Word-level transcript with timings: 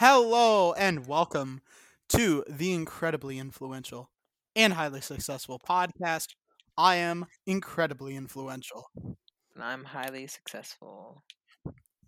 Hello 0.00 0.72
and 0.72 1.06
welcome 1.06 1.60
to 2.08 2.42
the 2.48 2.72
incredibly 2.72 3.38
influential 3.38 4.08
and 4.56 4.72
highly 4.72 5.02
successful 5.02 5.60
podcast. 5.68 6.28
I 6.74 6.96
am 6.96 7.26
incredibly 7.46 8.16
influential. 8.16 8.86
And 9.04 9.62
I'm 9.62 9.84
highly 9.84 10.26
successful. 10.26 11.22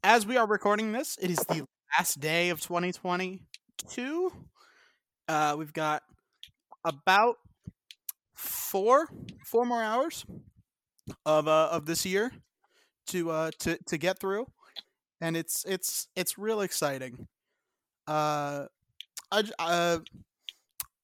As 0.02 0.24
we 0.26 0.38
are 0.38 0.46
recording 0.46 0.92
this, 0.92 1.18
it 1.20 1.30
is 1.30 1.36
the 1.40 1.66
last 1.98 2.18
day 2.18 2.48
of 2.48 2.62
2022. 2.62 4.32
Uh, 5.28 5.56
we've 5.58 5.74
got 5.74 6.02
about 6.86 7.36
four 8.34 9.06
four 9.44 9.66
more 9.66 9.82
hours 9.82 10.24
of 11.26 11.46
uh, 11.46 11.68
of 11.70 11.84
this 11.84 12.06
year 12.06 12.32
to 13.08 13.30
uh 13.30 13.50
to 13.58 13.76
to 13.84 13.98
get 13.98 14.18
through, 14.18 14.46
and 15.20 15.36
it's 15.36 15.62
it's 15.68 16.08
it's 16.16 16.38
real 16.38 16.62
exciting. 16.62 17.28
Uh, 18.06 18.66
uh. 19.58 19.98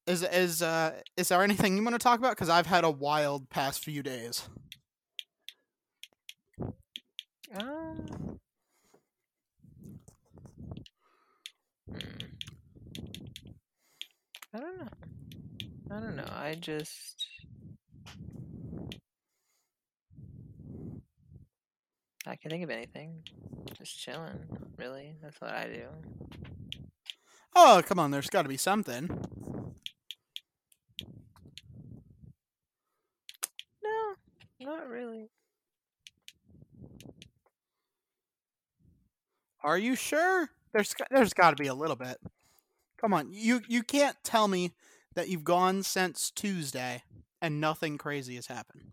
Is 0.07 0.23
is 0.23 0.63
uh 0.63 0.95
is 1.19 1.29
there 1.29 1.43
anything 1.43 1.77
you 1.77 1.83
want 1.85 1.95
to 1.95 1.99
talk 1.99 2.19
about? 2.19 2.31
Because 2.31 2.49
I've 2.49 2.65
had 2.67 2.83
a 2.83 2.91
wild 2.91 3.51
past 3.51 3.85
few 3.85 4.03
days. 4.03 4.49
Hmm, 7.53 8.07
I 14.55 14.61
don't 14.61 14.79
know. 14.79 14.89
I 15.91 16.01
don't 16.01 16.17
know. 16.17 16.29
I 16.31 16.55
just. 16.55 17.27
I 22.27 22.37
can 22.37 22.51
think 22.51 22.65
of 22.65 22.71
anything. 22.71 23.23
Just 23.79 23.99
chilling, 23.99 24.39
really. 24.79 25.17
That's 25.23 25.41
what 25.41 25.51
I 25.51 25.67
do. 25.67 26.58
Oh 27.55 27.83
come 27.85 27.99
on, 27.99 28.11
there's 28.11 28.31
got 28.31 28.43
to 28.43 28.49
be 28.49 28.57
something. 28.57 29.09
No, 33.83 34.15
not 34.61 34.89
really. 34.89 35.31
Are 39.63 39.79
you 39.79 39.97
sure? 39.97 40.51
There's 40.73 40.95
there's 41.11 41.35
got 41.35 41.51
to 41.51 41.63
be 41.63 41.69
a 41.69 41.75
little 41.75 41.97
bit. 41.97 42.19
Come 43.01 43.15
on, 43.15 43.29
you 43.33 43.63
you 43.69 43.83
can't 43.83 44.17
tell 44.25 44.49
me 44.49 44.73
that 45.15 45.29
you've 45.29 45.45
gone 45.45 45.83
since 45.83 46.31
Tuesday 46.31 47.03
and 47.41 47.61
nothing 47.61 47.99
crazy 47.99 48.37
has 48.37 48.47
happened. 48.47 48.93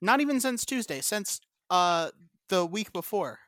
Not 0.00 0.20
even 0.20 0.40
since 0.40 0.64
Tuesday, 0.64 1.00
since 1.00 1.40
uh 1.70 2.10
the 2.48 2.64
week 2.64 2.92
before. 2.92 3.40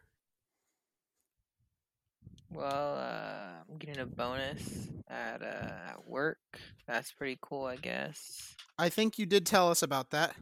Well, 2.51 2.97
uh, 2.97 3.63
I'm 3.71 3.79
getting 3.79 4.01
a 4.01 4.07
bonus 4.07 4.89
at 5.09 5.43
uh, 5.43 5.91
at 5.91 6.07
work. 6.07 6.39
That's 6.87 7.13
pretty 7.13 7.39
cool, 7.41 7.65
I 7.65 7.77
guess. 7.77 8.57
I 8.79 8.89
think 8.89 9.19
you 9.19 9.27
did 9.27 9.45
tell 9.45 9.71
us 9.71 9.83
about 9.83 10.11
that. 10.11 10.35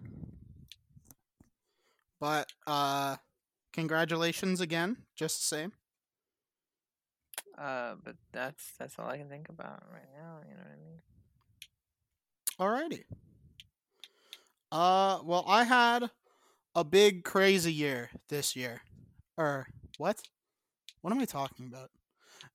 But 2.20 2.50
uh 2.66 3.16
congratulations 3.72 4.60
again, 4.60 4.96
just 5.14 5.38
the 5.40 5.56
same. 5.56 5.72
Uh, 7.58 7.94
but 8.02 8.16
that's 8.32 8.72
that's 8.78 8.98
all 8.98 9.08
I 9.08 9.18
can 9.18 9.28
think 9.28 9.48
about 9.48 9.82
right 9.92 10.08
now. 10.18 10.40
You 10.48 10.54
know 10.54 10.62
what 12.58 12.68
I 12.68 12.80
mean? 12.84 12.90
Alrighty. 12.90 13.04
Uh 14.72 15.20
well 15.24 15.44
I 15.46 15.64
had 15.64 16.10
a 16.74 16.84
big 16.84 17.24
crazy 17.24 17.72
year 17.72 18.10
this 18.28 18.56
year. 18.56 18.82
Or 19.36 19.66
what? 19.98 20.20
What 21.02 21.12
am 21.12 21.20
I 21.20 21.26
talking 21.26 21.66
about? 21.66 21.90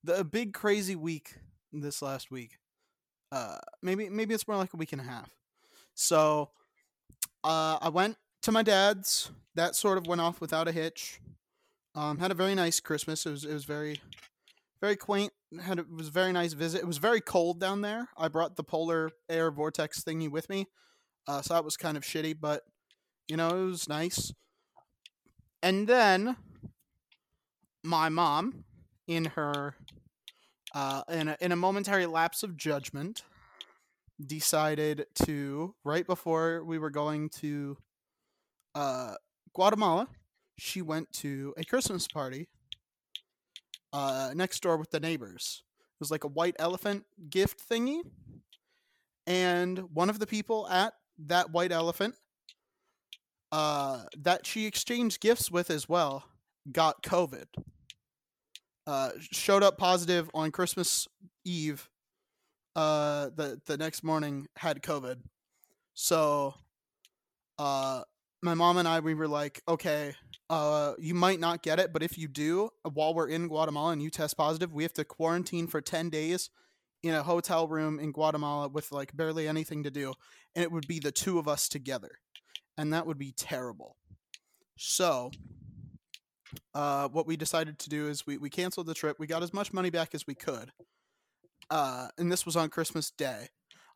The 0.03 0.19
a 0.19 0.23
big 0.23 0.53
crazy 0.53 0.95
week 0.95 1.35
this 1.71 2.01
last 2.01 2.31
week. 2.31 2.57
Uh 3.31 3.57
maybe 3.81 4.09
maybe 4.09 4.33
it's 4.33 4.47
more 4.47 4.57
like 4.57 4.73
a 4.73 4.77
week 4.77 4.91
and 4.93 5.01
a 5.01 5.05
half. 5.05 5.35
So 5.93 6.49
uh 7.43 7.77
I 7.81 7.89
went 7.89 8.17
to 8.43 8.51
my 8.51 8.63
dad's. 8.63 9.31
That 9.55 9.75
sort 9.75 9.97
of 9.97 10.07
went 10.07 10.21
off 10.21 10.41
without 10.41 10.67
a 10.67 10.71
hitch. 10.71 11.19
Um 11.95 12.17
had 12.17 12.31
a 12.31 12.35
very 12.35 12.55
nice 12.55 12.79
Christmas. 12.79 13.25
It 13.25 13.31
was 13.31 13.45
it 13.45 13.53
was 13.53 13.65
very 13.65 14.01
very 14.81 14.95
quaint. 14.95 15.33
Had 15.61 15.79
it 15.79 15.91
was 15.91 16.07
a 16.07 16.11
very 16.11 16.31
nice 16.31 16.53
visit. 16.53 16.81
It 16.81 16.87
was 16.87 16.97
very 16.97 17.21
cold 17.21 17.59
down 17.59 17.81
there. 17.81 18.09
I 18.17 18.27
brought 18.27 18.55
the 18.55 18.63
polar 18.63 19.11
air 19.29 19.51
vortex 19.51 20.03
thingy 20.03 20.29
with 20.29 20.49
me. 20.49 20.67
Uh 21.27 21.41
so 21.41 21.53
that 21.53 21.63
was 21.63 21.77
kind 21.77 21.95
of 21.95 22.03
shitty, 22.03 22.35
but 22.39 22.63
you 23.27 23.37
know, 23.37 23.49
it 23.49 23.65
was 23.65 23.87
nice. 23.87 24.33
And 25.61 25.87
then 25.87 26.37
my 27.83 28.09
mom 28.09 28.65
in 29.07 29.25
her 29.25 29.75
uh, 30.73 31.03
in 31.09 31.27
a, 31.27 31.37
in 31.41 31.51
a 31.51 31.55
momentary 31.55 32.05
lapse 32.05 32.43
of 32.43 32.55
judgment 32.55 33.23
decided 34.25 35.05
to 35.15 35.75
right 35.83 36.05
before 36.05 36.63
we 36.63 36.77
were 36.77 36.89
going 36.91 37.29
to 37.29 37.77
uh, 38.75 39.15
Guatemala 39.53 40.07
she 40.57 40.81
went 40.81 41.11
to 41.11 41.53
a 41.57 41.63
Christmas 41.63 42.07
party 42.07 42.47
uh, 43.93 44.31
next 44.35 44.61
door 44.61 44.77
with 44.77 44.91
the 44.91 44.99
neighbors. 44.99 45.63
It 45.79 45.99
was 45.99 46.11
like 46.11 46.23
a 46.23 46.27
white 46.27 46.55
elephant 46.59 47.05
gift 47.29 47.67
thingy 47.67 48.01
and 49.25 49.79
one 49.93 50.09
of 50.09 50.19
the 50.19 50.27
people 50.27 50.67
at 50.69 50.93
that 51.25 51.51
white 51.51 51.71
elephant 51.71 52.15
uh, 53.51 54.03
that 54.17 54.45
she 54.45 54.65
exchanged 54.65 55.19
gifts 55.19 55.51
with 55.51 55.69
as 55.69 55.89
well 55.89 56.25
got 56.71 57.03
COVID 57.03 57.45
uh, 58.87 59.11
showed 59.19 59.63
up 59.63 59.77
positive 59.77 60.29
on 60.33 60.51
Christmas 60.51 61.07
Eve. 61.45 61.89
Uh, 62.75 63.29
the 63.35 63.59
the 63.65 63.77
next 63.77 64.03
morning 64.03 64.47
had 64.55 64.81
COVID, 64.81 65.17
so 65.93 66.53
uh, 67.59 68.03
my 68.41 68.53
mom 68.53 68.77
and 68.77 68.87
I 68.87 69.01
we 69.01 69.13
were 69.13 69.27
like, 69.27 69.61
okay, 69.67 70.15
uh, 70.49 70.93
you 70.97 71.13
might 71.13 71.39
not 71.39 71.63
get 71.63 71.79
it, 71.79 71.91
but 71.91 72.01
if 72.01 72.17
you 72.17 72.29
do, 72.29 72.69
while 72.93 73.13
we're 73.13 73.27
in 73.27 73.49
Guatemala 73.49 73.91
and 73.91 74.01
you 74.01 74.09
test 74.09 74.37
positive, 74.37 74.73
we 74.73 74.83
have 74.83 74.93
to 74.93 75.03
quarantine 75.03 75.67
for 75.67 75.81
ten 75.81 76.09
days 76.09 76.49
in 77.03 77.13
a 77.13 77.23
hotel 77.23 77.67
room 77.67 77.99
in 77.99 78.11
Guatemala 78.11 78.69
with 78.69 78.91
like 78.91 79.15
barely 79.17 79.47
anything 79.49 79.83
to 79.83 79.91
do, 79.91 80.13
and 80.55 80.63
it 80.63 80.71
would 80.71 80.87
be 80.87 80.99
the 80.99 81.11
two 81.11 81.39
of 81.39 81.49
us 81.49 81.67
together, 81.67 82.19
and 82.77 82.93
that 82.93 83.05
would 83.05 83.17
be 83.17 83.33
terrible. 83.33 83.97
So 84.77 85.31
uh, 86.73 87.07
what 87.09 87.27
we 87.27 87.37
decided 87.37 87.79
to 87.79 87.89
do 87.89 88.07
is 88.07 88.25
we, 88.25 88.37
we 88.37 88.49
canceled 88.49 88.87
the 88.87 88.93
trip. 88.93 89.17
We 89.19 89.27
got 89.27 89.43
as 89.43 89.53
much 89.53 89.73
money 89.73 89.89
back 89.89 90.13
as 90.13 90.27
we 90.27 90.35
could. 90.35 90.71
Uh, 91.69 92.09
and 92.17 92.31
this 92.31 92.45
was 92.45 92.55
on 92.55 92.69
Christmas 92.69 93.11
Day. 93.11 93.49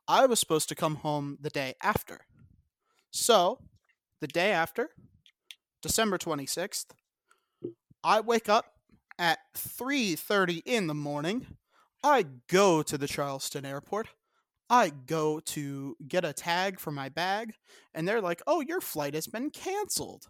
I 0.08 0.26
was 0.26 0.40
supposed 0.40 0.68
to 0.68 0.74
come 0.74 0.96
home 0.96 1.38
the 1.40 1.50
day 1.50 1.74
after. 1.82 2.20
So, 3.10 3.58
the 4.20 4.26
day 4.26 4.52
after, 4.52 4.90
December 5.82 6.16
26th, 6.18 6.86
I 8.04 8.20
wake 8.20 8.48
up 8.48 8.66
at 9.18 9.38
3:30 9.54 10.62
in 10.64 10.86
the 10.86 10.94
morning. 10.94 11.56
I 12.04 12.24
go 12.48 12.82
to 12.82 12.96
the 12.96 13.08
Charleston 13.08 13.64
airport. 13.64 14.08
I 14.68 14.90
go 14.90 15.40
to 15.40 15.96
get 16.06 16.24
a 16.24 16.32
tag 16.32 16.80
for 16.80 16.90
my 16.90 17.08
bag, 17.08 17.54
and 17.94 18.06
they're 18.06 18.20
like, 18.20 18.42
"Oh, 18.46 18.60
your 18.60 18.80
flight 18.80 19.14
has 19.14 19.26
been 19.26 19.50
canceled." 19.50 20.28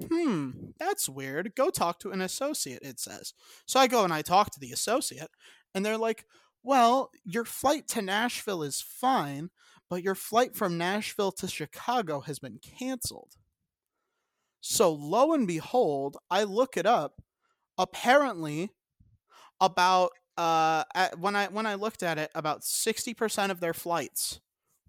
Hmm, 0.00 0.50
that's 0.78 1.08
weird. 1.08 1.54
Go 1.54 1.70
talk 1.70 1.98
to 2.00 2.10
an 2.10 2.22
associate, 2.22 2.82
it 2.82 2.98
says. 2.98 3.34
So 3.66 3.78
I 3.78 3.86
go 3.86 4.04
and 4.04 4.12
I 4.12 4.22
talk 4.22 4.50
to 4.52 4.60
the 4.60 4.72
associate, 4.72 5.30
and 5.74 5.84
they're 5.84 5.98
like, 5.98 6.24
well, 6.62 7.10
your 7.24 7.44
flight 7.44 7.88
to 7.88 8.02
Nashville 8.02 8.62
is 8.62 8.80
fine, 8.80 9.50
but 9.90 10.02
your 10.02 10.14
flight 10.14 10.56
from 10.56 10.78
Nashville 10.78 11.32
to 11.32 11.48
Chicago 11.48 12.20
has 12.20 12.38
been 12.38 12.58
canceled. 12.78 13.32
So 14.60 14.92
lo 14.92 15.32
and 15.34 15.46
behold, 15.46 16.16
I 16.30 16.44
look 16.44 16.76
it 16.76 16.86
up. 16.86 17.20
Apparently, 17.76 18.70
about 19.60 20.12
uh 20.38 20.84
at, 20.94 21.18
when 21.18 21.36
I 21.36 21.48
when 21.48 21.66
I 21.66 21.74
looked 21.74 22.02
at 22.02 22.18
it, 22.18 22.30
about 22.34 22.62
60% 22.62 23.50
of 23.50 23.60
their 23.60 23.74
flights 23.74 24.40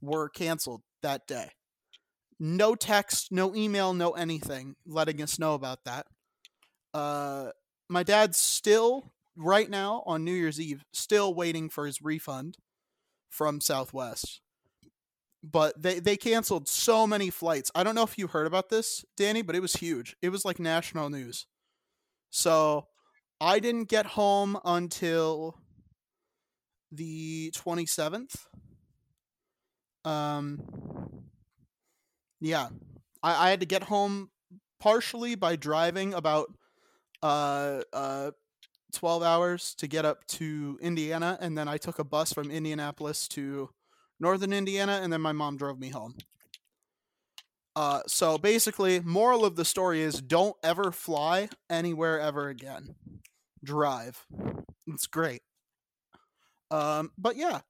were 0.01 0.29
canceled 0.29 0.83
that 1.01 1.27
day 1.27 1.51
no 2.43 2.75
text, 2.75 3.31
no 3.31 3.55
email, 3.55 3.93
no 3.93 4.11
anything 4.11 4.75
letting 4.85 5.21
us 5.21 5.39
know 5.39 5.53
about 5.53 5.85
that. 5.85 6.05
Uh, 6.93 7.51
my 7.87 8.03
dad's 8.03 8.37
still 8.37 9.13
right 9.37 9.69
now 9.69 10.03
on 10.05 10.25
New 10.25 10.33
Year's 10.33 10.59
Eve, 10.59 10.83
still 10.91 11.33
waiting 11.33 11.69
for 11.69 11.85
his 11.85 12.01
refund 12.01 12.57
from 13.29 13.61
Southwest. 13.61 14.41
But 15.41 15.81
they 15.81 15.99
they 15.99 16.17
canceled 16.17 16.67
so 16.67 17.07
many 17.07 17.29
flights. 17.29 17.71
I 17.75 17.81
don't 17.81 17.95
know 17.95 18.03
if 18.03 18.17
you 18.17 18.27
heard 18.27 18.47
about 18.47 18.69
this, 18.69 19.05
Danny, 19.15 19.41
but 19.41 19.55
it 19.55 19.61
was 19.61 19.77
huge. 19.77 20.17
It 20.21 20.27
was 20.27 20.43
like 20.43 20.59
national 20.59 21.09
news. 21.09 21.47
So 22.29 22.87
I 23.39 23.59
didn't 23.59 23.87
get 23.87 24.05
home 24.05 24.59
until 24.65 25.55
the 26.91 27.51
27th. 27.51 28.35
Um 30.03 30.61
yeah. 32.43 32.67
I, 33.23 33.47
I 33.47 33.49
had 33.49 33.61
to 33.61 33.65
get 33.65 33.83
home 33.83 34.29
partially 34.79 35.35
by 35.35 35.55
driving 35.55 36.13
about 36.13 36.47
uh 37.23 37.81
uh 37.93 38.31
12 38.91 39.23
hours 39.23 39.73
to 39.75 39.87
get 39.87 40.05
up 40.05 40.25
to 40.27 40.77
Indiana, 40.81 41.37
and 41.41 41.57
then 41.57 41.67
I 41.67 41.77
took 41.77 41.97
a 41.97 42.03
bus 42.03 42.31
from 42.31 42.51
Indianapolis 42.51 43.27
to 43.29 43.69
northern 44.19 44.53
Indiana, 44.53 44.99
and 45.01 45.11
then 45.11 45.21
my 45.21 45.31
mom 45.31 45.57
drove 45.57 45.79
me 45.79 45.89
home. 45.89 46.15
Uh, 47.75 48.01
so 48.05 48.37
basically, 48.37 48.99
moral 48.99 49.45
of 49.45 49.55
the 49.55 49.65
story 49.65 50.01
is 50.01 50.21
don't 50.21 50.55
ever 50.61 50.91
fly 50.91 51.49
anywhere 51.71 52.19
ever 52.19 52.49
again. 52.49 52.93
Drive. 53.63 54.23
It's 54.85 55.07
great. 55.07 55.41
Um, 56.69 57.11
but 57.17 57.35
yeah, 57.35 57.61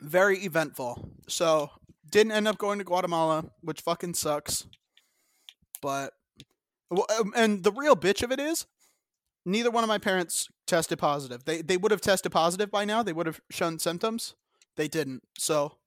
very 0.00 0.38
eventful. 0.38 1.10
So 1.28 1.70
didn't 2.12 2.32
end 2.32 2.46
up 2.46 2.58
going 2.58 2.78
to 2.78 2.84
Guatemala, 2.84 3.46
which 3.62 3.80
fucking 3.80 4.14
sucks. 4.14 4.66
But 5.80 6.12
um, 6.92 7.32
and 7.34 7.64
the 7.64 7.72
real 7.72 7.96
bitch 7.96 8.22
of 8.22 8.30
it 8.30 8.38
is, 8.38 8.66
neither 9.44 9.70
one 9.70 9.82
of 9.82 9.88
my 9.88 9.98
parents 9.98 10.48
tested 10.66 10.98
positive. 10.98 11.44
They 11.44 11.62
they 11.62 11.76
would 11.76 11.90
have 11.90 12.00
tested 12.00 12.30
positive 12.30 12.70
by 12.70 12.84
now. 12.84 13.02
They 13.02 13.12
would 13.12 13.26
have 13.26 13.40
shown 13.50 13.80
symptoms. 13.80 14.34
They 14.76 14.86
didn't. 14.86 15.22
So 15.38 15.78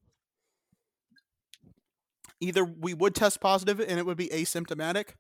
either 2.42 2.66
we 2.66 2.94
would 2.94 3.16
test 3.16 3.40
positive 3.40 3.80
and 3.80 3.98
it 3.98 4.06
would 4.06 4.18
be 4.18 4.28
asymptomatic, 4.30 5.14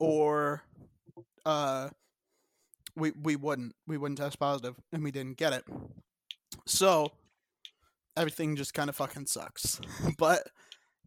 or 0.00 0.62
uh, 1.46 1.90
we 2.96 3.12
we 3.22 3.36
wouldn't. 3.36 3.74
We 3.86 3.98
wouldn't 3.98 4.18
test 4.18 4.38
positive, 4.40 4.74
and 4.92 5.04
we 5.04 5.10
didn't 5.10 5.36
get 5.36 5.52
it. 5.52 5.64
So 6.66 7.12
everything 8.18 8.56
just 8.56 8.74
kind 8.74 8.90
of 8.90 8.96
fucking 8.96 9.26
sucks. 9.26 9.80
but 10.18 10.48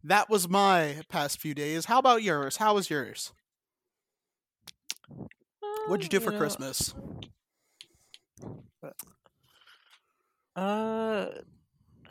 that 0.04 0.28
was 0.30 0.48
my 0.48 0.96
past 1.08 1.40
few 1.40 1.54
days. 1.54 1.86
How 1.86 1.98
about 1.98 2.22
yours? 2.22 2.56
How 2.56 2.74
was 2.74 2.90
yours? 2.90 3.32
What'd 5.86 6.04
you 6.04 6.08
do 6.08 6.18
Um, 6.18 6.22
for 6.24 6.32
know, 6.32 6.38
Christmas? 6.38 6.94
Uh, 10.56 11.28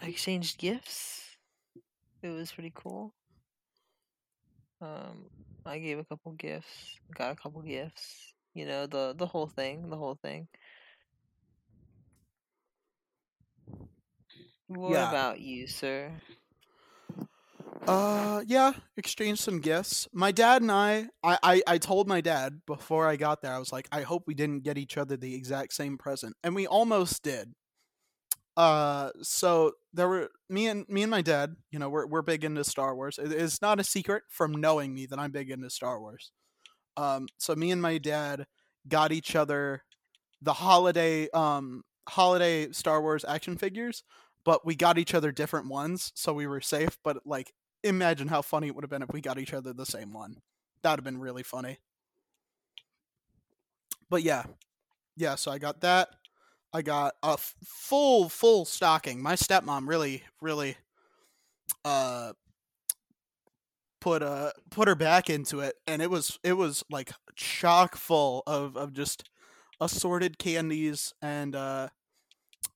I 0.01 0.05
exchanged 0.07 0.57
gifts. 0.57 1.37
It 2.23 2.29
was 2.29 2.51
pretty 2.51 2.71
cool. 2.75 3.13
Um, 4.81 5.27
I 5.65 5.79
gave 5.79 5.99
a 5.99 6.05
couple 6.05 6.31
gifts, 6.33 6.99
got 7.15 7.31
a 7.31 7.35
couple 7.35 7.61
gifts. 7.61 8.33
You 8.53 8.65
know 8.65 8.85
the 8.87 9.13
the 9.17 9.27
whole 9.27 9.47
thing, 9.47 9.89
the 9.89 9.97
whole 9.97 10.15
thing. 10.21 10.47
What 14.75 14.91
Yeah. 14.91 15.09
about 15.09 15.39
you, 15.41 15.67
sir? 15.67 16.11
Uh, 17.87 18.43
yeah, 18.45 18.73
exchanged 18.95 19.41
some 19.41 19.59
gifts. 19.59 20.07
My 20.13 20.31
dad 20.31 20.61
and 20.61 20.71
I, 20.71 21.07
I, 21.23 21.37
I, 21.43 21.61
I 21.67 21.77
told 21.77 22.07
my 22.07 22.21
dad 22.21 22.61
before 22.67 23.07
I 23.07 23.15
got 23.15 23.41
there, 23.41 23.53
I 23.53 23.59
was 23.59 23.71
like, 23.71 23.87
I 23.91 24.01
hope 24.01 24.23
we 24.27 24.35
didn't 24.35 24.63
get 24.63 24.77
each 24.77 24.97
other 24.97 25.17
the 25.17 25.33
exact 25.33 25.73
same 25.73 25.97
present, 25.97 26.35
and 26.43 26.55
we 26.55 26.67
almost 26.67 27.23
did. 27.23 27.53
Uh, 28.57 29.09
so 29.21 29.71
there 29.93 30.07
were 30.07 30.29
me 30.49 30.67
and 30.67 30.87
me 30.89 31.01
and 31.03 31.09
my 31.11 31.21
dad. 31.21 31.55
You 31.71 31.79
know, 31.79 31.89
we're 31.89 32.05
we're 32.05 32.21
big 32.21 32.43
into 32.43 32.63
Star 32.63 32.95
Wars. 32.95 33.17
It- 33.17 33.31
It's 33.31 33.61
not 33.61 33.79
a 33.79 33.83
secret 33.83 34.23
from 34.29 34.51
knowing 34.51 34.93
me 34.93 35.05
that 35.07 35.19
I'm 35.19 35.31
big 35.31 35.49
into 35.49 35.69
Star 35.69 35.99
Wars. 35.99 36.31
Um, 36.97 37.27
so 37.37 37.55
me 37.55 37.71
and 37.71 37.81
my 37.81 37.97
dad 37.97 38.45
got 38.87 39.11
each 39.11 39.35
other 39.35 39.83
the 40.41 40.53
holiday 40.53 41.29
um 41.31 41.83
holiday 42.09 42.71
Star 42.71 43.01
Wars 43.01 43.25
action 43.27 43.57
figures, 43.57 44.03
but 44.43 44.65
we 44.65 44.75
got 44.75 44.97
each 44.97 45.13
other 45.13 45.31
different 45.31 45.67
ones, 45.67 46.11
so 46.15 46.33
we 46.33 46.47
were 46.47 46.61
safe. 46.61 46.97
But 47.03 47.25
like, 47.25 47.53
imagine 47.83 48.27
how 48.27 48.41
funny 48.41 48.67
it 48.67 48.75
would 48.75 48.83
have 48.83 48.89
been 48.89 49.03
if 49.03 49.11
we 49.11 49.21
got 49.21 49.39
each 49.39 49.53
other 49.53 49.73
the 49.73 49.85
same 49.85 50.13
one. 50.13 50.37
That'd 50.83 50.99
have 50.99 51.03
been 51.03 51.21
really 51.21 51.43
funny. 51.43 51.77
But 54.09 54.23
yeah, 54.23 54.43
yeah. 55.15 55.35
So 55.35 55.51
I 55.51 55.57
got 55.57 55.81
that. 55.81 56.09
I 56.73 56.81
got 56.81 57.15
a 57.23 57.33
f- 57.33 57.55
full 57.63 58.29
full 58.29 58.65
stocking. 58.65 59.21
My 59.21 59.35
stepmom 59.35 59.87
really 59.87 60.23
really 60.41 60.77
uh 61.85 62.33
put 63.99 64.23
uh 64.23 64.51
put 64.71 64.87
her 64.87 64.95
back 64.95 65.29
into 65.29 65.59
it 65.59 65.75
and 65.87 66.01
it 66.01 66.09
was 66.09 66.39
it 66.43 66.53
was 66.53 66.83
like 66.89 67.11
chock 67.35 67.95
full 67.95 68.43
of 68.47 68.75
of 68.75 68.93
just 68.93 69.29
assorted 69.79 70.37
candies 70.37 71.13
and 71.21 71.55
uh 71.55 71.87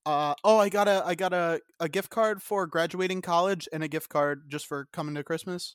uh 0.06 0.34
oh 0.44 0.58
I 0.58 0.68
got 0.68 0.86
a 0.86 1.02
I 1.04 1.16
got 1.16 1.32
a, 1.32 1.60
a 1.80 1.88
gift 1.88 2.10
card 2.10 2.40
for 2.40 2.66
graduating 2.66 3.22
college 3.22 3.68
and 3.72 3.82
a 3.82 3.88
gift 3.88 4.08
card 4.08 4.44
just 4.48 4.66
for 4.66 4.88
coming 4.92 5.16
to 5.16 5.24
Christmas. 5.24 5.74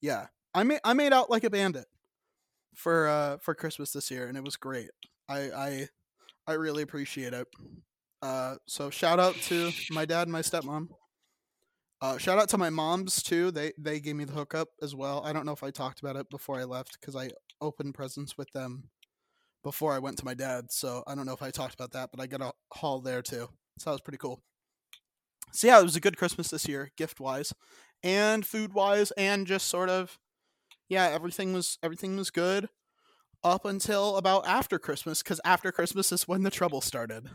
Yeah. 0.00 0.26
I 0.54 0.62
made 0.62 0.80
I 0.84 0.92
made 0.92 1.12
out 1.12 1.30
like 1.30 1.44
a 1.44 1.50
bandit 1.50 1.86
for 2.74 3.08
uh 3.08 3.38
for 3.38 3.54
Christmas 3.54 3.92
this 3.92 4.10
year 4.10 4.28
and 4.28 4.36
it 4.36 4.44
was 4.44 4.56
great. 4.56 4.90
I 5.28 5.38
I 5.50 5.88
I 6.46 6.52
really 6.52 6.82
appreciate 6.82 7.32
it. 7.32 7.48
Uh 8.20 8.56
so 8.66 8.90
shout 8.90 9.18
out 9.18 9.34
to 9.36 9.72
my 9.90 10.04
dad 10.04 10.24
and 10.24 10.32
my 10.32 10.42
stepmom. 10.42 10.88
Uh, 12.02 12.18
shout 12.18 12.38
out 12.38 12.50
to 12.50 12.58
my 12.58 12.68
moms 12.68 13.22
too. 13.22 13.50
They 13.50 13.72
they 13.78 13.98
gave 13.98 14.14
me 14.14 14.24
the 14.24 14.32
hookup 14.34 14.68
as 14.82 14.94
well. 14.94 15.22
I 15.24 15.32
don't 15.32 15.46
know 15.46 15.52
if 15.52 15.62
I 15.62 15.70
talked 15.70 16.00
about 16.00 16.16
it 16.16 16.28
before 16.28 16.60
I 16.60 16.64
left 16.64 16.98
because 17.00 17.16
I 17.16 17.30
opened 17.62 17.94
presents 17.94 18.36
with 18.36 18.50
them 18.50 18.90
before 19.64 19.92
I 19.92 19.98
went 19.98 20.18
to 20.18 20.24
my 20.24 20.34
dad's. 20.34 20.76
So 20.76 21.02
I 21.08 21.16
don't 21.16 21.26
know 21.26 21.32
if 21.32 21.42
I 21.42 21.50
talked 21.50 21.74
about 21.74 21.90
that, 21.92 22.10
but 22.12 22.20
I 22.20 22.28
got 22.28 22.40
a 22.40 22.52
haul 22.72 23.00
there 23.00 23.22
too. 23.22 23.48
So 23.78 23.90
that 23.90 23.94
was 23.94 24.00
pretty 24.00 24.18
cool. 24.18 24.40
So 25.52 25.66
yeah, 25.66 25.80
it 25.80 25.84
was 25.84 25.96
a 25.96 26.00
good 26.00 26.16
Christmas 26.16 26.48
this 26.48 26.68
year, 26.68 26.92
gift 26.96 27.18
wise, 27.18 27.52
and 28.04 28.46
food 28.46 28.72
wise, 28.72 29.10
and 29.12 29.46
just 29.46 29.66
sort 29.66 29.90
of 29.90 30.18
yeah, 30.88 31.08
everything 31.08 31.52
was 31.52 31.78
everything 31.82 32.16
was 32.16 32.30
good 32.30 32.68
up 33.42 33.64
until 33.64 34.16
about 34.16 34.46
after 34.46 34.78
Christmas 34.78 35.22
because 35.22 35.40
after 35.44 35.72
Christmas 35.72 36.12
is 36.12 36.28
when 36.28 36.44
the 36.44 36.50
trouble 36.50 36.80
started. 36.80 37.28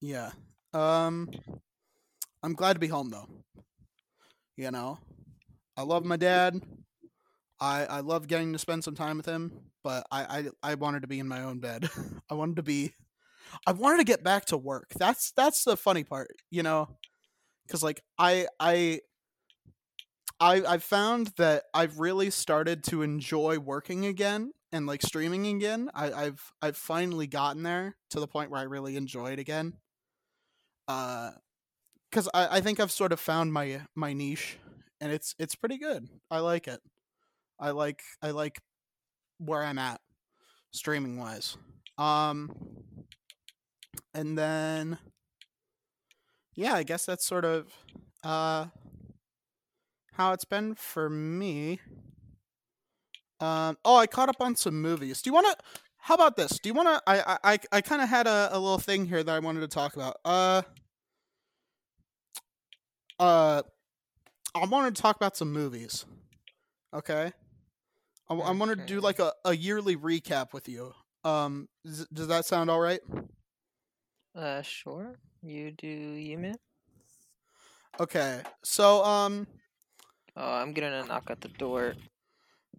Yeah. 0.00 0.30
Um. 0.74 1.30
I'm 2.42 2.54
glad 2.54 2.74
to 2.74 2.80
be 2.80 2.88
home 2.88 3.10
though. 3.10 3.28
You 4.56 4.70
know, 4.70 4.98
I 5.76 5.82
love 5.82 6.04
my 6.04 6.16
dad. 6.16 6.60
I 7.60 7.84
I 7.84 8.00
love 8.00 8.28
getting 8.28 8.52
to 8.52 8.58
spend 8.58 8.84
some 8.84 8.94
time 8.94 9.18
with 9.18 9.26
him, 9.26 9.52
but 9.82 10.06
I 10.10 10.48
I, 10.62 10.72
I 10.72 10.74
wanted 10.76 11.02
to 11.02 11.08
be 11.08 11.18
in 11.20 11.28
my 11.28 11.42
own 11.42 11.58
bed. 11.60 11.88
I 12.30 12.34
wanted 12.34 12.56
to 12.56 12.62
be 12.62 12.94
I 13.66 13.72
wanted 13.72 13.98
to 13.98 14.04
get 14.04 14.24
back 14.24 14.46
to 14.46 14.56
work. 14.58 14.90
That's 14.98 15.32
that's 15.32 15.64
the 15.64 15.76
funny 15.76 16.04
part, 16.04 16.30
you 16.50 16.62
know, 16.62 16.88
cuz 17.68 17.82
like 17.82 18.02
I 18.18 18.48
I 18.60 19.00
I 20.38 20.62
I've 20.66 20.82
found 20.84 21.28
that 21.36 21.64
I've 21.74 21.98
really 21.98 22.30
started 22.30 22.82
to 22.84 23.02
enjoy 23.02 23.58
working 23.58 24.06
again 24.06 24.52
and 24.72 24.86
like 24.86 25.02
streaming 25.02 25.46
again. 25.46 25.90
I 25.94 26.12
I've 26.12 26.52
I've 26.62 26.76
finally 26.76 27.26
gotten 27.26 27.62
there 27.62 27.96
to 28.10 28.20
the 28.20 28.28
point 28.28 28.50
where 28.50 28.60
I 28.60 28.64
really 28.64 28.96
enjoy 28.96 29.32
it 29.32 29.38
again. 29.38 29.74
Uh 30.88 31.32
because 32.10 32.28
I, 32.34 32.58
I 32.58 32.60
think 32.60 32.80
I've 32.80 32.92
sort 32.92 33.12
of 33.12 33.20
found 33.20 33.52
my 33.52 33.82
my 33.94 34.12
niche, 34.14 34.58
and 35.00 35.12
it's 35.12 35.34
it's 35.38 35.54
pretty 35.56 35.78
good. 35.78 36.08
I 36.30 36.40
like 36.40 36.68
it. 36.68 36.80
I 37.60 37.70
like 37.72 38.02
I 38.22 38.32
like 38.32 38.60
where 39.44 39.62
I'm 39.62 39.78
at, 39.78 40.00
streaming 40.70 41.18
wise. 41.18 41.56
Um, 41.98 42.54
and 44.14 44.36
then 44.36 44.98
yeah, 46.54 46.74
I 46.74 46.82
guess 46.82 47.06
that's 47.06 47.26
sort 47.26 47.44
of 47.44 47.72
uh 48.22 48.66
how 50.12 50.32
it's 50.32 50.44
been 50.44 50.74
for 50.74 51.08
me. 51.08 51.80
Um, 53.40 53.78
oh, 53.84 53.96
I 53.96 54.06
caught 54.06 54.28
up 54.28 54.40
on 54.40 54.54
some 54.54 54.80
movies. 54.82 55.22
Do 55.22 55.30
you 55.30 55.34
want 55.34 55.46
to? 55.46 55.64
How 55.96 56.14
about 56.14 56.36
this? 56.36 56.58
Do 56.58 56.68
you 56.68 56.74
want 56.74 56.88
to? 56.88 57.02
I 57.06 57.38
I 57.42 57.58
I, 57.72 57.80
kind 57.80 58.02
of 58.02 58.08
had 58.08 58.26
a, 58.26 58.50
a 58.52 58.58
little 58.58 58.78
thing 58.78 59.06
here 59.06 59.22
that 59.22 59.34
I 59.34 59.38
wanted 59.38 59.60
to 59.60 59.68
talk 59.68 59.94
about. 59.94 60.16
Uh 60.24 60.62
uh 63.18 63.62
I 64.54 64.66
wanted 64.66 64.96
to 64.96 65.00
talk 65.00 65.16
about 65.16 65.36
some 65.36 65.52
movies. 65.52 66.04
Okay. 66.92 67.32
I, 68.30 68.34
I 68.34 68.50
wanted 68.52 68.78
to 68.78 68.86
do 68.86 69.00
like 69.00 69.18
a, 69.18 69.32
a 69.44 69.54
yearly 69.54 69.96
recap 69.96 70.52
with 70.52 70.68
you. 70.68 70.94
Um, 71.24 71.68
does, 71.84 72.06
does 72.12 72.28
that 72.28 72.46
sound 72.46 72.70
all 72.70 72.80
right? 72.80 73.00
Uh, 74.34 74.62
sure. 74.62 75.18
You 75.42 75.72
do 75.72 75.86
you, 75.88 76.38
man? 76.38 76.56
Okay. 77.98 78.40
So, 78.64 79.04
um, 79.04 79.46
Oh, 80.36 80.52
I'm 80.52 80.72
getting 80.72 80.92
a 80.92 81.04
knock 81.04 81.24
at 81.28 81.40
the 81.40 81.48
door. 81.48 81.94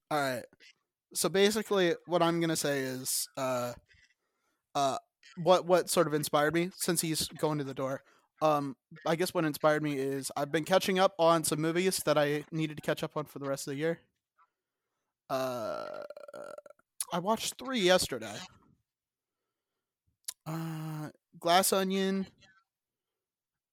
all 0.09 0.19
right. 0.19 0.43
So 1.13 1.27
basically, 1.27 1.93
what 2.07 2.23
I'm 2.23 2.39
gonna 2.39 2.55
say 2.55 2.79
is, 2.79 3.27
uh, 3.35 3.73
uh, 4.73 4.97
what 5.43 5.65
what 5.65 5.89
sort 5.89 6.07
of 6.07 6.13
inspired 6.13 6.53
me 6.53 6.71
since 6.77 7.01
he's 7.01 7.27
going 7.27 7.57
to 7.57 7.65
the 7.65 7.73
door. 7.73 8.01
Um, 8.41 8.75
I 9.05 9.15
guess 9.17 9.33
what 9.33 9.43
inspired 9.45 9.83
me 9.83 9.97
is 9.97 10.31
I've 10.37 10.51
been 10.51 10.63
catching 10.63 10.97
up 10.97 11.13
on 11.19 11.43
some 11.43 11.59
movies 11.61 11.97
that 12.05 12.17
I 12.17 12.45
needed 12.51 12.77
to 12.77 12.81
catch 12.81 13.03
up 13.03 13.17
on 13.17 13.25
for 13.25 13.39
the 13.39 13.47
rest 13.47 13.67
of 13.67 13.73
the 13.73 13.77
year. 13.79 13.99
Uh, 15.31 16.03
I 17.13 17.19
watched 17.19 17.55
three 17.57 17.79
yesterday. 17.79 18.37
Uh, 20.45 21.09
Glass 21.39 21.73
Onion, 21.73 22.27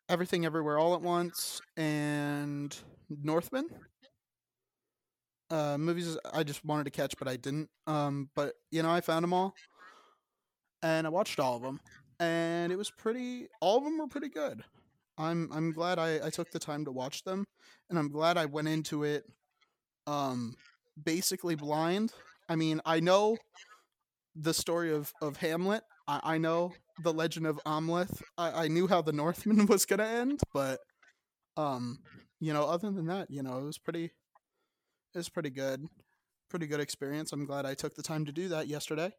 Everything 0.09 0.45
Everywhere 0.45 0.79
All 0.79 0.95
at 0.95 1.01
Once, 1.03 1.61
and 1.77 2.77
Northman. 3.11 3.69
uh, 5.51 5.79
movies 5.79 6.19
I 6.33 6.43
just 6.43 6.65
wanted 6.65 6.85
to 6.85 6.91
catch, 6.91 7.15
but 7.19 7.29
I 7.29 7.37
didn't. 7.37 7.71
Um, 7.87 8.29
but 8.35 8.55
you 8.71 8.83
know, 8.83 8.91
I 8.91 9.01
found 9.01 9.23
them 9.23 9.33
all, 9.33 9.55
and 10.83 11.07
I 11.07 11.11
watched 11.11 11.41
all 11.41 11.57
of 11.57 11.63
them, 11.63 11.81
and 12.21 12.73
it 12.73 12.77
was 12.77 12.91
pretty. 12.91 13.49
All 13.61 13.79
of 13.79 13.85
them 13.85 13.99
were 13.99 14.09
pretty 14.09 14.29
good. 14.29 14.63
I'm 15.19 15.51
I'm 15.53 15.73
glad 15.73 15.99
I, 15.99 16.27
I 16.27 16.31
took 16.31 16.51
the 16.51 16.59
time 16.59 16.85
to 16.87 16.93
watch 16.93 17.25
them, 17.25 17.45
and 17.91 17.99
I'm 17.99 18.11
glad 18.11 18.37
I 18.39 18.47
went 18.47 18.69
into 18.69 19.05
it, 19.05 19.25
um, 20.07 20.57
basically 21.05 21.55
blind. 21.55 22.13
I 22.49 22.57
mean, 22.57 22.81
I 22.85 23.01
know 23.01 23.37
the 24.35 24.55
story 24.55 24.93
of 24.93 25.13
of 25.21 25.37
Hamlet. 25.39 25.83
I, 26.07 26.21
I 26.35 26.39
know 26.39 26.73
the 27.03 27.13
legend 27.13 27.47
of 27.47 27.61
Amleth. 27.67 28.23
I, 28.37 28.65
I 28.65 28.69
knew 28.69 28.87
how 28.87 29.03
the 29.03 29.13
Northman 29.13 29.67
was 29.69 29.85
gonna 29.85 30.05
end, 30.05 30.41
but 30.53 30.81
um, 31.57 31.99
you 32.41 32.53
know, 32.53 32.65
other 32.65 32.91
than 32.91 33.07
that, 33.07 33.31
you 33.31 33.43
know, 33.43 33.59
it 33.59 33.65
was 33.65 33.79
pretty 33.79 34.05
it 34.05 35.19
was 35.19 35.29
pretty 35.29 35.51
good. 35.51 35.87
Pretty 36.49 36.67
good 36.67 36.81
experience. 36.81 37.33
I'm 37.33 37.45
glad 37.45 37.67
I 37.67 37.75
took 37.75 37.95
the 37.95 38.03
time 38.03 38.25
to 38.25 38.33
do 38.33 38.49
that 38.49 38.69
yesterday. 38.69 39.13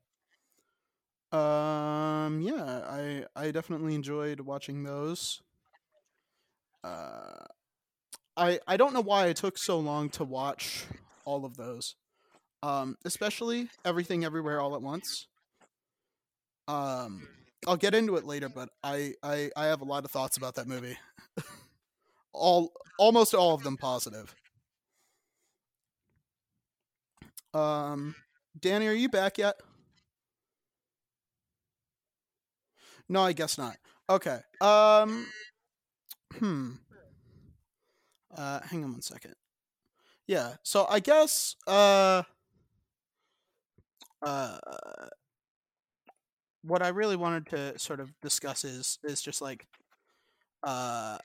Um 1.31 2.41
yeah, 2.41 2.81
I 2.89 3.25
I 3.35 3.51
definitely 3.51 3.93
enjoyed 3.93 4.39
watching 4.39 4.83
those. 4.83 5.41
Uh 6.83 7.45
I 8.35 8.59
I 8.67 8.77
don't 8.77 8.93
know 8.93 9.01
why 9.01 9.27
it 9.27 9.37
took 9.37 9.57
so 9.59 9.77
long 9.79 10.09
to 10.11 10.23
watch 10.23 10.87
all 11.29 11.45
of 11.45 11.55
those. 11.55 11.95
Um 12.63 12.97
especially 13.05 13.69
Everything 13.85 14.25
Everywhere 14.25 14.59
All 14.59 14.75
at 14.75 14.81
Once. 14.81 15.27
Um 16.67 17.27
I'll 17.67 17.77
get 17.77 17.93
into 17.93 18.15
it 18.15 18.25
later, 18.25 18.49
but 18.49 18.69
I 18.83 19.13
I 19.23 19.51
I 19.55 19.65
have 19.65 19.81
a 19.81 19.85
lot 19.85 20.05
of 20.05 20.11
thoughts 20.11 20.37
about 20.37 20.55
that 20.55 20.67
movie. 20.67 20.97
all 22.33 22.71
almost 22.97 23.33
all 23.33 23.53
of 23.53 23.63
them 23.63 23.77
positive. 23.77 24.33
Um, 27.53 28.15
Danny, 28.59 28.87
are 28.87 28.93
you 28.93 29.09
back 29.09 29.37
yet? 29.37 29.55
No, 33.07 33.23
I 33.23 33.33
guess 33.33 33.57
not. 33.57 33.77
Okay. 34.09 34.39
Um, 34.61 35.25
hmm. 36.37 36.71
Uh, 38.35 38.59
hang 38.61 38.83
on 38.83 38.91
one 38.91 39.01
second. 39.01 39.33
Yeah. 40.29 40.57
So 40.61 40.85
I 40.87 40.99
guess 40.99 41.55
uh, 41.65 42.21
uh, 44.21 44.57
what 46.61 46.83
I 46.83 46.89
really 46.89 47.15
wanted 47.15 47.47
to 47.47 47.79
sort 47.79 47.99
of 47.99 48.13
discuss 48.21 48.63
is 48.63 48.99
is 49.03 49.23
just 49.23 49.41
like 49.41 49.65
uh 50.63 51.17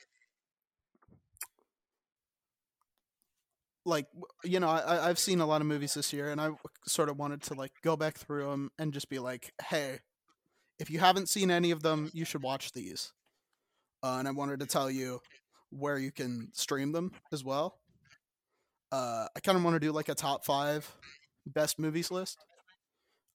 like 3.85 4.07
you 4.43 4.59
know 4.59 4.69
I, 4.69 5.07
i've 5.09 5.19
seen 5.19 5.41
a 5.41 5.45
lot 5.45 5.61
of 5.61 5.67
movies 5.67 5.93
this 5.93 6.11
year 6.13 6.31
and 6.31 6.41
i 6.41 6.49
sort 6.87 7.09
of 7.09 7.17
wanted 7.17 7.41
to 7.43 7.53
like 7.53 7.71
go 7.83 7.95
back 7.95 8.17
through 8.17 8.49
them 8.49 8.71
and 8.79 8.93
just 8.93 9.09
be 9.09 9.19
like 9.19 9.53
hey 9.69 9.99
if 10.79 10.89
you 10.89 10.99
haven't 10.99 11.29
seen 11.29 11.51
any 11.51 11.71
of 11.71 11.83
them 11.83 12.09
you 12.13 12.25
should 12.25 12.41
watch 12.41 12.71
these 12.71 13.13
uh, 14.03 14.15
and 14.19 14.27
i 14.27 14.31
wanted 14.31 14.59
to 14.61 14.65
tell 14.65 14.89
you 14.89 15.19
where 15.69 15.97
you 15.99 16.11
can 16.11 16.49
stream 16.53 16.93
them 16.93 17.11
as 17.31 17.43
well 17.43 17.77
uh, 18.91 19.27
i 19.35 19.39
kind 19.39 19.57
of 19.57 19.63
want 19.63 19.75
to 19.75 19.79
do 19.79 19.91
like 19.91 20.09
a 20.09 20.15
top 20.15 20.45
five 20.45 20.89
best 21.47 21.79
movies 21.79 22.11
list 22.11 22.37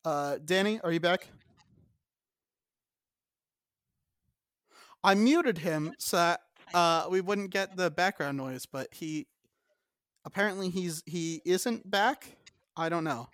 uh, 0.05 0.39
danny 0.45 0.81
are 0.83 0.93
you 0.93 1.01
back 1.01 1.29
i 5.03 5.15
muted 5.15 5.59
him 5.59 5.93
so 5.99 6.17
that 6.17 6.41
uh, 6.73 7.07
we 7.11 7.21
wouldn't 7.21 7.51
get 7.51 7.77
the 7.77 7.91
background 7.91 8.37
noise 8.37 8.67
but 8.67 8.89
he 8.93 9.27
apparently 10.25 10.71
he's 10.71 11.03
he 11.07 11.41
isn't 11.45 11.89
back. 11.91 12.37
I 12.77 12.89
don't 12.89 13.05
know. 13.05 13.29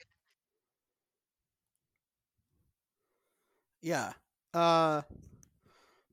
Yeah. 3.82 4.12
Uh 4.54 5.02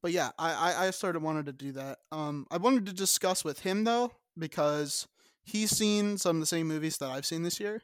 but 0.01 0.11
yeah, 0.11 0.31
I, 0.37 0.53
I, 0.53 0.87
I 0.87 0.89
sort 0.91 1.15
of 1.15 1.21
wanted 1.23 1.45
to 1.45 1.53
do 1.53 1.71
that. 1.73 1.99
Um 2.11 2.45
I 2.51 2.57
wanted 2.57 2.85
to 2.87 2.93
discuss 2.93 3.43
with 3.43 3.59
him 3.59 3.83
though, 3.83 4.11
because 4.37 5.07
he's 5.43 5.75
seen 5.75 6.17
some 6.17 6.37
of 6.37 6.39
the 6.39 6.47
same 6.47 6.67
movies 6.67 6.97
that 6.97 7.09
I've 7.09 7.25
seen 7.25 7.43
this 7.43 7.59
year. 7.59 7.81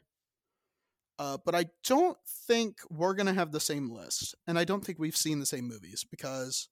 Uh, 1.18 1.36
but 1.44 1.54
I 1.54 1.66
don't 1.84 2.16
think 2.26 2.78
we're 2.88 3.14
gonna 3.14 3.34
have 3.34 3.52
the 3.52 3.60
same 3.60 3.90
list, 3.90 4.34
and 4.46 4.58
I 4.58 4.64
don't 4.64 4.84
think 4.84 4.98
we've 4.98 5.16
seen 5.16 5.38
the 5.38 5.46
same 5.46 5.68
movies 5.68 6.04
because 6.10 6.68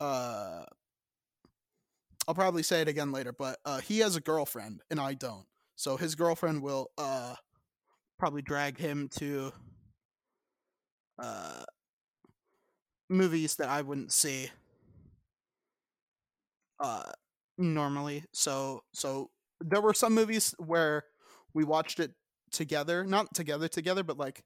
uh, 0.00 0.64
I'll 2.26 2.34
probably 2.34 2.62
say 2.62 2.80
it 2.80 2.88
again 2.88 3.12
later, 3.12 3.32
but 3.32 3.58
uh, 3.64 3.80
he 3.80 3.98
has 3.98 4.16
a 4.16 4.20
girlfriend 4.20 4.82
and 4.90 5.00
I 5.00 5.14
don't. 5.14 5.46
So 5.76 5.96
his 5.96 6.14
girlfriend 6.14 6.62
will 6.62 6.90
uh, 6.96 7.34
probably 8.18 8.42
drag 8.42 8.78
him 8.78 9.08
to 9.18 9.52
uh, 11.18 11.64
movies 13.08 13.56
that 13.56 13.68
I 13.68 13.82
wouldn't 13.82 14.12
see 14.12 14.50
uh, 16.78 17.10
normally. 17.58 18.24
So 18.32 18.84
so 18.92 19.30
there 19.60 19.80
were 19.80 19.94
some 19.94 20.14
movies 20.14 20.54
where 20.58 21.04
we 21.54 21.64
watched 21.64 22.00
it 22.00 22.12
together, 22.50 23.04
not 23.04 23.34
together 23.34 23.68
together, 23.68 24.02
but 24.02 24.18
like 24.18 24.44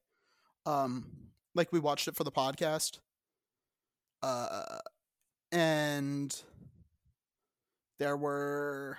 um 0.65 1.07
like 1.53 1.71
we 1.71 1.79
watched 1.79 2.07
it 2.07 2.15
for 2.15 2.23
the 2.23 2.31
podcast. 2.31 2.99
Uh 4.21 4.79
and 5.51 6.43
there 7.97 8.17
were 8.17 8.97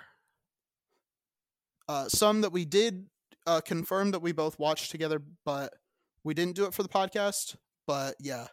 uh, 1.87 2.07
some 2.09 2.41
that 2.41 2.51
we 2.51 2.65
did 2.65 3.05
uh, 3.45 3.61
confirm 3.61 4.11
that 4.11 4.21
we 4.21 4.31
both 4.31 4.59
watched 4.59 4.91
together, 4.91 5.21
but 5.45 5.73
we 6.23 6.33
didn't 6.33 6.55
do 6.55 6.65
it 6.65 6.73
for 6.73 6.83
the 6.83 6.89
podcast. 6.89 7.55
But 7.85 8.15
yeah, 8.19 8.47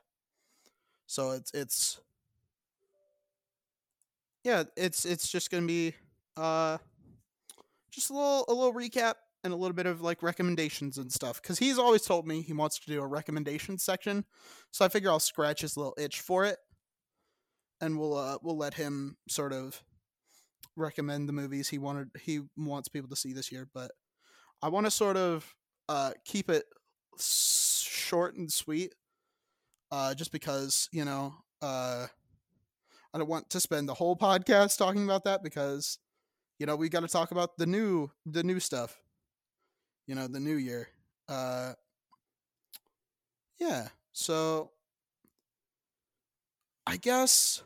so 1.07 1.33
it's 1.33 1.51
it's 1.53 2.01
yeah, 4.45 4.65
it's 4.77 5.05
it's 5.05 5.29
just 5.29 5.51
gonna 5.51 5.67
be 5.67 5.95
uh 6.37 6.79
just 7.95 8.11
a 8.11 8.15
little 8.15 8.45
a 8.49 8.55
little 8.55 8.75
recap 8.75 9.15
and 9.43 9.53
a 9.53 9.57
little 9.57 9.75
bit 9.75 9.87
of 9.87 10.01
like 10.01 10.23
recommendations 10.23 10.99
and 10.99 11.13
stuff 11.13 11.41
because 11.41 11.59
he's 11.59 11.79
always 11.79 12.03
told 12.03 12.27
me 12.27 12.41
he 12.41 12.53
wants 12.53 12.79
to 12.79 12.91
do 12.91 13.03
a 13.03 13.07
recommendation 13.07 13.79
section, 13.79 14.25
so 14.71 14.85
I 14.85 14.89
figure 14.89 15.11
I'll 15.11 15.21
scratch 15.21 15.61
his 15.61 15.77
little 15.77 15.95
itch 15.99 16.21
for 16.21 16.45
it, 16.45 16.59
and 17.81 17.99
we'll 17.99 18.17
uh 18.17 18.39
we'll 18.43 18.57
let 18.57 18.75
him 18.75 19.17
sort 19.29 19.53
of 19.53 19.83
recommend 20.77 21.29
the 21.29 21.33
movies 21.33 21.69
he 21.69 21.79
wanted 21.79 22.09
he 22.21 22.41
wants 22.57 22.89
people 22.89 23.09
to 23.09 23.17
see 23.17 23.33
this 23.33 23.53
year, 23.53 23.69
but 23.73 23.93
I 24.63 24.69
want 24.69 24.87
to 24.87 24.91
sort 24.91 25.17
of 25.17 25.55
uh, 25.89 26.13
keep 26.25 26.49
it 26.49 26.65
short 27.21 28.37
and 28.37 28.51
sweet, 28.51 28.95
uh, 29.91 30.15
just 30.15 30.33
because 30.33 30.89
you 30.93 31.05
know 31.05 31.35
uh, 31.63 32.07
I 33.13 33.19
don't 33.19 33.29
want 33.29 33.51
to 33.51 33.61
spend 33.61 33.89
the 33.89 33.95
whole 33.95 34.17
podcast 34.17 34.79
talking 34.79 35.05
about 35.05 35.25
that 35.25 35.43
because 35.43 35.99
you 36.59 36.67
know 36.67 36.77
we 36.77 36.89
got 36.89 37.01
to 37.01 37.09
talk 37.09 37.31
about 37.31 37.57
the 37.57 37.67
new 37.67 38.11
the 38.27 38.43
new 38.43 38.61
stuff, 38.61 39.01
you 40.07 40.15
know 40.15 40.27
the 40.27 40.41
new 40.41 40.57
year. 40.57 40.89
Uh, 41.29 41.73
yeah, 43.59 43.89
so 44.13 44.71
I 46.87 46.97
guess 46.97 47.63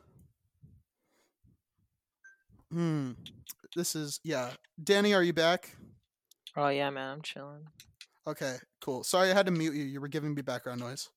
Hmm. 2.72 3.12
This 3.74 3.94
is 3.94 4.20
yeah. 4.24 4.50
Danny, 4.82 5.14
are 5.14 5.22
you 5.22 5.32
back? 5.32 5.74
Oh 6.56 6.68
yeah, 6.68 6.90
man, 6.90 7.12
I'm 7.12 7.22
chilling. 7.22 7.66
Okay, 8.26 8.56
cool. 8.80 9.04
Sorry, 9.04 9.30
I 9.30 9.34
had 9.34 9.46
to 9.46 9.52
mute 9.52 9.74
you. 9.74 9.84
You 9.84 10.00
were 10.00 10.08
giving 10.08 10.34
me 10.34 10.42
background 10.42 10.80
noise. 10.80 11.08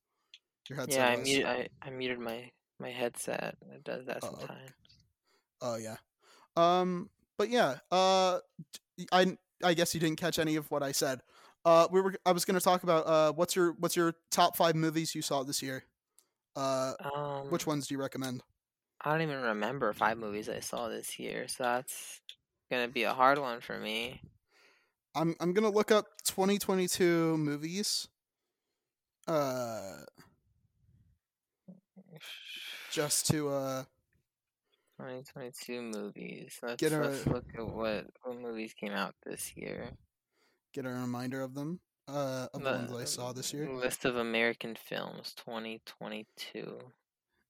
Your 0.69 0.79
headset. 0.79 0.95
Yeah, 0.95 1.07
I 1.07 1.15
was. 1.17 1.27
muted. 1.27 1.45
I, 1.45 1.67
I 1.81 1.89
muted 1.89 2.19
my 2.19 2.49
my 2.79 2.89
headset. 2.89 3.55
It 3.73 3.83
does 3.83 4.05
that 4.05 4.19
oh, 4.21 4.27
sometimes. 4.27 4.71
Oh 5.61 5.75
yeah. 5.75 5.97
Um. 6.55 7.09
But 7.41 7.49
yeah. 7.49 7.77
Uh. 7.91 8.37
I 9.11 9.35
I 9.63 9.73
guess 9.73 9.95
you 9.95 9.99
didn't 9.99 10.19
catch 10.19 10.37
any 10.37 10.57
of 10.57 10.69
what 10.69 10.83
I 10.83 10.91
said. 10.91 11.21
Uh. 11.65 11.87
We 11.89 11.99
were. 11.99 12.13
I 12.23 12.33
was 12.33 12.45
going 12.45 12.53
to 12.53 12.63
talk 12.63 12.83
about. 12.83 13.07
Uh. 13.07 13.33
What's 13.33 13.55
your 13.55 13.71
What's 13.79 13.95
your 13.95 14.13
top 14.29 14.55
five 14.55 14.75
movies 14.75 15.15
you 15.15 15.23
saw 15.23 15.41
this 15.41 15.63
year? 15.63 15.83
Uh. 16.55 16.93
Um, 17.15 17.49
which 17.49 17.65
ones 17.65 17.87
do 17.87 17.95
you 17.95 17.99
recommend? 17.99 18.43
I 19.03 19.11
don't 19.11 19.21
even 19.21 19.41
remember 19.41 19.91
five 19.93 20.19
movies 20.19 20.49
I 20.49 20.59
saw 20.59 20.87
this 20.87 21.17
year, 21.17 21.47
so 21.47 21.63
that's 21.63 22.21
gonna 22.69 22.87
be 22.87 23.03
a 23.03 23.13
hard 23.13 23.39
one 23.39 23.59
for 23.59 23.79
me. 23.79 24.21
I'm 25.15 25.35
I'm 25.39 25.53
gonna 25.53 25.71
look 25.71 25.91
up 25.91 26.05
2022 26.25 27.39
movies. 27.39 28.07
Uh, 29.27 30.01
just 32.91 33.25
to 33.31 33.49
uh. 33.49 33.83
2022 35.01 35.81
movies. 35.81 36.57
Let's, 36.61 36.79
get 36.79 36.93
a, 36.93 36.99
let's 36.99 37.25
look 37.25 37.45
at 37.57 37.65
what 37.65 38.05
what 38.23 38.39
movies 38.39 38.73
came 38.73 38.91
out 38.91 39.15
this 39.25 39.53
year. 39.55 39.89
Get 40.73 40.85
a 40.85 40.89
reminder 40.89 41.41
of 41.41 41.53
them. 41.55 41.79
Uh, 42.07 42.47
of 42.53 42.63
the, 42.63 42.71
ones 42.71 42.91
I 42.91 43.05
saw 43.05 43.31
this 43.31 43.53
year. 43.53 43.69
List 43.69 44.05
of 44.05 44.17
American 44.17 44.75
films 44.75 45.33
2022. 45.37 46.77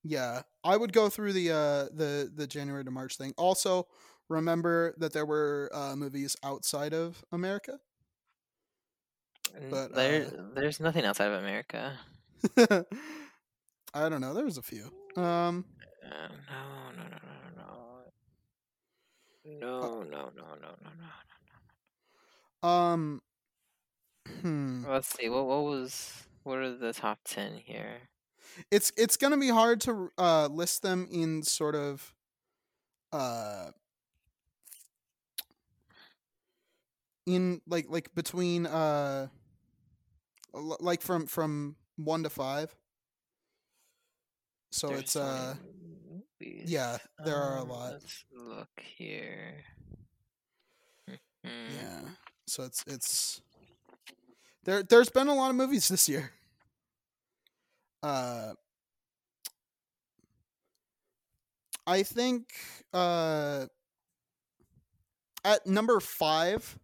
Yeah, 0.04 0.42
I 0.64 0.76
would 0.76 0.92
go 0.92 1.08
through 1.08 1.32
the 1.32 1.50
uh 1.50 1.84
the 1.94 2.30
the 2.34 2.46
January 2.46 2.84
to 2.84 2.90
March 2.90 3.16
thing. 3.16 3.34
Also, 3.36 3.86
remember 4.28 4.94
that 4.98 5.12
there 5.12 5.26
were 5.26 5.70
uh, 5.72 5.94
movies 5.96 6.36
outside 6.42 6.94
of 6.94 7.22
America. 7.32 7.78
But, 9.70 9.94
there, 9.94 10.24
uh, 10.26 10.42
there's 10.54 10.80
nothing 10.80 11.04
outside 11.04 11.26
of 11.26 11.34
America. 11.34 11.98
I 13.94 14.08
don't 14.08 14.22
know. 14.22 14.32
There 14.32 14.46
was 14.46 14.56
a 14.56 14.62
few. 14.62 14.90
Um, 15.16 15.66
Uh, 16.04 16.28
no, 16.50 16.90
no, 16.96 17.02
no, 17.02 17.08
no, 17.10 17.41
no, 19.44 20.02
no, 20.02 20.02
no, 20.02 20.10
no, 20.10 20.30
no, 20.34 20.54
no, 20.60 20.90
no. 20.90 21.08
No. 22.62 22.68
Um, 22.68 23.22
hmm. 24.40 24.84
Let's 24.86 25.08
see. 25.08 25.28
What 25.28 25.46
what 25.46 25.64
was 25.64 26.24
what 26.44 26.58
are 26.58 26.76
the 26.76 26.92
top 26.92 27.18
ten 27.24 27.54
here? 27.54 27.98
It's 28.70 28.92
it's 28.96 29.16
gonna 29.16 29.38
be 29.38 29.48
hard 29.48 29.80
to 29.82 30.10
uh 30.18 30.46
list 30.48 30.82
them 30.82 31.08
in 31.10 31.42
sort 31.42 31.74
of 31.74 32.14
uh 33.12 33.70
in 37.26 37.60
like 37.66 37.86
like 37.88 38.14
between 38.14 38.66
uh 38.66 39.28
like 40.52 41.02
from 41.02 41.26
from 41.26 41.76
one 41.96 42.22
to 42.22 42.30
five. 42.30 42.74
So 44.70 44.88
There's 44.88 45.00
it's 45.00 45.16
uh 45.16 45.54
movies. 46.42 46.70
yeah, 46.70 46.98
there 47.24 47.36
are 47.36 47.58
a 47.58 47.62
Um, 47.62 47.68
lot. 47.68 47.92
Let's 47.92 48.24
look 48.32 48.80
here. 48.80 49.64
Mhm. 51.08 51.18
yeah. 51.44 52.00
So 52.46 52.64
it's 52.64 52.84
it's 52.86 53.40
there 54.64 54.82
there's 54.82 55.10
been 55.10 55.28
a 55.28 55.34
lot 55.34 55.50
of 55.50 55.56
movies 55.56 55.88
this 55.88 56.08
year. 56.08 56.32
Uh 58.02 58.54
I 61.86 62.02
think 62.02 62.52
uh 62.92 63.66
at 65.44 65.66
number 65.66 65.98
5 66.00 66.78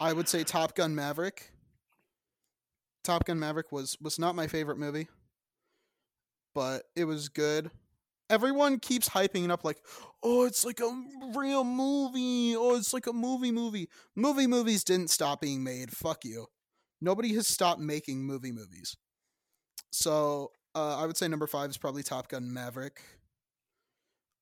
I 0.00 0.12
would 0.12 0.28
say 0.28 0.44
Top 0.44 0.74
Gun 0.74 0.94
Maverick. 0.94 1.50
Top 3.04 3.24
Gun 3.24 3.38
Maverick 3.38 3.72
was 3.72 3.96
was 4.00 4.18
not 4.18 4.34
my 4.34 4.46
favorite 4.46 4.78
movie, 4.78 5.08
but 6.54 6.84
it 6.96 7.04
was 7.04 7.28
good. 7.28 7.70
Everyone 8.30 8.78
keeps 8.78 9.08
hyping 9.08 9.44
it 9.44 9.50
up 9.50 9.64
like, 9.64 9.78
"Oh, 10.22 10.44
it's 10.44 10.64
like 10.64 10.80
a 10.80 11.04
real 11.34 11.64
movie. 11.64 12.54
Oh, 12.56 12.76
it's 12.76 12.92
like 12.92 13.06
a 13.06 13.12
movie 13.12 13.52
movie." 13.52 13.88
Movie 14.16 14.46
movies 14.46 14.84
didn't 14.84 15.10
stop 15.10 15.40
being 15.40 15.64
made. 15.64 15.90
Fuck 15.96 16.24
you. 16.24 16.46
Nobody 17.00 17.34
has 17.34 17.46
stopped 17.46 17.80
making 17.80 18.24
movie 18.24 18.52
movies. 18.52 18.96
So, 19.92 20.52
uh, 20.74 20.98
I 20.98 21.06
would 21.06 21.16
say 21.16 21.28
number 21.28 21.46
5 21.46 21.70
is 21.70 21.78
probably 21.78 22.02
Top 22.02 22.28
Gun 22.28 22.52
Maverick. 22.52 23.00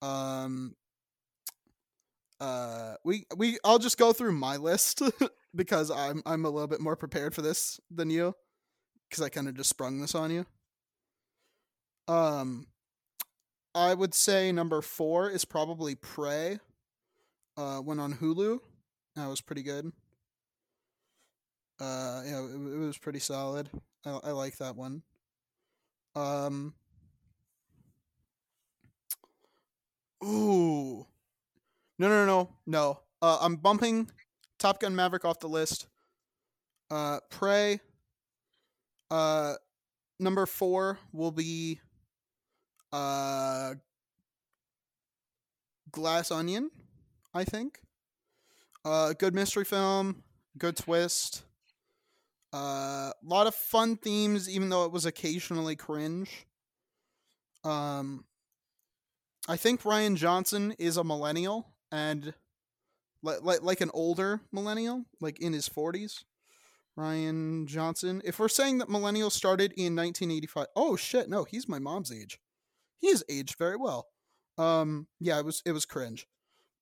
Um 0.02 0.74
uh 2.38 2.96
we 3.02 3.24
we 3.36 3.58
I'll 3.64 3.78
just 3.78 3.96
go 3.96 4.12
through 4.12 4.32
my 4.32 4.56
list 4.56 5.00
because 5.54 5.90
I'm 5.90 6.22
I'm 6.26 6.44
a 6.44 6.50
little 6.50 6.68
bit 6.68 6.80
more 6.80 6.96
prepared 6.96 7.34
for 7.34 7.40
this 7.42 7.80
than 7.90 8.10
you 8.10 8.34
because 9.08 9.22
I 9.24 9.28
kind 9.28 9.48
of 9.48 9.54
just 9.54 9.70
sprung 9.70 10.00
this 10.00 10.14
on 10.14 10.30
you. 10.30 10.46
Um, 12.08 12.66
I 13.76 13.92
would 13.92 14.14
say 14.14 14.50
number 14.52 14.80
four 14.80 15.30
is 15.30 15.44
probably 15.44 15.94
Prey. 15.94 16.58
Uh, 17.58 17.82
went 17.84 18.00
on 18.00 18.14
Hulu. 18.14 18.58
That 19.16 19.28
was 19.28 19.42
pretty 19.42 19.62
good. 19.62 19.92
Uh, 21.78 22.22
yeah, 22.24 22.42
it, 22.42 22.54
it 22.54 22.78
was 22.78 22.96
pretty 22.96 23.18
solid. 23.18 23.68
I, 24.06 24.18
I 24.24 24.30
like 24.30 24.56
that 24.56 24.76
one. 24.76 25.02
Um. 26.14 26.72
Ooh. 30.24 31.06
No, 31.98 32.08
no, 32.08 32.24
no, 32.24 32.48
no. 32.66 33.00
Uh, 33.20 33.38
I'm 33.42 33.56
bumping 33.56 34.10
Top 34.58 34.80
Gun 34.80 34.96
Maverick 34.96 35.26
off 35.26 35.38
the 35.38 35.48
list. 35.48 35.86
Uh, 36.90 37.18
Prey. 37.30 37.80
Uh, 39.10 39.54
number 40.18 40.46
four 40.46 40.98
will 41.12 41.30
be 41.30 41.80
uh, 42.92 43.74
Glass 45.90 46.30
Onion, 46.30 46.70
I 47.34 47.44
think. 47.44 47.80
Uh, 48.84 49.12
good 49.14 49.34
mystery 49.34 49.64
film, 49.64 50.22
good 50.58 50.76
twist. 50.76 51.42
Uh 52.52 52.56
a 52.56 52.58
uh, 52.58 53.12
lot 53.22 53.46
of 53.46 53.54
fun 53.54 53.96
themes, 53.96 54.48
even 54.48 54.68
though 54.68 54.84
it 54.84 54.92
was 54.92 55.04
occasionally 55.04 55.76
cringe. 55.76 56.46
Um, 57.64 58.24
I 59.48 59.56
think 59.56 59.82
Rian 59.82 60.16
Johnson 60.16 60.74
is 60.78 60.96
a 60.96 61.04
millennial 61.04 61.68
and 61.92 62.32
like 63.22 63.42
like 63.42 63.62
like 63.62 63.80
an 63.80 63.90
older 63.92 64.40
millennial, 64.52 65.04
like 65.20 65.38
in 65.40 65.52
his 65.52 65.68
forties. 65.68 66.24
Rian 66.98 67.66
Johnson. 67.66 68.22
If 68.24 68.38
we're 68.38 68.48
saying 68.48 68.78
that 68.78 68.88
millennials 68.88 69.32
started 69.32 69.72
in 69.72 69.94
1985, 69.94 70.66
oh 70.74 70.96
shit, 70.96 71.28
no, 71.28 71.44
he's 71.44 71.68
my 71.68 71.78
mom's 71.78 72.10
age. 72.10 72.38
He 73.00 73.08
is 73.08 73.24
aged 73.28 73.56
very 73.58 73.76
well. 73.76 74.06
Um, 74.58 75.06
yeah, 75.20 75.38
it 75.38 75.44
was 75.44 75.62
it 75.66 75.72
was 75.72 75.84
cringe, 75.84 76.26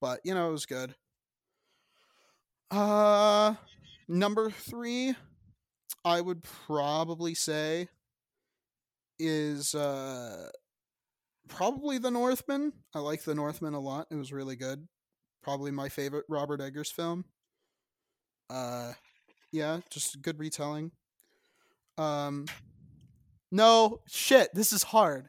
but 0.00 0.20
you 0.24 0.34
know 0.34 0.48
it 0.48 0.52
was 0.52 0.66
good. 0.66 0.94
Uh, 2.70 3.54
number 4.08 4.50
three, 4.50 5.14
I 6.04 6.20
would 6.20 6.42
probably 6.42 7.34
say 7.34 7.88
is 9.18 9.74
uh 9.74 10.48
probably 11.48 11.98
The 11.98 12.10
Northman. 12.10 12.72
I 12.94 12.98
like 12.98 13.22
The 13.22 13.34
Northman 13.34 13.74
a 13.74 13.80
lot. 13.80 14.08
It 14.10 14.16
was 14.16 14.32
really 14.32 14.56
good. 14.56 14.88
Probably 15.42 15.70
my 15.70 15.88
favorite 15.88 16.24
Robert 16.28 16.60
Eggers 16.60 16.90
film. 16.90 17.24
Uh 18.50 18.92
yeah, 19.52 19.80
just 19.90 20.20
good 20.20 20.38
retelling. 20.38 20.90
Um 21.96 22.46
No, 23.50 24.00
shit, 24.06 24.52
this 24.52 24.72
is 24.72 24.82
hard. 24.82 25.28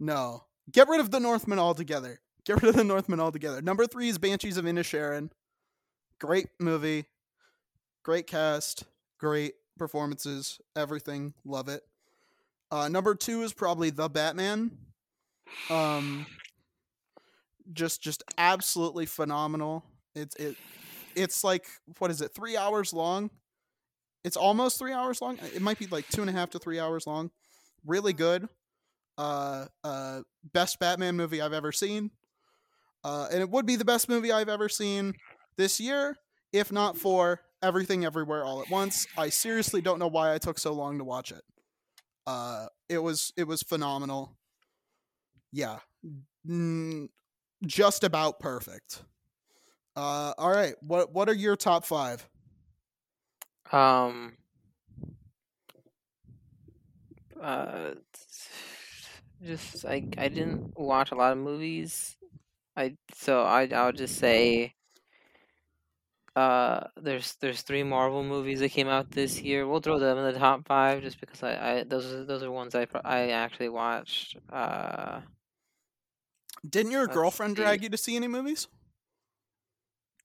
No. 0.00 0.44
Get 0.70 0.88
rid 0.88 1.00
of 1.00 1.10
The 1.10 1.20
Northman 1.20 1.58
altogether. 1.58 2.20
Get 2.44 2.62
rid 2.62 2.70
of 2.70 2.76
The 2.76 2.84
Northman 2.84 3.20
altogether. 3.20 3.60
Number 3.62 3.86
3 3.86 4.08
is 4.08 4.18
Banshees 4.18 4.56
of 4.56 4.64
Inisherin. 4.64 5.30
Great 6.20 6.48
movie. 6.58 7.06
Great 8.02 8.26
cast, 8.26 8.84
great 9.18 9.54
performances, 9.78 10.60
everything. 10.76 11.34
Love 11.44 11.68
it. 11.68 11.82
Uh, 12.70 12.88
number 12.88 13.14
two 13.14 13.42
is 13.42 13.52
probably 13.52 13.90
the 13.90 14.08
Batman. 14.08 14.70
Um, 15.70 16.26
just 17.72 18.02
just 18.02 18.22
absolutely 18.36 19.06
phenomenal. 19.06 19.84
It's 20.14 20.34
it 20.36 20.56
it's 21.14 21.44
like 21.44 21.66
what 21.98 22.10
is 22.10 22.20
it? 22.20 22.34
Three 22.34 22.56
hours 22.56 22.92
long. 22.92 23.30
It's 24.24 24.36
almost 24.36 24.78
three 24.78 24.92
hours 24.92 25.22
long. 25.22 25.38
It 25.54 25.62
might 25.62 25.78
be 25.78 25.86
like 25.86 26.08
two 26.08 26.20
and 26.20 26.28
a 26.28 26.32
half 26.32 26.50
to 26.50 26.58
three 26.58 26.78
hours 26.78 27.06
long. 27.06 27.30
Really 27.86 28.12
good. 28.12 28.48
Uh, 29.18 29.66
uh, 29.82 30.20
best 30.52 30.78
Batman 30.78 31.16
movie 31.16 31.42
I've 31.42 31.52
ever 31.52 31.72
seen. 31.72 32.10
Uh, 33.04 33.28
and 33.32 33.40
it 33.40 33.50
would 33.50 33.66
be 33.66 33.76
the 33.76 33.84
best 33.84 34.08
movie 34.08 34.32
I've 34.32 34.48
ever 34.48 34.68
seen 34.68 35.14
this 35.56 35.80
year, 35.80 36.16
if 36.52 36.72
not 36.72 36.96
for 36.96 37.40
Everything 37.62 38.04
Everywhere 38.04 38.44
All 38.44 38.62
at 38.62 38.70
Once. 38.70 39.06
I 39.16 39.28
seriously 39.28 39.80
don't 39.80 39.98
know 39.98 40.08
why 40.08 40.32
I 40.32 40.38
took 40.38 40.58
so 40.58 40.72
long 40.72 40.98
to 40.98 41.04
watch 41.04 41.32
it. 41.32 41.42
Uh, 42.26 42.66
it 42.88 42.98
was 42.98 43.32
it 43.36 43.44
was 43.44 43.62
phenomenal. 43.62 44.36
Yeah, 45.52 45.78
mm, 46.46 47.08
just 47.66 48.04
about 48.04 48.38
perfect. 48.38 49.02
Uh, 49.96 50.32
all 50.38 50.50
right, 50.50 50.74
what 50.80 51.12
what 51.12 51.28
are 51.28 51.34
your 51.34 51.56
top 51.56 51.84
five? 51.84 52.28
Um. 53.72 54.36
Uh, 57.40 57.94
just 59.42 59.84
I 59.84 60.08
I 60.18 60.28
didn't 60.28 60.72
watch 60.76 61.10
a 61.10 61.14
lot 61.14 61.32
of 61.32 61.38
movies. 61.38 62.16
I 62.76 62.96
so 63.14 63.42
I 63.42 63.68
I'll 63.72 63.92
just 63.92 64.16
say. 64.18 64.74
Uh, 66.36 66.86
there's 66.96 67.34
there's 67.40 67.62
three 67.62 67.82
Marvel 67.82 68.22
movies 68.22 68.60
that 68.60 68.68
came 68.70 68.86
out 68.88 69.10
this 69.10 69.40
year. 69.42 69.66
We'll 69.66 69.80
throw 69.80 69.98
them 69.98 70.18
in 70.18 70.32
the 70.32 70.38
top 70.38 70.66
five 70.68 71.02
just 71.02 71.18
because 71.18 71.42
I, 71.42 71.78
I 71.80 71.82
those 71.84 72.12
are 72.12 72.24
those 72.24 72.42
are 72.44 72.50
ones 72.50 72.74
I 72.76 72.84
pro- 72.84 73.00
I 73.04 73.30
actually 73.30 73.70
watched. 73.70 74.36
Uh, 74.48 75.22
Didn't 76.68 76.92
your 76.92 77.06
Let's 77.06 77.14
girlfriend 77.14 77.56
drag 77.56 77.82
you 77.82 77.88
to 77.88 77.96
see 77.96 78.14
any 78.14 78.28
movies? 78.28 78.68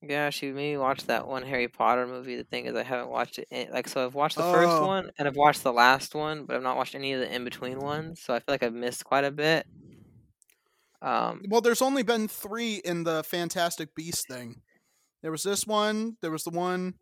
Yeah, 0.08 0.30
she 0.30 0.48
made 0.48 0.72
me 0.74 0.78
watch 0.78 1.04
that 1.06 1.28
one 1.28 1.44
Harry 1.44 1.68
Potter 1.68 2.06
movie. 2.08 2.36
The 2.36 2.44
thing 2.44 2.66
is, 2.66 2.76
I 2.76 2.84
haven't 2.84 3.10
watched 3.10 3.40
it. 3.40 3.48
In, 3.52 3.72
like, 3.72 3.88
so 3.88 4.06
I've 4.06 4.16
watched 4.16 4.36
the 4.38 4.44
first 4.52 4.70
Oh. 4.70 4.86
one 4.88 5.12
and 5.18 5.28
I've 5.28 5.36
watched 5.36 5.64
the 5.64 5.74
last 5.74 6.14
one, 6.16 6.46
but 6.46 6.56
I've 6.56 6.62
not 6.64 6.76
watched 6.78 6.96
any 6.96 7.14
of 7.14 7.20
the 7.22 7.34
in 7.34 7.44
between 7.44 7.80
ones. 7.80 8.22
So 8.22 8.34
I 8.34 8.40
feel 8.40 8.54
like 8.54 8.64
I've 8.64 8.74
missed 8.74 9.04
quite 9.06 9.24
a 9.24 9.32
bit. 9.32 9.66
Um, 11.02 11.42
Well, 11.50 11.62
there's 11.62 11.82
only 11.82 12.04
been 12.04 12.28
three 12.28 12.76
in 12.84 13.04
the 13.04 13.24
Fantastic 13.24 13.94
Beast 13.96 14.28
thing. 14.28 14.62
There 15.22 15.32
was 15.32 15.44
this 15.44 15.66
one. 15.68 16.18
There 16.22 16.32
was 16.32 16.44
the 16.44 16.50
one 16.50 16.96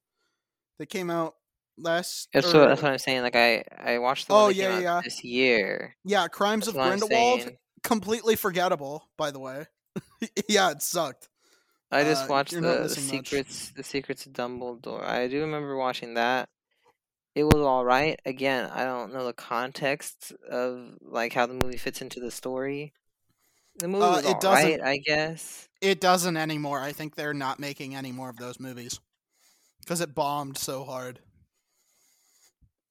that 0.79 0.87
came 0.87 1.09
out 1.09 1.35
last. 1.77 2.29
that's 2.33 2.53
or- 2.53 2.59
what, 2.61 2.67
that's 2.69 2.81
what 2.81 2.91
I'm 2.91 2.97
saying. 2.99 3.21
Like, 3.21 3.35
I 3.35 3.63
I 3.77 3.97
watched 3.99 4.27
the 4.27 4.33
Oh, 4.33 4.37
one 4.45 4.47
that 4.49 4.55
yeah, 4.55 4.67
came 4.69 4.77
out 4.77 4.81
yeah. 4.83 5.01
this 5.03 5.23
year. 5.23 5.95
yeah, 6.03 6.27
Crimes 6.27 6.65
That's 6.65 6.77
of 6.77 6.83
Grindelwald. 6.83 7.51
Completely 7.83 8.35
forgettable, 8.35 9.09
by 9.17 9.31
the 9.31 9.39
way. 9.39 9.65
yeah, 10.47 10.69
it 10.71 10.81
sucked. 10.83 11.27
I 11.91 12.03
just 12.03 12.25
Uh, 12.25 12.27
watched 12.29 12.51
the, 12.53 12.61
the 12.61 12.79
missing 12.83 13.17
much. 13.17 13.27
secrets 13.27 13.71
the 13.75 13.83
secrets 13.83 14.25
of 14.25 14.33
Dumbledore. 14.33 15.03
I 15.03 15.27
do 15.27 15.41
remember 15.41 15.75
watching 15.75 16.13
that. 16.15 16.49
it 17.33 17.43
was 17.45 17.55
all 17.61 17.85
right. 17.85 18.19
Again, 18.25 18.69
I 18.71 18.83
don't 18.83 19.13
know 19.13 19.25
the 19.25 19.31
context 19.33 20.33
of 20.49 20.97
like 21.01 21.31
how 21.33 21.45
the 21.45 21.53
movie 21.53 21.77
fits 21.77 22.01
into 22.01 22.19
the 22.19 22.29
story. 22.31 22.91
The 23.75 23.87
movie 23.87 24.03
Uh, 24.03 24.11
was 24.17 24.25
it 24.25 24.33
all 24.35 24.39
doesn't- 24.41 24.81
I 24.81 24.97
guess. 24.97 25.69
It 25.79 26.01
doesn't 26.01 26.35
anymore. 26.37 26.79
I 26.81 26.91
think 26.91 27.15
they're 27.15 27.33
not 27.33 27.57
making 27.59 27.95
any 27.95 28.11
more 28.11 28.29
of 28.29 28.35
those 28.37 28.59
movies 28.59 28.99
because 29.79 30.01
it 30.01 30.13
bombed 30.13 30.57
so 30.57 30.83
hard. 30.83 31.19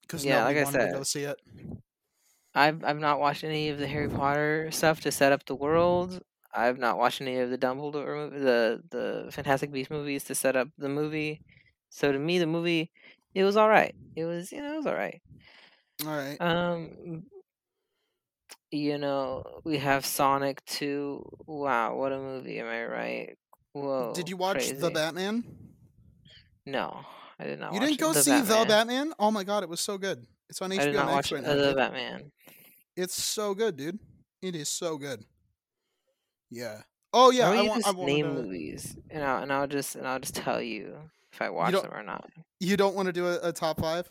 Because 0.01 0.25
Yeah, 0.25 0.39
nobody 0.39 0.55
like 0.55 0.61
I 0.61 0.63
wanted 0.65 0.77
to 0.79 0.83
said. 0.85 0.93
go 0.95 1.03
see 1.03 1.23
it. 1.23 1.39
I've 2.53 2.83
I've 2.83 2.99
not 2.99 3.19
watched 3.19 3.43
any 3.43 3.69
of 3.69 3.77
the 3.77 3.87
Harry 3.87 4.09
Potter 4.09 4.69
stuff 4.71 5.01
to 5.01 5.11
set 5.11 5.31
up 5.31 5.45
the 5.45 5.55
world. 5.55 6.21
I've 6.53 6.77
not 6.77 6.97
watched 6.97 7.21
any 7.21 7.37
of 7.37 7.49
the 7.49 7.57
Dumbledore 7.57 8.29
movie, 8.29 8.39
the 8.43 8.81
the 8.89 9.31
Fantastic 9.31 9.71
Beast 9.71 9.89
movies 9.89 10.23
to 10.25 10.35
set 10.35 10.55
up 10.55 10.67
the 10.77 10.89
movie. 10.89 11.41
So 11.89 12.11
to 12.11 12.19
me, 12.19 12.39
the 12.39 12.47
movie 12.47 12.91
it 13.33 13.43
was 13.43 13.55
all 13.57 13.69
right. 13.69 13.95
It 14.15 14.25
was 14.25 14.51
you 14.51 14.61
know 14.61 14.73
it 14.73 14.77
was 14.77 14.85
all 14.87 14.95
right. 14.95 15.21
All 16.05 16.11
right. 16.11 16.37
Um, 16.41 17.23
you 18.71 18.97
know 18.97 19.61
we 19.63 19.77
have 19.77 20.05
Sonic 20.05 20.63
Two. 20.65 21.23
Wow, 21.45 21.95
what 21.95 22.11
a 22.11 22.17
movie! 22.17 22.59
Am 22.59 22.67
I 22.67 22.85
right? 22.85 23.37
Whoa. 23.73 24.13
Did 24.13 24.29
you 24.29 24.37
watch 24.37 24.69
The. 24.69 24.91
Batman? 24.91 25.43
No, 26.65 26.99
I 27.39 27.45
did 27.45 27.59
not. 27.59 27.73
you 27.73 27.79
didn't 27.79 27.99
go 27.99 28.13
the 28.13 28.21
see 28.21 28.31
Batman. 28.31 28.59
The 28.59 28.65
Batman? 28.65 29.13
Oh 29.19 29.31
my 29.31 29.43
god, 29.43 29.63
it 29.63 29.69
was 29.69 29.79
so 29.79 29.97
good. 29.97 30.25
It's 30.49 30.61
on 30.61 30.71
I 30.71 30.77
did 30.77 30.89
HBO 30.89 30.93
not 30.95 31.05
Max 31.07 31.31
watch 31.31 31.31
right 31.31 31.49
uh, 31.49 31.55
now. 31.55 31.61
the. 31.67 31.73
Batman. 31.75 32.31
It's 32.97 33.21
so 33.21 33.53
good, 33.53 33.77
dude. 33.77 33.99
It 34.41 34.55
is 34.55 34.67
so 34.67 34.97
good. 34.97 35.23
Yeah. 36.51 36.81
Oh 37.13 37.31
yeah. 37.31 37.49
I 37.49 37.61
you 37.61 37.69
want. 37.69 37.83
Just 37.83 37.95
wanted 37.95 38.13
name 38.13 38.25
to- 38.27 38.41
movies, 38.43 38.95
and 39.09 39.23
I'll 39.23 39.41
and 39.41 39.51
I'll 39.51 39.67
just 39.67 39.95
and 39.95 40.07
I'll 40.07 40.19
just 40.19 40.35
tell 40.35 40.61
you 40.61 40.95
if 41.31 41.41
I 41.41 41.49
watch 41.49 41.73
them 41.73 41.91
or 41.91 42.03
not. 42.03 42.29
You 42.59 42.77
don't 42.77 42.95
want 42.95 43.07
to 43.07 43.13
do 43.13 43.27
a, 43.27 43.49
a 43.49 43.53
top 43.53 43.79
five? 43.79 44.07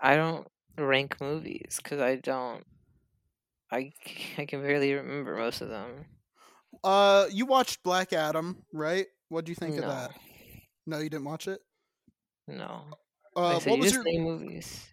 I 0.00 0.16
don't 0.16 0.46
rank 0.76 1.20
movies 1.20 1.78
because 1.82 2.00
I 2.00 2.16
don't. 2.16 2.64
I 3.70 3.92
I 4.38 4.44
can 4.44 4.62
barely 4.62 4.92
remember 4.92 5.36
most 5.36 5.60
of 5.60 5.68
them. 5.68 6.06
Uh, 6.84 7.26
you 7.30 7.46
watched 7.46 7.82
Black 7.82 8.12
Adam, 8.12 8.64
right? 8.72 9.06
What 9.28 9.44
do 9.44 9.50
you 9.50 9.56
think 9.56 9.76
no, 9.76 9.82
of 9.82 9.88
that? 9.88 10.10
No, 10.86 10.98
you 10.98 11.08
didn't 11.08 11.24
watch 11.24 11.48
it. 11.48 11.60
no. 12.46 12.82
Uh, 13.34 13.58
I 13.64 13.68
what 13.68 13.78
was 13.78 13.92
your 13.92 14.04
movies. 14.04 14.86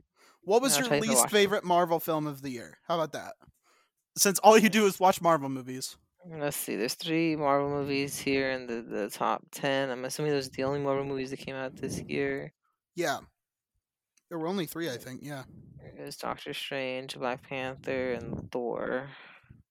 What 0.44 0.62
was 0.62 0.78
your 0.78 0.88
tell 0.88 0.98
you 0.98 1.04
if 1.04 1.08
I 1.08 1.12
least 1.12 1.22
watched 1.22 1.32
them. 1.32 1.40
favorite 1.40 1.64
Marvel 1.64 2.00
film 2.00 2.28
of 2.28 2.42
the 2.42 2.50
year? 2.50 2.78
How 2.88 2.96
about 2.96 3.14
that? 3.14 3.36
Since 4.18 4.40
all 4.40 4.58
you 4.58 4.70
do 4.70 4.86
is 4.86 5.00
watch 5.00 5.22
Marvel 5.22 5.48
movies. 5.48 5.96
Let's 6.30 6.58
see. 6.58 6.76
There's 6.76 6.94
three 6.94 7.36
Marvel 7.36 7.70
movies 7.70 8.18
here 8.18 8.52
in 8.52 8.66
the, 8.66 8.82
the 8.82 9.10
top 9.10 9.44
ten. 9.52 9.90
I'm 9.90 10.06
assuming 10.06 10.32
those 10.32 10.48
are 10.48 10.52
the 10.52 10.64
only 10.64 10.80
Marvel 10.80 11.04
movies 11.04 11.32
that 11.32 11.40
came 11.40 11.56
out 11.56 11.76
this 11.76 12.02
year. 12.02 12.54
Yeah. 12.96 13.20
There 14.30 14.40
were 14.40 14.48
only 14.48 14.66
three, 14.66 14.90
I 14.90 14.98
think. 14.98 15.22
Yeah. 15.22 15.44
There's 15.98 16.18
Doctor 16.18 16.54
Strange, 16.54 17.18
Black 17.18 17.48
Panther, 17.48 18.14
and 18.14 18.52
Thor. 18.52 19.10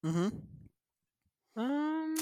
Mm-hmm. 0.05 0.29
Um, 1.57 2.15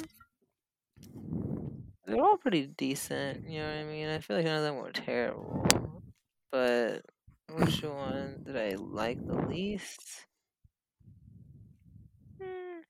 they're 2.07 2.21
all 2.21 2.37
pretty 2.37 2.66
decent. 2.66 3.49
You 3.49 3.61
know 3.61 3.66
what 3.66 3.77
I 3.77 3.85
mean? 3.85 4.09
I 4.09 4.19
feel 4.19 4.37
like 4.37 4.47
none 4.47 4.57
of 4.57 4.62
them 4.62 4.77
were 4.77 4.93
terrible. 4.93 5.66
But 6.51 7.03
which 7.53 7.83
one 7.83 8.43
did 8.45 8.57
I 8.57 8.77
like 8.77 9.25
the 9.27 9.47
least? 9.47 10.27
Hmm, 12.40 12.81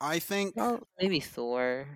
I 0.00 0.18
think. 0.18 0.56
well, 0.56 0.86
maybe 1.00 1.20
Thor. 1.20 1.86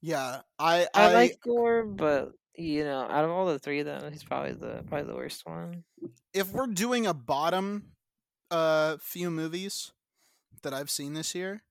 Yeah. 0.00 0.40
I. 0.58 0.86
I, 0.94 1.10
I. 1.10 1.14
like 1.14 1.38
Thor, 1.44 1.84
but 1.84 2.32
you 2.56 2.84
know, 2.84 3.00
out 3.00 3.24
of 3.24 3.30
all 3.30 3.46
the 3.46 3.58
three 3.58 3.80
of 3.80 3.86
them, 3.86 4.10
he's 4.12 4.24
probably 4.24 4.52
the 4.52 4.82
probably 4.88 5.06
the 5.06 5.16
worst 5.16 5.46
one. 5.46 5.84
if 6.34 6.52
we're 6.52 6.66
doing 6.66 7.06
a 7.06 7.14
bottom, 7.14 7.92
uh, 8.50 8.96
few 9.00 9.30
movies 9.30 9.92
that 10.62 10.74
I've 10.74 10.90
seen 10.90 11.14
this 11.14 11.34
year, 11.34 11.62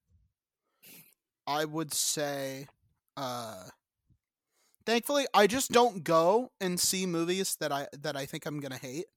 I 1.46 1.66
would 1.66 1.94
say, 1.94 2.68
uh. 3.16 3.66
Thankfully, 4.86 5.26
I 5.34 5.48
just 5.48 5.72
don't 5.72 6.06
go 6.06 6.52
and 6.62 6.80
see 6.80 7.06
movies 7.06 7.58
that 7.60 7.74
I 7.74 7.88
that 8.02 8.16
I 8.16 8.26
think 8.26 8.46
I'm 8.46 8.62
gonna 8.62 8.78
hate. 8.78 9.08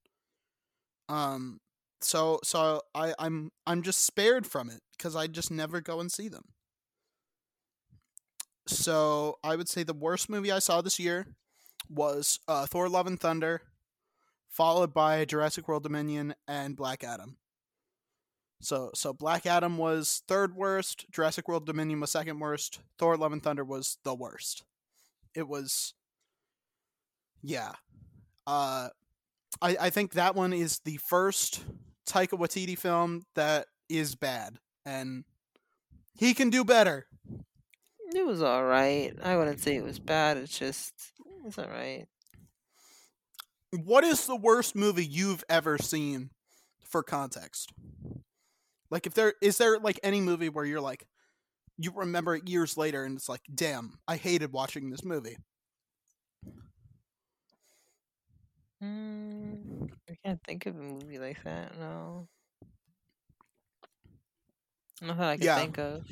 Um, 1.07 1.61
so 2.03 2.39
so 2.43 2.81
I 2.95 3.13
I'm 3.19 3.51
I'm 3.65 3.81
just 3.81 4.05
spared 4.05 4.47
from 4.47 4.69
it 4.69 4.81
because 4.97 5.15
I 5.15 5.27
just 5.27 5.51
never 5.51 5.81
go 5.81 5.99
and 5.99 6.11
see 6.11 6.27
them. 6.27 6.45
So 8.67 9.37
I 9.43 9.55
would 9.55 9.69
say 9.69 9.83
the 9.83 9.93
worst 9.93 10.29
movie 10.29 10.51
I 10.51 10.59
saw 10.59 10.81
this 10.81 10.99
year 10.99 11.27
was 11.89 12.39
uh, 12.47 12.65
Thor: 12.65 12.89
Love 12.89 13.07
and 13.07 13.19
Thunder, 13.19 13.61
followed 14.47 14.93
by 14.93 15.25
Jurassic 15.25 15.67
World 15.67 15.83
Dominion 15.83 16.35
and 16.47 16.75
Black 16.75 17.03
Adam. 17.03 17.37
So 18.61 18.91
so 18.93 19.11
Black 19.13 19.45
Adam 19.45 19.77
was 19.77 20.21
third 20.27 20.55
worst, 20.55 21.05
Jurassic 21.11 21.47
World 21.47 21.65
Dominion 21.65 21.99
was 21.99 22.11
second 22.11 22.39
worst, 22.39 22.79
Thor: 22.97 23.17
Love 23.17 23.33
and 23.33 23.43
Thunder 23.43 23.63
was 23.63 23.97
the 24.03 24.13
worst. 24.13 24.63
It 25.33 25.47
was, 25.47 25.93
yeah. 27.41 27.71
Uh, 28.45 28.89
I 29.61 29.77
I 29.79 29.89
think 29.89 30.13
that 30.13 30.35
one 30.35 30.53
is 30.53 30.79
the 30.79 30.97
first 30.97 31.63
Taika 32.07 32.37
Waititi 32.39 32.77
film 32.77 33.23
that 33.35 33.67
is 33.89 34.15
bad, 34.15 34.57
and 34.85 35.23
he 36.13 36.33
can 36.33 36.49
do 36.49 36.63
better. 36.63 37.07
It 38.13 38.25
was 38.25 38.41
all 38.41 38.63
right. 38.63 39.13
I 39.23 39.37
wouldn't 39.37 39.59
say 39.59 39.75
it 39.75 39.83
was 39.83 39.99
bad. 39.99 40.37
It's 40.37 40.57
just 40.57 40.93
it's 41.45 41.57
all 41.57 41.65
right. 41.65 42.07
What 43.71 44.03
is 44.03 44.25
the 44.25 44.35
worst 44.35 44.75
movie 44.75 45.05
you've 45.05 45.43
ever 45.49 45.77
seen 45.77 46.29
for 46.83 47.03
context? 47.03 47.71
Like 48.89 49.07
if 49.07 49.13
there 49.13 49.33
is 49.41 49.57
there 49.57 49.79
like 49.79 49.99
any 50.03 50.19
movie 50.19 50.49
where 50.49 50.65
you're 50.65 50.81
like 50.81 51.07
you 51.77 51.91
remember 51.95 52.35
it 52.35 52.47
years 52.47 52.77
later 52.77 53.03
and 53.05 53.17
it's 53.17 53.29
like, 53.29 53.41
damn, 53.53 53.97
I 54.07 54.17
hated 54.17 54.51
watching 54.51 54.89
this 54.89 55.03
movie. 55.03 55.37
Mm, 58.81 59.89
I 60.09 60.15
can't 60.25 60.41
think 60.43 60.65
of 60.65 60.75
a 60.75 60.81
movie 60.81 61.19
like 61.19 61.43
that. 61.43 61.77
No. 61.77 62.27
Not 65.01 65.17
that 65.17 65.29
I 65.29 65.37
can 65.37 65.45
Yeah. 65.45 65.55
think 65.55 65.77
of. 65.77 66.03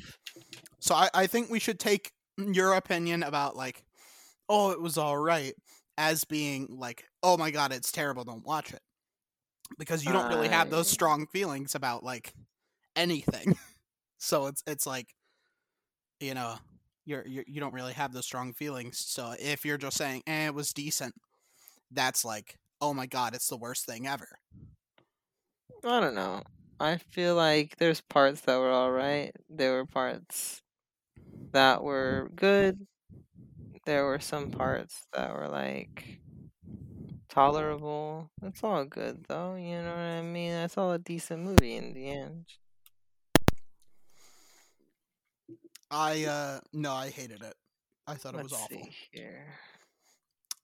So 0.80 0.94
I, 0.94 1.08
I 1.14 1.26
think 1.26 1.50
we 1.50 1.58
should 1.58 1.78
take 1.78 2.12
your 2.38 2.74
opinion 2.74 3.22
about 3.22 3.56
like, 3.56 3.84
oh, 4.48 4.70
it 4.70 4.80
was 4.80 4.98
all 4.98 5.18
right, 5.18 5.54
as 5.98 6.24
being 6.24 6.68
like, 6.70 7.04
oh 7.22 7.36
my 7.36 7.50
god, 7.50 7.72
it's 7.72 7.92
terrible, 7.92 8.24
don't 8.24 8.44
watch 8.44 8.72
it. 8.72 8.80
Because 9.78 10.04
you 10.04 10.12
don't 10.12 10.28
really 10.28 10.48
have 10.48 10.70
those 10.70 10.88
strong 10.88 11.26
feelings 11.26 11.74
about 11.74 12.02
like 12.04 12.34
anything. 12.96 13.56
so 14.18 14.46
it's 14.46 14.62
it's 14.66 14.86
like, 14.86 15.14
you 16.20 16.34
know, 16.34 16.56
you're, 17.04 17.26
you're 17.26 17.44
you 17.46 17.60
don't 17.60 17.74
really 17.74 17.92
have 17.92 18.12
those 18.12 18.26
strong 18.26 18.52
feelings. 18.52 18.98
So 18.98 19.34
if 19.38 19.64
you're 19.64 19.78
just 19.78 19.96
saying, 19.96 20.22
eh, 20.26 20.46
it 20.46 20.54
was 20.54 20.72
decent, 20.72 21.14
that's 21.90 22.24
like, 22.24 22.56
oh 22.80 22.94
my 22.94 23.06
god, 23.06 23.34
it's 23.34 23.48
the 23.48 23.56
worst 23.56 23.86
thing 23.86 24.06
ever. 24.06 24.28
I 25.84 26.00
don't 26.00 26.14
know. 26.14 26.42
I 26.78 26.96
feel 26.96 27.34
like 27.34 27.76
there's 27.76 28.00
parts 28.00 28.40
that 28.42 28.58
were 28.58 28.70
all 28.70 28.90
right. 28.90 29.32
There 29.48 29.72
were 29.74 29.86
parts 29.86 30.62
that 31.52 31.82
were 31.82 32.30
good. 32.34 32.86
There 33.86 34.04
were 34.04 34.20
some 34.20 34.50
parts 34.50 35.06
that 35.12 35.32
were 35.34 35.48
like 35.48 36.20
tolerable. 37.28 38.30
It's 38.42 38.62
all 38.62 38.84
good 38.84 39.24
though. 39.28 39.56
You 39.56 39.82
know 39.82 39.90
what 39.90 39.98
I 39.98 40.22
mean? 40.22 40.52
It's 40.52 40.76
all 40.78 40.92
a 40.92 40.98
decent 40.98 41.42
movie 41.42 41.76
in 41.76 41.92
the 41.92 42.08
end. 42.08 42.46
I 45.90 46.24
uh 46.24 46.60
no, 46.72 46.92
I 46.92 47.10
hated 47.10 47.42
it. 47.42 47.54
I 48.06 48.14
thought 48.14 48.34
it 48.34 48.38
Let's 48.38 48.52
was 48.52 48.60
awful. 48.60 48.76
see 48.76 48.90
here. 49.12 49.46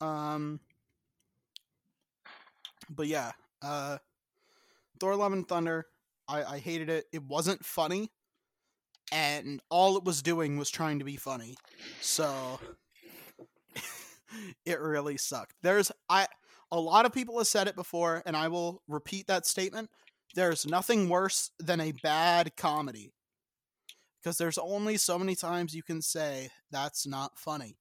Um, 0.01 0.61
but 2.91 3.07
yeah, 3.07 3.33
uh, 3.63 3.99
Thor: 5.01 5.17
Love 5.17 5.33
and 5.33 5.47
Thunder. 5.47 5.87
I 6.29 6.45
I 6.45 6.59
hated 6.59 6.89
it. 6.91 7.07
It 7.13 7.23
wasn't 7.23 7.65
funny, 7.65 8.11
and 9.13 9.61
all 9.71 9.97
it 9.97 10.05
was 10.05 10.23
doing 10.23 10.57
was 10.57 10.71
trying 10.71 10.99
to 10.99 11.05
be 11.05 11.17
funny. 11.17 11.57
So 12.01 12.59
it 14.65 14.81
really 14.81 15.17
sucked. 15.17 15.55
There's 15.63 15.93
I 16.09 16.27
a 16.71 16.81
lot 16.81 17.07
of 17.07 17.13
people 17.13 17.39
have 17.39 17.47
said 17.47 17.69
it 17.69 17.77
before, 17.77 18.23
and 18.27 18.37
I 18.37 18.49
will 18.49 18.83
repeat 18.89 19.27
that 19.29 19.47
statement. 19.47 19.91
There's 20.35 20.67
nothing 20.67 21.09
worse 21.09 21.51
than 21.59 21.81
a 21.81 21.93
bad 22.03 22.57
comedy. 22.57 23.13
Because 24.23 24.39
there's 24.39 24.59
only 24.59 24.97
so 24.97 25.19
many 25.21 25.37
times 25.37 25.73
you 25.73 25.85
can 25.85 26.03
say 26.03 26.51
that's 26.73 27.07
not 27.07 27.39
funny. 27.39 27.79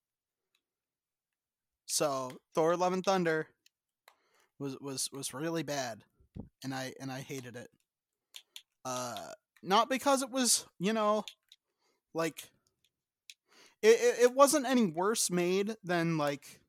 So 1.88 2.32
Thor: 2.54 2.78
Love 2.78 2.94
and 2.94 3.04
Thunder 3.04 3.48
was 4.60 4.78
was 4.82 5.10
was 5.12 5.34
really 5.34 5.64
bad, 5.64 6.04
and 6.64 6.74
I 6.74 6.94
and 7.00 7.12
I 7.12 7.22
hated 7.22 7.56
it. 7.56 7.70
Uh, 8.84 9.30
not 9.64 9.90
because 9.90 10.22
it 10.22 10.30
was 10.30 10.66
you 10.80 10.94
know, 10.94 11.24
like 12.14 12.50
it 13.82 13.98
it, 14.00 14.24
it 14.24 14.34
wasn't 14.34 14.68
any 14.68 14.86
worse 14.86 15.30
made 15.30 15.76
than 15.84 16.18
like 16.18 16.60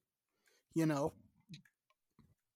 you 0.74 0.86
know 0.86 1.12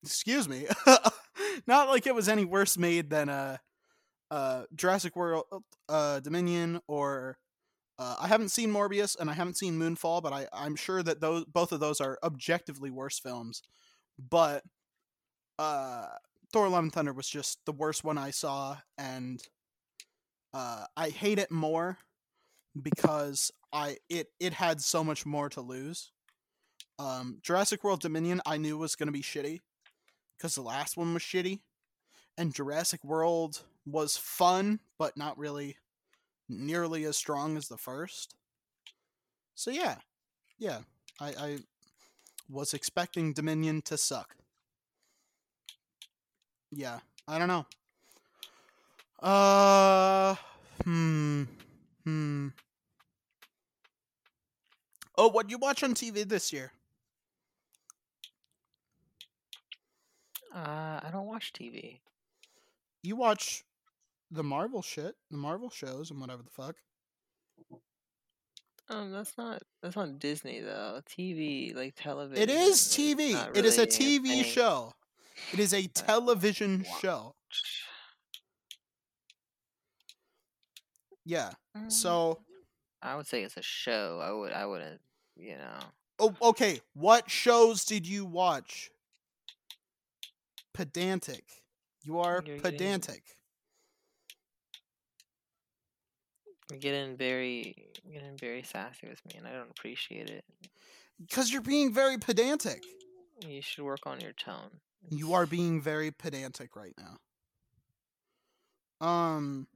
excuse 0.02 0.48
me, 0.48 0.66
not 1.66 1.88
like 1.88 2.06
it 2.06 2.14
was 2.14 2.28
any 2.28 2.44
worse 2.44 2.78
made 2.78 3.10
than 3.10 3.28
uh, 3.28 3.56
uh, 4.30 4.62
Jurassic 4.74 5.16
World 5.16 5.44
uh, 5.88 6.20
Dominion 6.20 6.80
or 6.86 7.38
uh, 7.98 8.16
I 8.18 8.28
haven't 8.28 8.48
seen 8.48 8.72
Morbius 8.72 9.14
and 9.18 9.28
I 9.28 9.34
haven't 9.34 9.58
seen 9.58 9.78
Moonfall, 9.78 10.22
but 10.22 10.32
I, 10.32 10.46
I'm 10.52 10.76
sure 10.76 11.02
that 11.02 11.20
those 11.20 11.44
both 11.44 11.72
of 11.72 11.80
those 11.80 12.00
are 12.00 12.18
objectively 12.22 12.90
worse 12.90 13.18
films. 13.18 13.62
But 14.18 14.62
uh, 15.60 16.06
Thor: 16.52 16.68
Love 16.68 16.84
and 16.84 16.92
Thunder 16.92 17.12
was 17.12 17.28
just 17.28 17.58
the 17.66 17.72
worst 17.72 18.02
one 18.02 18.16
I 18.16 18.30
saw, 18.30 18.78
and 18.96 19.42
uh, 20.54 20.86
I 20.96 21.10
hate 21.10 21.38
it 21.38 21.50
more 21.50 21.98
because 22.80 23.52
I 23.72 23.98
it 24.08 24.28
it 24.40 24.54
had 24.54 24.80
so 24.80 25.04
much 25.04 25.26
more 25.26 25.50
to 25.50 25.60
lose. 25.60 26.12
Um, 26.98 27.38
Jurassic 27.42 27.84
World 27.84 28.00
Dominion 28.00 28.40
I 28.46 28.56
knew 28.56 28.78
was 28.78 28.96
gonna 28.96 29.12
be 29.12 29.22
shitty 29.22 29.60
because 30.36 30.54
the 30.54 30.62
last 30.62 30.96
one 30.96 31.12
was 31.12 31.22
shitty, 31.22 31.60
and 32.38 32.54
Jurassic 32.54 33.04
World 33.04 33.62
was 33.84 34.16
fun 34.16 34.80
but 34.98 35.16
not 35.16 35.36
really 35.36 35.76
nearly 36.48 37.04
as 37.04 37.16
strong 37.16 37.56
as 37.58 37.68
the 37.68 37.76
first. 37.76 38.34
So 39.54 39.70
yeah, 39.70 39.96
yeah, 40.58 40.78
I, 41.20 41.28
I 41.28 41.58
was 42.48 42.72
expecting 42.72 43.34
Dominion 43.34 43.82
to 43.82 43.98
suck. 43.98 44.36
Yeah, 46.72 47.00
I 47.26 47.38
don't 47.38 47.48
know. 47.48 47.66
Uh, 49.20 50.34
hmm, 50.84 51.44
hmm. 52.04 52.48
Oh, 55.18 55.28
what 55.28 55.50
you 55.50 55.58
watch 55.58 55.82
on 55.82 55.94
TV 55.94 56.26
this 56.26 56.52
year? 56.52 56.72
Uh, 60.54 61.00
I 61.02 61.10
don't 61.12 61.26
watch 61.26 61.52
TV. 61.52 62.00
You 63.02 63.16
watch 63.16 63.64
the 64.30 64.42
Marvel 64.42 64.82
shit, 64.82 65.14
the 65.30 65.36
Marvel 65.36 65.70
shows, 65.70 66.10
and 66.10 66.20
whatever 66.20 66.42
the 66.42 66.50
fuck. 66.50 66.76
Um, 68.88 69.12
that's 69.12 69.38
not 69.38 69.62
that's 69.82 69.94
not 69.94 70.18
Disney 70.18 70.60
though. 70.60 71.00
TV, 71.08 71.74
like 71.76 71.94
television. 71.96 72.42
It 72.42 72.50
is 72.50 72.78
TV. 72.80 73.32
not 73.32 73.56
It 73.56 73.64
is 73.64 73.78
a 73.78 73.86
TV 73.86 74.42
thing. 74.42 74.44
show. 74.44 74.92
It 75.52 75.58
is 75.58 75.74
a 75.74 75.86
television 75.88 76.84
show. 77.00 77.34
Yeah. 81.24 81.50
Mm, 81.76 81.90
So, 81.92 82.40
I 83.02 83.16
would 83.16 83.26
say 83.26 83.42
it's 83.42 83.56
a 83.56 83.62
show. 83.62 84.20
I 84.22 84.32
would 84.32 84.52
I 84.52 84.66
wouldn't 84.66 85.00
you 85.36 85.56
know. 85.56 85.78
oh, 86.18 86.34
okay. 86.50 86.80
What 86.94 87.30
shows 87.30 87.84
did 87.84 88.06
you 88.06 88.24
watch? 88.24 88.90
Pedantic. 90.74 91.44
You 92.02 92.18
are 92.20 92.42
You're 92.46 92.56
getting- 92.58 92.60
pedantic. 92.62 93.22
You're 96.70 96.78
getting 96.78 97.16
very 97.16 97.74
you're 98.04 98.20
getting 98.20 98.36
very 98.38 98.62
sassy 98.62 99.08
with 99.08 99.24
me 99.26 99.34
and 99.38 99.46
I 99.46 99.52
don't 99.52 99.70
appreciate 99.70 100.30
it. 100.30 100.44
Because 101.20 101.52
you're 101.52 101.60
being 101.62 101.92
very 101.92 102.16
pedantic. 102.18 102.82
You 103.46 103.60
should 103.62 103.84
work 103.84 104.06
on 104.06 104.20
your 104.20 104.32
tone. 104.32 104.80
You 105.08 105.34
are 105.34 105.46
being 105.46 105.80
very 105.80 106.10
pedantic 106.10 106.76
right 106.76 106.94
now. 109.00 109.06
Um 109.06 109.66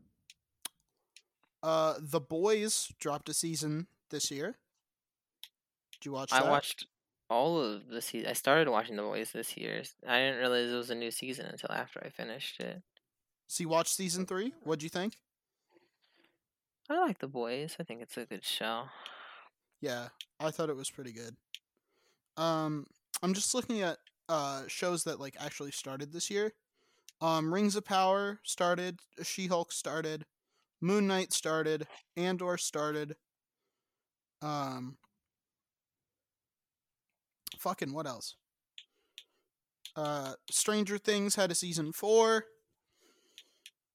uh 1.62 1.94
The 2.00 2.20
Boys 2.20 2.92
dropped 3.00 3.28
a 3.28 3.34
season 3.34 3.86
this 4.10 4.30
year. 4.30 4.56
Did 5.92 6.04
you 6.04 6.12
watch 6.12 6.32
I 6.32 6.48
watched 6.48 6.86
all 7.30 7.58
of 7.60 7.88
the 7.88 8.02
season. 8.02 8.28
I 8.28 8.34
started 8.34 8.68
watching 8.68 8.96
The 8.96 9.02
Boys 9.02 9.32
this 9.32 9.56
year. 9.56 9.82
I 10.06 10.18
didn't 10.20 10.38
realize 10.38 10.70
it 10.70 10.76
was 10.76 10.90
a 10.90 10.94
new 10.94 11.10
season 11.10 11.46
until 11.46 11.72
after 11.72 12.02
I 12.04 12.10
finished 12.10 12.60
it. 12.60 12.82
So 13.46 13.62
you 13.62 13.68
watched 13.68 13.94
season 13.94 14.26
3? 14.26 14.52
What'd 14.62 14.82
you 14.82 14.88
think? 14.88 15.16
I 16.88 17.00
like 17.00 17.18
The 17.18 17.28
Boys. 17.28 17.76
I 17.80 17.82
think 17.82 18.02
it's 18.02 18.16
a 18.16 18.26
good 18.26 18.44
show. 18.44 18.84
Yeah, 19.80 20.08
I 20.38 20.50
thought 20.50 20.70
it 20.70 20.76
was 20.76 20.90
pretty 20.90 21.12
good. 21.12 21.36
Um, 22.36 22.86
I'm 23.22 23.34
just 23.34 23.54
looking 23.54 23.80
at 23.80 23.98
uh 24.28 24.62
shows 24.68 25.04
that 25.04 25.20
like 25.20 25.36
actually 25.38 25.70
started 25.70 26.12
this 26.12 26.30
year. 26.30 26.52
Um, 27.20 27.52
Rings 27.54 27.76
of 27.76 27.84
Power 27.84 28.40
started. 28.42 29.00
She-Hulk 29.22 29.72
started. 29.72 30.26
Moon 30.80 31.06
Knight 31.06 31.32
started. 31.32 31.86
Andor 32.16 32.58
started. 32.58 33.16
Um, 34.42 34.98
fucking 37.58 37.92
what 37.94 38.06
else? 38.06 38.36
Uh, 39.96 40.34
Stranger 40.50 40.98
Things 40.98 41.36
had 41.36 41.50
a 41.50 41.54
season 41.54 41.92
four. 41.92 42.44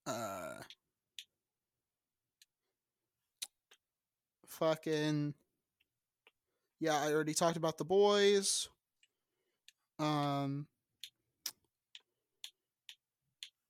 Uh, 0.08 0.62
fucking 4.48 5.36
yeah, 6.80 6.98
I 7.00 7.14
already 7.14 7.34
talked 7.34 7.58
about 7.58 7.78
the 7.78 7.86
boys. 7.86 8.70
Um, 10.00 10.68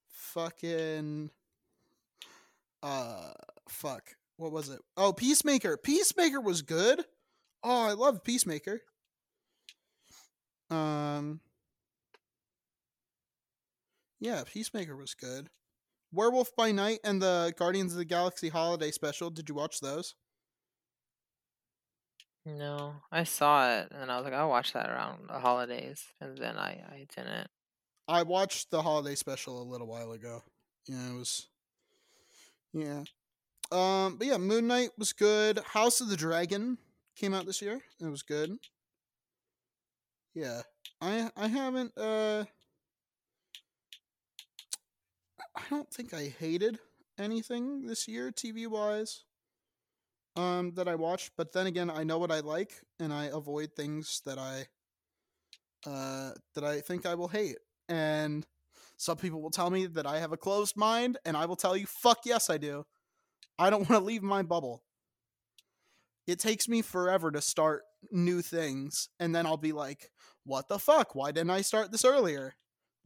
fucking, 0.10 1.32
uh, 2.84 3.32
fuck, 3.68 4.04
what 4.38 4.52
was 4.52 4.70
it? 4.70 4.80
Oh, 4.96 5.12
Peacemaker. 5.12 5.76
Peacemaker 5.78 6.40
was 6.40 6.62
good. 6.62 7.04
Oh, 7.64 7.88
I 7.88 7.94
love 7.94 8.24
Peacemaker. 8.24 8.82
Um, 10.70 11.42
yeah, 14.20 14.44
Peacemaker 14.46 14.96
was 14.96 15.16
good. 15.16 15.50
Werewolf 16.12 16.56
by 16.56 16.72
Night 16.72 17.00
and 17.04 17.22
the 17.22 17.54
Guardians 17.58 17.92
of 17.92 17.98
the 17.98 18.06
Galaxy 18.06 18.50
Holiday 18.50 18.92
Special. 18.92 19.30
Did 19.30 19.50
you 19.50 19.56
watch 19.56 19.80
those? 19.80 20.16
No, 22.46 22.96
I 23.12 23.24
saw 23.26 23.80
it 23.80 23.92
and 23.92 24.12
I 24.12 24.16
was 24.16 24.26
like, 24.26 24.34
I'll 24.34 24.50
watch 24.50 24.74
that 24.74 24.90
around 24.90 25.28
the 25.28 25.40
holidays, 25.40 26.06
and 26.20 26.38
then 26.38 26.58
I 26.58 26.84
I 26.90 27.08
didn't. 27.16 27.50
I 28.08 28.24
watched 28.24 28.72
the 28.72 28.82
holiday 28.82 29.16
special 29.16 29.62
a 29.62 29.70
little 29.70 29.88
while 29.88 30.14
ago. 30.14 30.42
Yeah, 30.88 31.12
it 31.12 31.16
was. 31.16 31.48
Yeah. 32.74 33.04
Um, 33.72 34.16
but 34.18 34.26
yeah, 34.26 34.38
Moon 34.38 34.68
Knight 34.68 34.90
was 34.98 35.14
good. 35.14 35.60
House 35.60 36.02
of 36.02 36.10
the 36.10 36.18
Dragon 36.18 36.80
came 37.16 37.34
out 37.34 37.46
this 37.46 37.62
year. 37.62 37.82
It 38.02 38.08
was 38.08 38.24
good. 38.24 38.58
Yeah, 40.34 40.62
I 41.02 41.30
I 41.36 41.48
haven't. 41.48 41.92
Uh, 41.98 42.46
I 45.56 45.62
don't 45.70 45.92
think 45.92 46.14
I 46.14 46.34
hated 46.40 46.80
anything 47.18 47.86
this 47.86 48.08
year 48.08 48.32
TV 48.32 48.68
wise. 48.68 49.24
Um, 50.36 50.72
that 50.76 50.88
I 50.88 50.96
watch. 50.96 51.32
but 51.36 51.52
then 51.52 51.68
again, 51.68 51.90
I 51.90 52.04
know 52.04 52.18
what 52.18 52.32
I 52.32 52.40
like, 52.40 52.74
and 53.00 53.12
I 53.12 53.26
avoid 53.26 53.76
things 53.76 54.22
that 54.26 54.38
I. 54.38 54.68
Uh, 55.86 56.32
that 56.56 56.64
I 56.66 56.82
think 56.82 57.06
I 57.06 57.16
will 57.16 57.30
hate 57.30 57.56
and 57.90 58.46
some 58.96 59.18
people 59.18 59.42
will 59.42 59.50
tell 59.50 59.70
me 59.70 59.88
that 59.88 60.06
I 60.06 60.20
have 60.20 60.32
a 60.32 60.38
closed 60.38 60.78
mind, 60.78 61.18
and 61.26 61.36
I 61.36 61.46
will 61.46 61.56
tell 61.56 61.76
you, 61.76 61.86
fuck 61.88 62.20
yes, 62.26 62.50
I 62.50 62.58
do. 62.58 62.86
I 63.58 63.70
don't 63.70 63.90
want 63.90 64.02
to 64.02 64.06
leave 64.06 64.24
my 64.24 64.44
bubble. 64.44 64.84
It 66.28 66.40
takes 66.40 66.68
me 66.68 66.82
forever 66.82 67.32
to 67.32 67.42
start 67.42 67.84
new 68.12 68.42
things, 68.42 69.10
and 69.20 69.34
then 69.34 69.46
I'll 69.46 69.58
be 69.58 69.72
like, 69.72 70.12
what 70.46 70.68
the 70.68 70.80
fuck? 70.80 71.16
Why 71.16 71.32
didn't 71.32 71.50
I 71.50 71.62
start 71.62 71.92
this 71.92 72.06
earlier? 72.06 72.56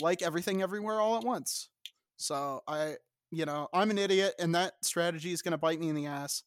Like 0.02 0.22
everything 0.22 0.62
everywhere 0.62 1.00
all 1.00 1.16
at 1.16 1.24
once. 1.24 1.70
So 2.18 2.62
I, 2.68 2.96
you 3.32 3.46
know, 3.46 3.70
I'm 3.74 3.92
an 3.92 3.98
idiot, 3.98 4.34
and 4.40 4.54
that 4.56 4.74
strategy 4.82 5.32
is 5.32 5.42
going 5.42 5.54
to 5.54 5.58
bite 5.58 5.80
me 5.80 5.90
in 5.90 5.96
the 5.96 6.08
ass. 6.08 6.44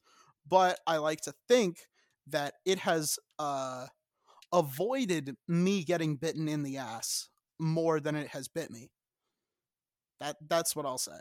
But 0.49 0.79
I 0.87 0.99
like 0.99 1.21
to 1.23 1.35
think 1.49 1.79
that 2.29 2.55
it 2.65 2.81
has 2.81 3.19
uh, 3.39 3.87
avoided 4.53 5.37
me 5.49 5.85
getting 5.85 6.17
bitten 6.17 6.49
in 6.49 6.63
the 6.63 6.77
ass 6.77 7.29
more 7.59 8.01
than 8.01 8.15
it 8.15 8.29
has 8.29 8.49
bit 8.49 8.71
me. 8.71 8.91
That 10.21 10.37
that's 10.49 10.75
what 10.75 10.87
I'll 10.87 10.99
say. 10.99 11.21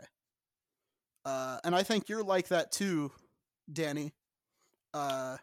Uh, 1.24 1.58
and 1.64 1.74
I 1.74 1.82
think 1.82 2.08
you're 2.08 2.22
like 2.22 2.48
that 2.48 2.70
too, 2.70 3.10
Danny. 3.72 4.12
Uh, 4.94 5.36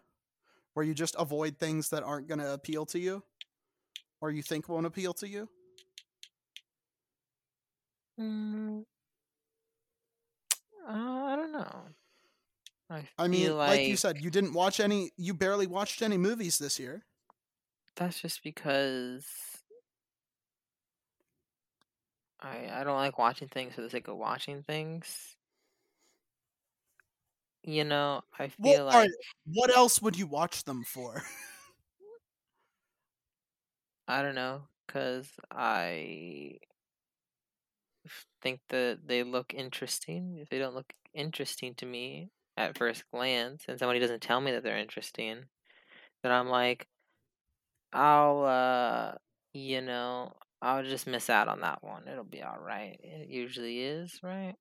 where 0.74 0.86
you 0.86 0.94
just 0.94 1.16
avoid 1.20 1.60
things 1.60 1.90
that 1.90 2.04
aren't 2.04 2.28
going 2.28 2.40
to 2.40 2.54
appeal 2.54 2.86
to 2.88 3.00
you, 3.00 3.22
or 4.22 4.32
you 4.32 4.42
think 4.42 4.68
won't 4.68 4.86
appeal 4.88 5.14
to 5.14 5.28
you. 5.28 5.48
Mm, 8.20 8.84
uh, 10.88 10.92
I 10.92 11.36
don't 11.36 11.52
know. 11.52 11.84
I, 12.94 13.08
I 13.18 13.28
mean, 13.28 13.48
feel 13.48 13.56
like, 13.56 13.88
you 13.88 13.98
said, 13.98 14.22
you 14.22 14.30
didn't 14.30 14.54
watch 14.54 14.80
any. 14.80 15.12
You 15.18 15.34
barely 15.34 15.68
watched 15.68 16.02
any 16.02 16.18
movies 16.18 16.58
this 16.58 16.80
year. 16.80 17.06
that's 17.96 18.22
just 18.22 18.44
because 18.44 19.26
I 22.40 22.70
I 22.70 22.84
don't 22.84 22.96
like 22.98 23.18
watching 23.18 23.48
things 23.48 23.74
for 23.74 23.82
the 23.82 23.90
sake 23.90 24.08
of 24.08 24.18
watching 24.18 24.62
things. 24.62 25.36
You 27.64 27.84
know, 27.84 28.22
I 28.38 28.50
feel 28.50 28.86
Well, 28.86 28.86
like 28.86 28.96
alright, 28.96 29.12
what 29.46 29.70
else 29.76 30.02
would 30.02 30.18
you 30.18 30.28
watch 30.28 30.64
them 30.64 30.84
for? 30.84 31.24
I 34.08 34.22
don't 34.22 34.36
know, 34.36 34.68
because 34.88 35.30
I 35.52 36.60
think 38.42 38.62
that 38.70 39.00
they 39.08 39.24
look 39.24 39.54
interesting. 39.54 40.38
If 40.38 40.50
they 40.50 40.60
don't 40.60 40.76
look 40.76 40.94
interesting 41.14 41.76
to 41.76 41.86
me 41.86 42.32
at 42.58 42.78
first 42.78 43.04
glance, 43.12 43.64
and 43.68 43.80
somebody 43.80 44.00
doesn't 44.00 44.22
tell 44.22 44.42
me 44.42 44.52
that 44.52 44.64
they're 44.64 44.78
interesting, 44.78 45.46
then 46.22 46.32
I'm 46.32 46.50
like, 46.50 46.88
I'll, 47.92 48.44
uh, 48.44 49.16
you 49.54 49.82
know, 49.82 50.34
I'll 50.62 50.84
just 50.84 51.08
miss 51.08 51.30
out 51.30 51.48
on 51.48 51.62
that 51.62 51.84
one. 51.84 52.08
It'll 52.08 52.24
be 52.24 52.42
all 52.42 52.58
right. 52.60 52.98
It 53.04 53.30
usually 53.30 53.82
is, 53.82 54.20
right? 54.24 54.56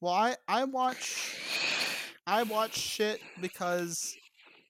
Well, 0.00 0.12
I 0.12 0.36
I 0.46 0.64
watch 0.64 1.34
I 2.26 2.42
watch 2.44 2.76
shit 2.76 3.20
because 3.40 4.14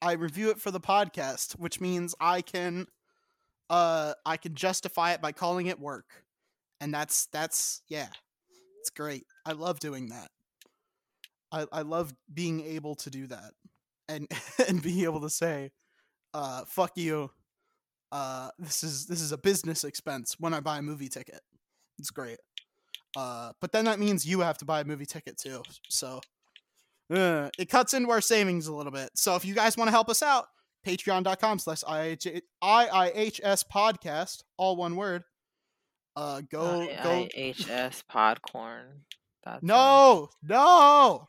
I 0.00 0.12
review 0.12 0.50
it 0.50 0.60
for 0.60 0.70
the 0.70 0.80
podcast, 0.80 1.52
which 1.58 1.80
means 1.80 2.14
I 2.20 2.40
can 2.40 2.86
uh 3.68 4.14
I 4.24 4.36
can 4.36 4.54
justify 4.54 5.12
it 5.12 5.20
by 5.20 5.32
calling 5.32 5.66
it 5.66 5.80
work. 5.80 6.24
And 6.80 6.94
that's 6.94 7.26
that's 7.26 7.82
yeah. 7.88 8.08
It's 8.80 8.90
great. 8.90 9.24
I 9.44 9.52
love 9.52 9.80
doing 9.80 10.08
that. 10.10 10.30
I 11.52 11.66
I 11.72 11.82
love 11.82 12.14
being 12.32 12.60
able 12.60 12.94
to 12.96 13.10
do 13.10 13.26
that. 13.28 13.52
And 14.08 14.28
and 14.68 14.82
being 14.82 15.04
able 15.04 15.20
to 15.22 15.30
say 15.30 15.70
uh 16.34 16.64
fuck 16.66 16.92
you. 16.96 17.30
Uh 18.10 18.50
this 18.58 18.82
is 18.82 19.06
this 19.06 19.20
is 19.20 19.32
a 19.32 19.38
business 19.38 19.84
expense 19.84 20.36
when 20.38 20.54
I 20.54 20.60
buy 20.60 20.78
a 20.78 20.82
movie 20.82 21.08
ticket. 21.08 21.40
It's 21.98 22.10
great. 22.10 22.38
Uh 23.16 23.52
but 23.60 23.72
then 23.72 23.84
that 23.86 23.98
means 23.98 24.26
you 24.26 24.40
have 24.40 24.58
to 24.58 24.64
buy 24.64 24.80
a 24.80 24.84
movie 24.84 25.06
ticket 25.06 25.36
too. 25.38 25.62
So 25.88 26.20
uh, 27.10 27.48
it 27.58 27.70
cuts 27.70 27.94
into 27.94 28.10
our 28.10 28.20
savings 28.20 28.66
a 28.66 28.74
little 28.74 28.92
bit. 28.92 29.10
So 29.14 29.34
if 29.34 29.44
you 29.44 29.54
guys 29.54 29.76
want 29.76 29.88
to 29.88 29.92
help 29.92 30.10
us 30.10 30.22
out, 30.22 30.46
patreon.com 30.86 31.58
slash 31.58 31.82
IIHS 31.82 33.64
podcast, 33.72 34.42
all 34.56 34.76
one 34.76 34.96
word. 34.96 35.24
Uh, 36.16 36.42
go, 36.50 36.86
go. 37.02 37.28
IHS 37.34 38.02
Podcorn. 38.12 39.02
That's 39.44 39.62
No, 39.62 40.28
no, 40.42 41.28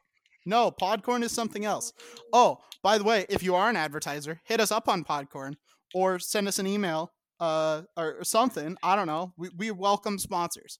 no. 0.49 0.71
Podcorn 0.71 1.23
is 1.23 1.31
something 1.31 1.63
else. 1.63 1.93
Oh, 2.33 2.57
by 2.83 2.97
the 2.97 3.03
way, 3.03 3.25
if 3.29 3.43
you 3.43 3.55
are 3.55 3.69
an 3.69 3.75
advertiser, 3.75 4.41
hit 4.43 4.59
us 4.59 4.71
up 4.71 4.89
on 4.89 5.03
Podcorn 5.03 5.55
or 5.93 6.19
send 6.19 6.47
us 6.47 6.59
an 6.59 6.67
email 6.67 7.13
uh, 7.39 7.83
or, 7.95 8.23
something. 8.23 8.77
I 8.83 8.95
don't 8.95 9.07
know. 9.07 9.33
We, 9.37 9.49
we 9.57 9.71
welcome 9.71 10.19
sponsors. 10.19 10.79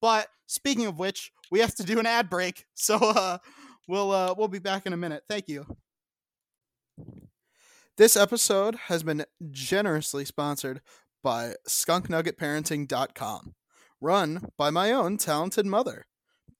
But 0.00 0.28
speaking 0.46 0.86
of 0.86 0.98
which, 0.98 1.32
we 1.50 1.60
have 1.60 1.74
to 1.76 1.82
do 1.82 1.98
an 1.98 2.06
ad 2.06 2.30
break. 2.30 2.64
So 2.74 2.96
uh, 2.96 3.38
we'll 3.88 4.12
uh, 4.12 4.34
we'll 4.36 4.48
be 4.48 4.58
back 4.58 4.86
in 4.86 4.92
a 4.92 4.96
minute. 4.96 5.22
Thank 5.28 5.48
you. 5.48 5.66
This 7.96 8.16
episode 8.16 8.76
has 8.86 9.02
been 9.02 9.24
generously 9.50 10.26
sponsored 10.26 10.82
by 11.24 11.54
skunknuggetparenting.com, 11.66 13.54
run 14.00 14.48
by 14.58 14.70
my 14.70 14.92
own 14.92 15.16
talented 15.16 15.64
mother. 15.64 16.04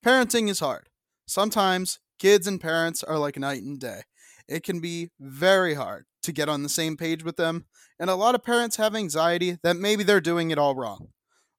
Parenting 0.03 0.49
is 0.49 0.59
hard. 0.59 0.89
Sometimes 1.27 1.99
kids 2.19 2.47
and 2.47 2.61
parents 2.61 3.03
are 3.03 3.17
like 3.17 3.37
night 3.37 3.61
and 3.61 3.79
day. 3.79 4.01
It 4.47 4.63
can 4.63 4.79
be 4.79 5.09
very 5.19 5.73
hard 5.73 6.05
to 6.23 6.31
get 6.31 6.49
on 6.49 6.63
the 6.63 6.69
same 6.69 6.97
page 6.97 7.23
with 7.23 7.37
them, 7.37 7.65
and 7.99 8.09
a 8.09 8.15
lot 8.15 8.35
of 8.35 8.43
parents 8.43 8.77
have 8.77 8.95
anxiety 8.95 9.57
that 9.63 9.77
maybe 9.77 10.03
they're 10.03 10.21
doing 10.21 10.51
it 10.51 10.57
all 10.57 10.75
wrong. 10.75 11.09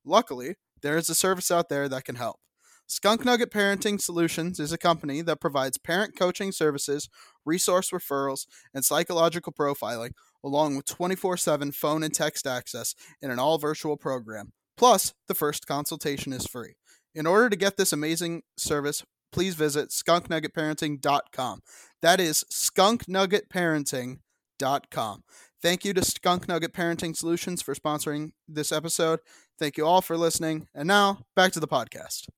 Luckily, 0.04 0.56
there 0.82 0.96
is 0.96 1.08
a 1.08 1.14
service 1.14 1.50
out 1.50 1.68
there 1.68 1.88
that 1.88 2.04
can 2.04 2.16
help. 2.16 2.38
Skunk 2.86 3.22
Nugget 3.22 3.50
Parenting 3.50 4.00
Solutions 4.00 4.58
is 4.58 4.72
a 4.72 4.78
company 4.78 5.20
that 5.20 5.42
provides 5.42 5.76
parent 5.76 6.16
coaching 6.18 6.52
services, 6.52 7.10
resource 7.44 7.90
referrals, 7.90 8.46
and 8.72 8.82
psychological 8.82 9.52
profiling, 9.52 10.12
along 10.42 10.74
with 10.74 10.86
24 10.86 11.36
7 11.36 11.72
phone 11.72 12.02
and 12.02 12.14
text 12.14 12.46
access 12.46 12.94
in 13.20 13.30
an 13.30 13.38
all 13.38 13.58
virtual 13.58 13.98
program. 13.98 14.52
Plus, 14.78 15.12
the 15.26 15.34
first 15.34 15.66
consultation 15.66 16.32
is 16.32 16.46
free. 16.46 16.76
In 17.14 17.26
order 17.26 17.50
to 17.50 17.56
get 17.56 17.76
this 17.76 17.92
amazing 17.92 18.42
service, 18.56 19.04
please 19.32 19.54
visit 19.54 19.90
skunknuggetparenting.com. 19.90 21.60
That 22.02 22.20
is 22.20 22.44
skunknuggetparenting.com. 22.50 25.24
Thank 25.60 25.84
you 25.84 25.92
to 25.92 26.04
Skunk 26.04 26.46
Nugget 26.46 26.72
Parenting 26.72 27.16
Solutions 27.16 27.62
for 27.62 27.74
sponsoring 27.74 28.30
this 28.46 28.70
episode. 28.70 29.18
Thank 29.58 29.76
you 29.76 29.84
all 29.84 30.00
for 30.00 30.16
listening. 30.16 30.68
And 30.72 30.86
now, 30.86 31.22
back 31.34 31.50
to 31.52 31.60
the 31.60 31.66
podcast. 31.66 32.28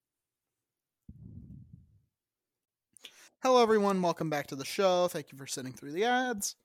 Hello, 3.43 3.61
everyone. 3.61 4.01
Welcome 4.01 4.31
back 4.31 4.47
to 4.47 4.55
the 4.55 4.65
show. 4.65 5.07
Thank 5.07 5.31
you 5.31 5.37
for 5.37 5.45
sitting 5.45 5.71
through 5.71 5.91
the 5.91 6.05
ads. 6.05 6.55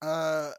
Uh, 0.00 0.52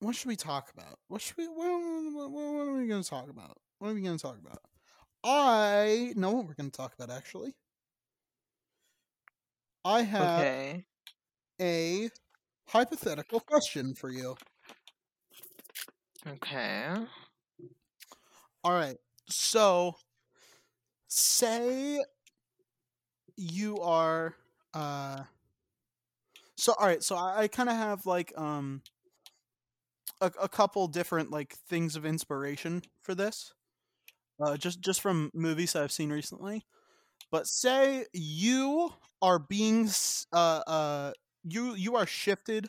what 0.00 0.16
should 0.16 0.28
we 0.28 0.36
talk 0.36 0.72
about? 0.76 0.98
What 1.06 1.20
should 1.20 1.36
we? 1.36 1.46
What, 1.46 2.12
what, 2.12 2.30
what 2.30 2.42
are 2.42 2.72
we 2.72 2.88
going 2.88 3.04
to 3.04 3.08
talk 3.08 3.30
about? 3.30 3.56
What 3.78 3.90
are 3.90 3.94
we 3.94 4.00
going 4.00 4.16
to 4.16 4.22
talk 4.22 4.38
about? 4.44 4.62
I 5.24 6.12
know 6.16 6.30
what 6.32 6.46
we're 6.46 6.54
going 6.54 6.70
to 6.70 6.76
talk 6.76 6.94
about. 6.94 7.10
Actually, 7.10 7.54
I 9.84 10.02
have 10.02 10.48
Okay. 10.48 10.86
a 11.60 12.10
hypothetical 12.68 13.40
question 13.40 13.94
for 13.94 14.10
you. 14.10 14.36
Okay. 16.26 17.06
All 18.64 18.72
right. 18.72 18.98
So, 19.28 19.96
say 21.08 22.02
you 23.36 23.78
are 23.80 24.34
uh 24.74 25.22
so 26.56 26.74
all 26.78 26.86
right, 26.86 27.02
so 27.02 27.16
I, 27.16 27.42
I 27.42 27.48
kind 27.48 27.68
of 27.68 27.76
have 27.76 28.06
like 28.06 28.32
um 28.38 28.82
a, 30.20 30.30
a 30.40 30.48
couple 30.48 30.86
different 30.88 31.30
like 31.30 31.54
things 31.68 31.96
of 31.96 32.04
inspiration 32.06 32.82
for 33.02 33.14
this. 33.14 33.52
Uh 34.42 34.56
just 34.56 34.80
just 34.80 35.00
from 35.00 35.30
movies 35.34 35.76
I've 35.76 35.92
seen 35.92 36.10
recently. 36.10 36.64
But 37.30 37.46
say 37.46 38.06
you 38.12 38.92
are 39.22 39.38
being 39.38 39.88
uh 40.32 40.62
uh 40.66 41.12
you 41.44 41.74
you 41.74 41.96
are 41.96 42.06
shifted 42.06 42.68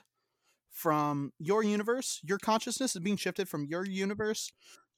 from 0.71 1.31
your 1.39 1.63
universe, 1.63 2.19
your 2.23 2.39
consciousness 2.39 2.95
is 2.95 3.01
being 3.01 3.17
shifted 3.17 3.47
from 3.49 3.65
your 3.65 3.85
universe 3.85 4.51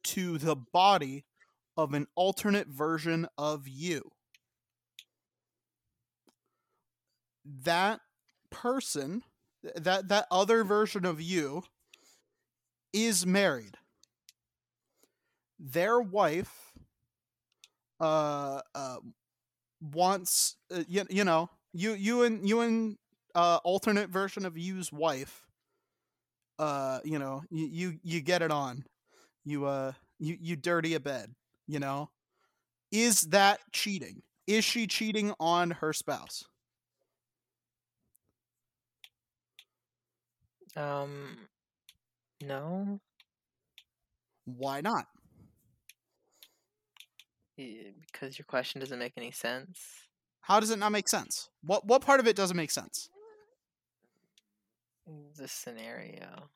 to 0.05 0.37
the 0.37 0.55
body 0.55 1.25
of 1.77 1.93
an 1.93 2.07
alternate 2.15 2.67
version 2.67 3.27
of 3.37 3.67
you. 3.67 4.11
That 7.45 7.99
person, 8.49 9.23
that 9.75 10.07
that 10.07 10.27
other 10.31 10.63
version 10.63 11.05
of 11.05 11.21
you 11.21 11.63
is 12.93 13.25
married. 13.25 13.77
Their 15.59 15.99
wife 15.99 16.64
uh 17.99 18.61
uh 18.75 18.97
wants 19.81 20.55
uh, 20.73 20.83
you, 20.87 21.05
you 21.09 21.23
know, 21.23 21.49
you 21.73 21.93
you 21.93 22.23
and 22.23 22.47
you 22.47 22.61
and 22.61 22.97
uh 23.35 23.59
alternate 23.63 24.09
version 24.09 24.45
of 24.45 24.57
you's 24.57 24.91
wife 24.91 25.41
uh 26.59 26.99
you 27.03 27.19
know, 27.19 27.41
you 27.49 27.65
you, 27.67 27.99
you 28.03 28.21
get 28.21 28.41
it 28.41 28.51
on. 28.51 28.83
You 29.45 29.65
uh 29.65 29.93
you 30.19 30.37
you 30.39 30.55
dirty 30.55 30.93
a 30.95 30.99
bed, 30.99 31.33
you 31.67 31.79
know? 31.79 32.09
Is 32.91 33.21
that 33.23 33.59
cheating? 33.73 34.21
Is 34.47 34.63
she 34.65 34.87
cheating 34.87 35.33
on 35.39 35.71
her 35.71 35.93
spouse? 35.93 36.43
Um. 40.75 41.47
No. 42.41 42.99
Why 44.45 44.81
not? 44.81 45.07
Y- 47.57 47.93
Because 48.11 48.37
your 48.37 48.45
question 48.45 48.79
doesn't 48.81 48.99
make 48.99 49.13
any 49.17 49.31
sense. 49.31 49.79
How 50.41 50.59
does 50.59 50.69
it 50.69 50.79
not 50.79 50.91
make 50.91 51.07
sense? 51.07 51.49
What 51.63 51.85
what 51.85 52.01
part 52.01 52.19
of 52.19 52.27
it 52.27 52.35
doesn't 52.35 52.57
make 52.57 52.71
sense? 52.71 53.09
Mm, 55.09 55.35
the 55.35 55.47
scenario, 55.47 56.49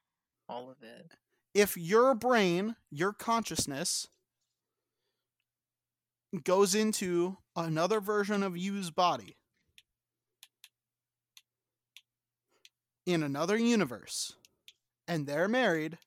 all 0.47 0.69
of 0.69 0.77
it. 0.83 1.11
If 1.53 1.75
your 1.77 2.13
brain, 2.13 2.75
your 2.91 3.13
consciousness 3.13 4.07
goes 6.43 6.75
into 6.75 7.37
another 7.55 7.99
version 7.99 8.43
of 8.43 8.55
you's 8.57 8.91
body 8.91 9.35
in 13.05 13.23
another 13.23 13.57
universe 13.57 14.35
and 15.07 15.25
they're 15.25 15.47
married 15.47 15.97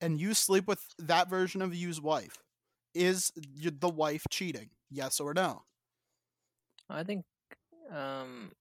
and 0.00 0.18
you 0.18 0.32
sleep 0.32 0.66
with 0.66 0.82
that 0.98 1.28
version 1.28 1.60
of 1.60 1.74
you's 1.74 2.00
wife, 2.00 2.38
is 2.94 3.32
the 3.36 3.88
wife 3.88 4.24
cheating? 4.30 4.70
Yes 4.90 5.20
or 5.20 5.34
no? 5.34 5.62
I 6.88 7.02
think. 7.04 7.24
Um. 7.90 8.52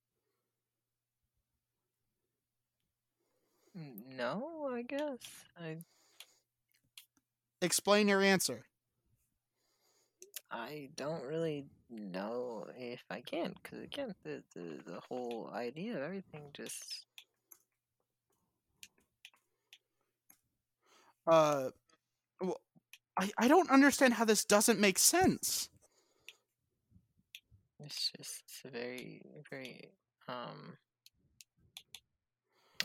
No, 4.18 4.70
I 4.74 4.82
guess. 4.84 5.46
I 5.60 5.78
Explain 7.62 8.08
your 8.08 8.22
answer. 8.22 8.66
I 10.52 10.90
don't 10.96 11.24
really 11.24 11.66
know 11.90 12.68
if 12.78 13.04
I 13.10 13.22
can, 13.22 13.56
because 13.62 13.82
again, 13.84 14.16
the, 14.24 14.44
the 14.54 14.82
the 14.86 15.00
whole 15.10 15.50
idea 15.54 15.96
of 15.98 16.04
everything 16.04 16.50
just 16.54 17.06
Uh, 21.28 21.70
I 23.20 23.32
I 23.38 23.48
don't 23.48 23.70
understand 23.70 24.14
how 24.14 24.26
this 24.26 24.46
doesn't 24.46 24.80
make 24.80 24.98
sense. 24.98 25.70
It's 27.84 28.12
just 28.18 28.44
it's 28.46 28.62
a 28.66 28.70
very 28.70 29.22
very 29.50 29.92
um. 30.28 30.78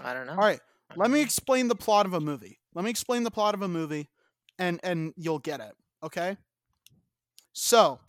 I 0.02 0.12
don't 0.12 0.26
know. 0.26 0.32
All 0.32 0.38
right, 0.38 0.60
let 0.96 1.10
me 1.10 1.20
explain 1.20 1.68
the 1.68 1.76
plot 1.76 2.06
of 2.06 2.14
a 2.14 2.20
movie. 2.20 2.58
Let 2.74 2.84
me 2.84 2.90
explain 2.90 3.22
the 3.22 3.30
plot 3.30 3.54
of 3.54 3.62
a 3.62 3.68
movie, 3.68 4.10
and 4.58 4.80
and 4.82 5.12
you'll 5.16 5.38
get 5.38 5.60
it. 5.60 5.74
Okay. 6.02 6.36
So, 7.52 8.00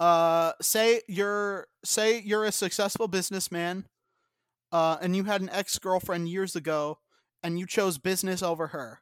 uh, 0.00 0.52
say 0.62 1.02
you're 1.06 1.66
say 1.84 2.20
you're 2.20 2.44
a 2.44 2.52
successful 2.52 3.08
businessman, 3.08 3.86
uh, 4.72 4.96
and 5.02 5.14
you 5.14 5.24
had 5.24 5.42
an 5.42 5.50
ex 5.50 5.78
girlfriend 5.78 6.28
years 6.30 6.56
ago, 6.56 6.98
and 7.42 7.58
you 7.58 7.66
chose 7.66 7.98
business 7.98 8.42
over 8.42 8.68
her. 8.68 9.01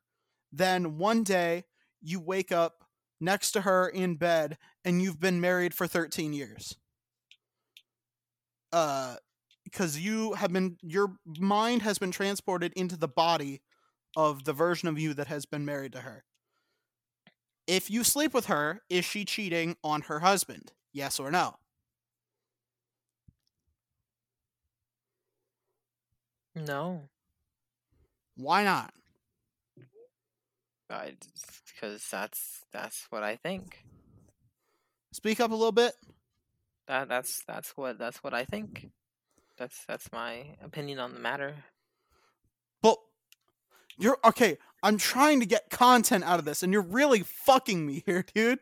Then 0.53 0.99
one 0.99 1.23
day 1.25 1.65
you 2.01 2.21
wake 2.21 2.53
up 2.53 2.85
next 3.21 3.53
to 3.53 3.63
her 3.63 3.89
in 3.89 4.17
bed, 4.17 4.59
and 4.85 5.01
you've 5.03 5.21
been 5.21 5.41
married 5.41 5.75
for 5.75 5.87
thirteen 5.87 6.33
years. 6.33 6.77
Uh, 8.73 9.17
because 9.65 9.99
you 9.99 10.33
have 10.35 10.53
been 10.53 10.77
your 10.83 11.17
mind 11.39 11.83
has 11.83 11.99
been 11.99 12.11
transported 12.11 12.73
into 12.75 12.97
the 12.97 13.09
body 13.09 13.63
of 14.17 14.45
the 14.45 14.53
version 14.53 14.89
of 14.89 14.99
you 14.99 15.15
that 15.15 15.29
has 15.29 15.47
been 15.47 15.65
married 15.65 15.93
to 15.93 16.01
her. 16.01 16.25
If 17.67 17.91
you 17.91 18.03
sleep 18.05 18.35
with 18.35 18.47
her, 18.47 18.83
is 18.91 19.05
she 19.05 19.25
cheating 19.25 19.77
on 19.85 20.03
her 20.03 20.21
husband? 20.21 20.73
Yes 20.93 21.21
or 21.21 21.31
no? 21.31 21.57
No, 26.55 27.09
Why 28.37 28.65
not? 28.65 28.93
Because 30.91 32.07
that's 32.11 32.61
that's 32.73 33.07
what 33.11 33.23
I 33.23 33.37
think. 33.37 33.85
Speak 35.13 35.41
up 35.41 35.51
a 35.51 35.55
little 35.55 35.73
bit. 35.73 35.95
That 36.89 37.09
that's 37.09 37.43
that's 37.47 37.77
what 37.77 37.99
that's 37.99 38.23
what 38.23 38.35
I 38.35 38.45
think. 38.45 38.89
That's 39.59 39.85
that's 39.87 40.13
my 40.13 40.57
opinion 40.63 40.99
on 40.99 41.15
the 41.15 41.21
matter. 41.21 41.55
But 42.83 42.97
you're 43.99 44.19
okay. 44.25 44.59
I'm 44.83 44.97
trying 44.97 45.41
to 45.41 45.47
get 45.47 45.71
content 45.71 46.25
out 46.25 46.39
of 46.39 46.45
this, 46.45 46.63
and 46.63 46.73
you're 46.73 46.83
really 46.83 47.23
fucking 47.23 47.87
me 47.87 48.03
here, 48.07 48.25
dude. 48.35 48.59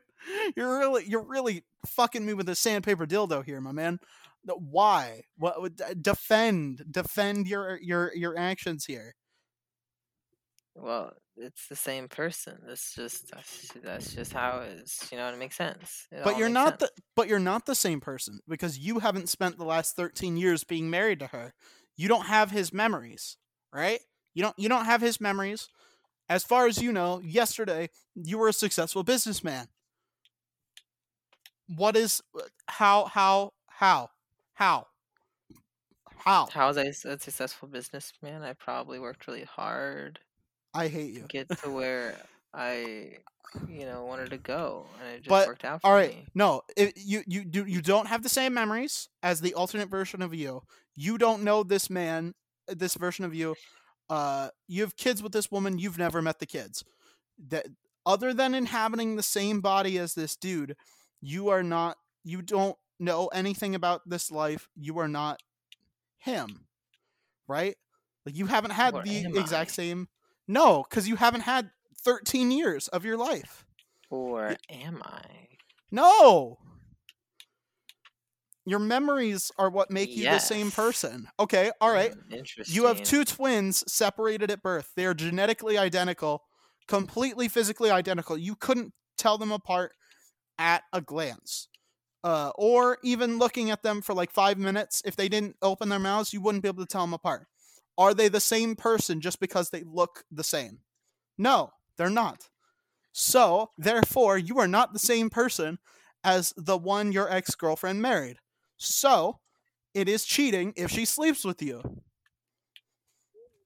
You're 0.56 0.78
really, 0.78 1.04
you're 1.06 1.22
really 1.22 1.64
fucking 1.86 2.26
me 2.26 2.34
with 2.34 2.48
a 2.48 2.54
sandpaper 2.54 3.06
dildo 3.06 3.44
here, 3.44 3.60
my 3.60 3.72
man. 3.72 4.00
Why? 4.44 5.22
What? 5.36 5.80
Defend, 6.02 6.84
defend 6.90 7.46
your 7.46 7.78
your 7.80 8.12
your 8.14 8.36
actions 8.38 8.84
here. 8.86 9.14
Well, 10.74 11.12
it's 11.38 11.68
the 11.68 11.76
same 11.76 12.08
person. 12.08 12.58
That's 12.66 12.94
just 12.94 13.30
that's, 13.32 13.72
that's 13.82 14.14
just 14.14 14.32
how 14.32 14.60
it 14.60 14.80
is. 14.80 15.08
You 15.10 15.18
know, 15.18 15.28
it 15.28 15.38
makes 15.38 15.56
sense. 15.56 16.06
It 16.12 16.18
But 16.22 16.36
you're 16.36 16.48
not 16.48 16.78
sense. 16.78 16.80
the 16.80 16.90
but 17.16 17.28
you're 17.28 17.38
not 17.38 17.66
the 17.66 17.74
same 17.74 18.00
person 18.00 18.40
because 18.48 18.78
you 18.78 18.98
haven't 19.00 19.28
spent 19.28 19.56
the 19.58 19.64
last 19.64 19.96
13 19.96 20.36
years 20.36 20.64
being 20.64 20.90
married 20.90 21.20
to 21.20 21.28
her. 21.28 21.54
You 21.96 22.08
don't 22.08 22.26
have 22.26 22.50
his 22.50 22.72
memories, 22.72 23.36
right? 23.72 24.00
You 24.34 24.42
don't 24.42 24.58
you 24.58 24.68
don't 24.68 24.84
have 24.86 25.00
his 25.00 25.20
memories. 25.20 25.68
As 26.28 26.44
far 26.44 26.66
as 26.66 26.82
you 26.82 26.92
know, 26.92 27.20
yesterday 27.20 27.90
you 28.14 28.38
were 28.38 28.48
a 28.48 28.52
successful 28.52 29.02
businessman. 29.04 29.68
What 31.68 31.96
is 31.96 32.22
uh, 32.34 32.42
how 32.66 33.04
how 33.06 33.52
how 33.66 34.10
how 34.54 34.86
how 36.24 36.50
How 36.50 36.66
was 36.68 36.76
I 36.76 36.82
a 36.84 36.92
successful 36.92 37.68
businessman? 37.68 38.42
I 38.42 38.52
probably 38.52 38.98
worked 38.98 39.26
really 39.26 39.44
hard 39.44 40.20
I 40.78 40.88
hate 40.88 41.12
you. 41.14 41.24
get 41.28 41.48
to 41.62 41.70
where 41.70 42.16
I, 42.54 43.18
you 43.68 43.86
know, 43.86 44.04
wanted 44.04 44.30
to 44.30 44.38
go, 44.38 44.86
and 45.00 45.08
it 45.16 45.22
just 45.22 45.30
But, 45.30 45.46
worked 45.46 45.64
out 45.64 45.82
for 45.82 45.88
All 45.88 45.94
right, 45.94 46.10
me. 46.10 46.26
no, 46.34 46.62
it, 46.76 46.94
you 46.96 47.22
you 47.26 47.44
do 47.44 47.64
you 47.66 47.80
don't 47.82 48.06
have 48.06 48.22
the 48.22 48.28
same 48.28 48.54
memories 48.54 49.08
as 49.22 49.40
the 49.40 49.54
alternate 49.54 49.88
version 49.90 50.22
of 50.22 50.34
you. 50.34 50.62
You 50.96 51.18
don't 51.18 51.42
know 51.42 51.62
this 51.62 51.90
man, 51.90 52.34
this 52.68 52.94
version 52.94 53.24
of 53.24 53.34
you. 53.34 53.56
Uh, 54.10 54.50
you 54.66 54.82
have 54.82 54.96
kids 54.96 55.22
with 55.22 55.32
this 55.32 55.50
woman. 55.50 55.78
You've 55.78 55.98
never 55.98 56.22
met 56.22 56.38
the 56.40 56.46
kids. 56.46 56.84
That 57.48 57.66
other 58.06 58.32
than 58.34 58.54
inhabiting 58.54 59.16
the 59.16 59.22
same 59.22 59.60
body 59.60 59.98
as 59.98 60.14
this 60.14 60.36
dude, 60.36 60.76
you 61.20 61.48
are 61.48 61.62
not. 61.62 61.96
You 62.24 62.42
don't 62.42 62.76
know 62.98 63.28
anything 63.28 63.74
about 63.74 64.08
this 64.08 64.30
life. 64.30 64.68
You 64.76 64.98
are 64.98 65.08
not 65.08 65.40
him, 66.18 66.66
right? 67.48 67.76
Like 68.26 68.36
you 68.36 68.46
haven't 68.46 68.72
had 68.72 68.94
Or 68.94 69.02
the 69.02 69.26
exact 69.34 69.70
I? 69.70 69.72
same. 69.72 70.08
No, 70.48 70.84
because 70.88 71.06
you 71.06 71.16
haven't 71.16 71.42
had 71.42 71.70
thirteen 72.02 72.50
years 72.50 72.88
of 72.88 73.04
your 73.04 73.16
life. 73.16 73.64
Or 74.10 74.56
am 74.70 75.02
I? 75.04 75.22
No. 75.90 76.58
Your 78.64 78.78
memories 78.78 79.50
are 79.58 79.70
what 79.70 79.90
make 79.90 80.10
you 80.10 80.24
the 80.24 80.38
same 80.38 80.70
person. 80.70 81.28
Okay, 81.40 81.70
all 81.80 81.90
right. 81.90 82.12
Mm, 82.12 82.38
Interesting. 82.38 82.74
You 82.74 82.86
have 82.86 83.02
two 83.02 83.24
twins 83.24 83.82
separated 83.90 84.50
at 84.50 84.62
birth. 84.62 84.92
They 84.94 85.06
are 85.06 85.14
genetically 85.14 85.78
identical, 85.78 86.42
completely 86.86 87.48
physically 87.48 87.90
identical. 87.90 88.36
You 88.36 88.54
couldn't 88.56 88.92
tell 89.16 89.38
them 89.38 89.52
apart 89.52 89.92
at 90.58 90.82
a 90.92 91.00
glance. 91.00 91.68
Uh, 92.24 92.50
or 92.56 92.98
even 93.02 93.38
looking 93.38 93.70
at 93.70 93.82
them 93.82 94.02
for 94.02 94.12
like 94.12 94.30
five 94.32 94.58
minutes, 94.58 95.00
if 95.04 95.16
they 95.16 95.28
didn't 95.28 95.56
open 95.62 95.88
their 95.88 95.98
mouths, 95.98 96.32
you 96.34 96.40
wouldn't 96.42 96.62
be 96.62 96.68
able 96.68 96.82
to 96.84 96.88
tell 96.92 97.02
them 97.02 97.14
apart. 97.14 97.46
Are 97.98 98.14
they 98.14 98.28
the 98.28 98.40
same 98.40 98.76
person 98.76 99.20
just 99.20 99.40
because 99.40 99.70
they 99.70 99.82
look 99.84 100.24
the 100.30 100.44
same? 100.44 100.78
No, 101.36 101.72
they're 101.98 102.08
not. 102.08 102.48
So, 103.12 103.70
therefore, 103.76 104.38
you 104.38 104.58
are 104.60 104.68
not 104.68 104.92
the 104.92 105.00
same 105.00 105.30
person 105.30 105.78
as 106.24 106.54
the 106.56 106.78
one 106.78 107.12
your 107.12 107.30
ex 107.30 107.54
girlfriend 107.56 108.00
married. 108.00 108.38
So, 108.76 109.40
it 109.94 110.08
is 110.08 110.24
cheating 110.24 110.72
if 110.76 110.90
she 110.92 111.04
sleeps 111.04 111.44
with 111.44 111.60
you. 111.60 111.82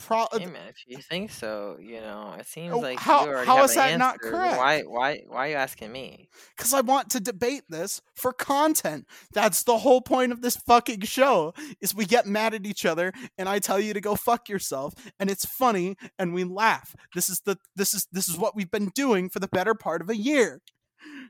Pro- 0.06 0.22
uh, 0.32 0.38
Hey 0.38 0.46
man, 0.46 0.68
if 0.68 0.76
you 0.86 0.98
think 0.98 1.30
so, 1.30 1.76
you 1.80 2.00
know, 2.00 2.34
it 2.38 2.46
seems 2.46 2.74
Oh, 2.74 2.78
like 2.80 2.98
how- 2.98 3.24
you 3.24 3.30
already 3.30 3.46
how 3.46 3.56
have 3.56 3.64
is 3.66 3.70
an 3.72 3.76
that 3.76 3.98
not 3.98 4.18
correct? 4.20 4.58
Why, 4.58 4.80
why, 4.82 5.22
why 5.28 5.46
are 5.46 5.50
you 5.50 5.56
asking 5.56 5.92
me? 5.92 6.28
because 6.56 6.74
I 6.74 6.80
want 6.80 7.10
to 7.10 7.20
debate 7.20 7.62
this 7.68 8.00
for 8.16 8.32
content. 8.32 9.06
That's 9.32 9.62
the 9.62 9.78
whole 9.78 10.00
point 10.00 10.32
of 10.32 10.42
this 10.42 10.56
fucking 10.56 11.00
show. 11.02 11.54
Is 11.80 11.94
we 11.94 12.04
get 12.04 12.26
mad 12.26 12.54
at 12.54 12.66
each 12.66 12.84
other, 12.84 13.12
and 13.38 13.48
I 13.48 13.58
tell 13.58 13.78
you 13.80 13.92
to 13.94 14.00
go 14.00 14.14
fuck 14.14 14.48
yourself, 14.48 14.94
and 15.20 15.30
it's 15.30 15.44
funny, 15.46 15.96
and 16.18 16.32
we 16.34 16.44
laugh. 16.44 16.94
This 17.14 17.28
is 17.28 17.40
the 17.44 17.58
this 17.76 17.94
is 17.94 18.06
this 18.12 18.28
is 18.28 18.36
what 18.36 18.54
we've 18.56 18.70
been 18.70 18.90
doing 18.94 19.28
for 19.28 19.38
the 19.40 19.48
better 19.48 19.74
part 19.74 20.00
of 20.02 20.08
a 20.10 20.16
year. 20.16 20.60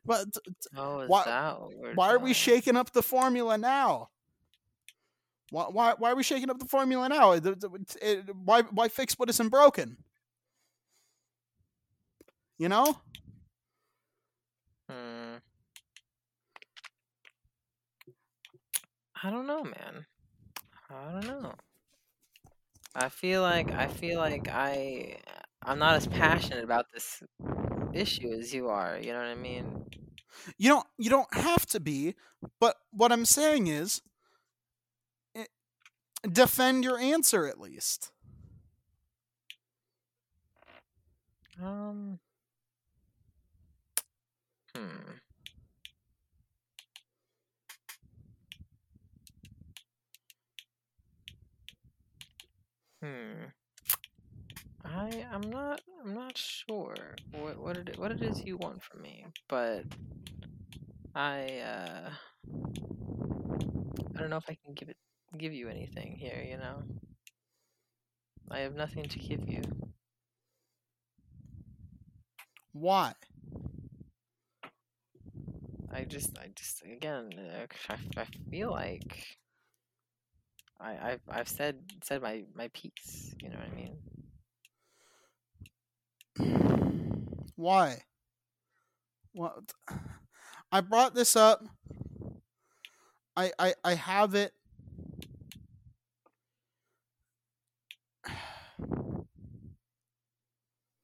But 0.05 0.27
Oh, 0.77 1.07
Why- 1.07 1.25
that 1.25 1.61
what 1.61 1.71
we're 1.79 1.95
why 1.95 2.09
are 2.13 2.19
we 2.19 2.33
shaking 2.35 2.77
up 2.77 2.93
the 2.93 3.03
formula 3.03 3.57
now? 3.59 4.09
Why, 5.53 5.65
why, 5.65 5.95
why 5.99 6.13
are 6.13 6.17
we 6.17 6.25
shaking 6.25 6.51
up 6.51 6.59
the 6.61 6.67
formula 6.67 7.09
now? 7.09 7.39
The- 7.39 7.55
the- 7.57 7.97
it- 8.03 8.37
why, 8.37 8.63
why 8.63 8.89
fix 8.89 9.19
what 9.19 9.31
isn't 9.31 9.51
broken? 9.51 9.99
You 12.59 12.69
know? 12.71 13.03
Hmm. 14.89 15.39
I 19.23 19.31
don't 19.31 19.47
know, 19.47 19.65
man. 19.65 20.07
I 20.91 21.13
don't 21.13 21.27
know. 21.27 21.55
I 22.95 23.09
feel 23.09 23.43
like 23.43 23.71
I 23.73 23.87
feel 23.89 24.19
like 24.19 24.49
I 24.49 25.19
I'm 25.63 25.79
not 25.79 25.97
as 25.97 26.07
passionate 26.07 26.65
about 26.65 26.87
this 26.93 27.23
issue 27.93 28.33
as 28.33 28.55
you 28.55 28.69
are. 28.69 28.99
You 28.99 29.13
know 29.13 29.19
what 29.21 29.29
I 29.29 29.35
mean? 29.35 29.87
you 30.59 30.69
don't 30.71 30.87
you 30.99 31.11
don't 31.11 31.33
have 31.35 31.67
to 31.67 31.81
be 31.81 32.15
but 32.61 32.77
what 32.93 33.13
i'm 33.13 33.25
saying 33.27 33.67
is 33.69 34.03
defend 36.31 36.85
your 36.85 36.99
answer 36.99 37.47
at 37.47 37.59
least 37.61 38.11
Um. 41.61 42.19
Hmm. 44.75 45.19
Hmm. 53.01 53.53
I 54.85 55.27
I'm 55.33 55.43
not 55.51 55.81
I'm 56.05 56.15
not 56.15 56.37
sure 56.37 56.95
what 57.33 57.59
what 57.59 57.77
it 57.77 57.99
what 57.99 58.13
it 58.13 58.23
is 58.23 58.43
you 58.45 58.57
want 58.57 58.83
from 58.83 59.03
me, 59.03 59.27
but 59.49 59.85
I 61.15 61.61
uh 61.61 62.11
I 64.15 64.19
don't 64.21 64.31
know 64.31 64.37
if 64.37 64.49
I 64.49 64.57
can 64.65 64.75
give 64.75 64.89
it 64.89 64.97
give 65.37 65.53
you 65.53 65.69
anything 65.69 66.17
here, 66.19 66.45
you 66.49 66.57
know. 66.57 66.83
I 68.51 68.61
have 68.61 68.75
nothing 68.75 69.05
to 69.05 69.19
give 69.19 69.49
you. 69.49 69.63
why 72.73 73.13
I 75.95 76.05
just, 76.05 76.39
I 76.39 76.49
just, 76.55 76.83
again, 76.85 77.31
I, 77.91 77.97
I 78.17 78.27
feel 78.51 78.71
like 78.71 79.27
I, 80.81 80.97
I've, 81.11 81.21
I've 81.29 81.49
said, 81.49 81.77
said 82.03 82.23
my, 82.23 82.45
my 82.55 82.69
piece. 82.69 83.35
You 83.43 83.51
know 83.51 83.59
what 83.59 83.69
I 83.69 83.75
mean? 83.75 83.99
Why? 87.57 87.99
What? 89.33 89.73
I 90.73 90.81
brought 90.81 91.15
this 91.15 91.37
up. 91.37 91.63
I 93.37 93.53
I 93.59 93.75
I 93.85 93.95
have 93.95 94.35
it. 94.35 94.53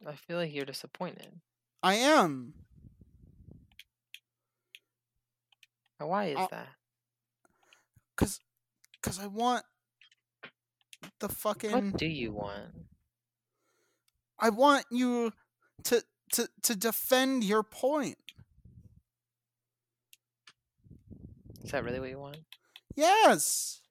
I 0.08 0.14
feel 0.14 0.38
like 0.38 0.54
you're 0.54 0.64
disappointed. 0.64 1.28
I 1.82 1.94
am. 1.94 2.54
Now, 6.00 6.06
Why 6.08 6.26
is 6.26 6.36
I'll- 6.38 6.48
that? 6.48 6.68
Cause, 8.16 8.40
cause 9.02 9.20
I 9.20 9.26
want 9.28 9.64
the 11.20 11.28
fucking. 11.28 11.70
What 11.70 11.96
do 11.96 12.06
you 12.06 12.32
want? 12.32 12.74
I 14.40 14.48
want 14.50 14.86
you 14.90 15.32
to 15.84 16.02
to 16.32 16.48
to 16.62 16.74
defend 16.74 17.44
your 17.44 17.62
point. 17.62 18.18
Is 21.62 21.70
that 21.70 21.84
really 21.84 22.00
what 22.00 22.08
you 22.10 22.18
want? 22.18 22.38
Yes. 22.96 23.82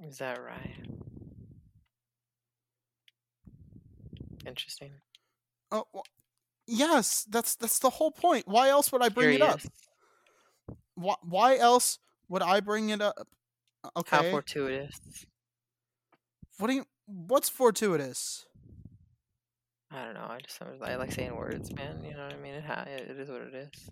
Is 0.00 0.18
that 0.18 0.42
right? 0.42 0.86
Interesting. 4.46 4.92
Oh, 5.70 5.84
wh- 5.94 6.08
yes. 6.66 7.26
That's 7.28 7.56
that's 7.56 7.78
the 7.78 7.90
whole 7.90 8.10
point. 8.10 8.46
Why 8.46 8.68
else 8.68 8.90
would 8.92 9.02
I 9.02 9.08
bring 9.08 9.34
it 9.34 9.42
up? 9.42 9.60
Why, 10.94 11.14
why 11.22 11.56
else 11.56 11.98
would 12.28 12.42
I 12.42 12.60
bring 12.60 12.90
it 12.90 13.00
up? 13.00 13.26
Okay. 13.96 14.16
How 14.16 14.30
fortuitous. 14.30 14.98
what 16.58 16.68
do 16.68 16.74
you? 16.74 16.84
What's 17.06 17.48
fortuitous? 17.48 18.46
I 19.90 20.04
don't 20.04 20.14
know. 20.14 20.26
I 20.28 20.38
just 20.40 20.60
I 20.82 20.96
like 20.96 21.10
saying 21.10 21.34
words, 21.34 21.74
man. 21.74 22.04
You 22.04 22.14
know 22.14 22.24
what 22.24 22.34
I 22.34 22.36
mean? 22.36 22.54
It, 22.54 22.64
ha- 22.64 22.84
it 22.86 23.10
is 23.18 23.28
what 23.28 23.40
it 23.42 23.54
is. 23.54 23.90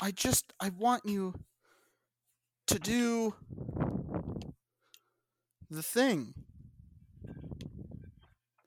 I 0.00 0.10
just 0.12 0.52
I 0.60 0.70
want 0.70 1.04
you 1.06 1.34
to 2.66 2.78
do 2.78 3.34
the 5.70 5.82
thing. 5.82 6.34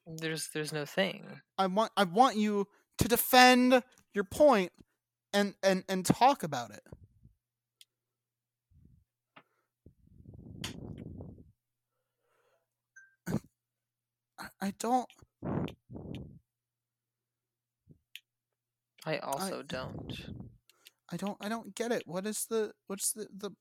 There's 0.07 0.49
there's 0.49 0.71
no 0.73 0.86
thing. 0.86 1.41
I 1.57 1.67
want 1.67 1.91
I 1.97 2.03
want 2.03 2.38
you 2.38 2.67
to 2.97 3.07
defend 3.07 3.84
your 4.13 4.23
point 4.23 4.71
and 5.34 5.55
and 5.63 5.84
and 5.89 6.05
talk 6.05 6.43
about 6.43 6.71
it. 6.71 6.84
I- 14.39 14.49
I 14.61 14.71
don't 14.79 15.09
I 19.05 19.17
also 19.19 19.61
don't. 19.63 20.13
I 21.14 21.16
don't 21.16 21.38
I 21.39 21.47
don't 21.47 21.76
get 21.76 21.91
it. 21.91 22.03
What 22.07 22.26
is 22.26 22.47
the 22.49 22.72
what's 22.88 23.14
the 23.14 23.28
the 23.32 23.51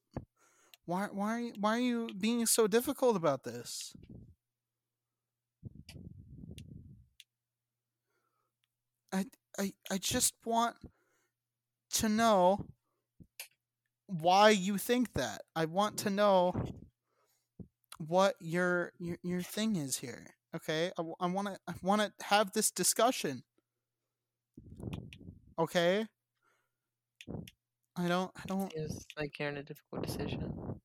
why 0.87 1.09
why 1.13 1.37
are 1.37 1.41
you, 1.41 1.53
why 1.61 1.77
are 1.77 1.81
you 1.81 2.09
being 2.19 2.47
so 2.47 2.67
difficult 2.67 3.15
about 3.15 3.45
this? 3.45 3.93
I 9.13 9.27
I 9.59 9.75
I 9.91 9.99
just 9.99 10.33
want 10.47 10.77
to 11.97 12.09
know 12.09 12.65
why 14.07 14.49
you 14.49 14.79
think 14.79 15.13
that. 15.13 15.43
I 15.55 15.67
want 15.67 15.99
to 15.99 16.11
know 16.11 16.55
what 17.99 18.37
your 18.41 18.93
your 18.99 19.19
your 19.23 19.43
thing 19.43 19.77
is 19.77 19.99
here. 19.99 20.37
Okay? 20.57 20.91
I 20.97 21.27
want 21.27 21.49
to 21.49 21.59
I 21.69 21.75
want 21.83 22.01
to 22.01 22.13
have 22.25 22.53
this 22.53 22.71
discussion. 22.71 23.43
Okay? 25.59 26.07
I 27.97 28.09
don't 28.09 28.31
I 28.37 28.43
don't 28.47 28.73
Seems 28.73 29.07
like 29.19 29.39
you're 29.39 29.49
in 29.49 29.57
a 29.59 29.63
difficult 29.63 30.07
decision. 30.07 30.81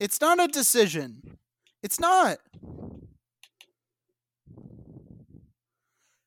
It's 0.00 0.20
not 0.20 0.42
a 0.42 0.48
decision. 0.48 1.38
It's 1.82 1.98
not. 2.00 2.38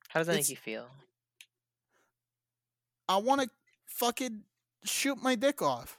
How 0.08 0.20
does 0.20 0.26
that 0.26 0.34
It's- 0.34 0.48
make 0.48 0.50
you 0.50 0.56
feel? 0.56 0.88
I 3.08 3.16
want 3.18 3.40
to 3.42 3.50
fucking 3.86 4.44
shoot 4.84 5.22
my 5.22 5.34
dick 5.34 5.62
off. 5.62 5.98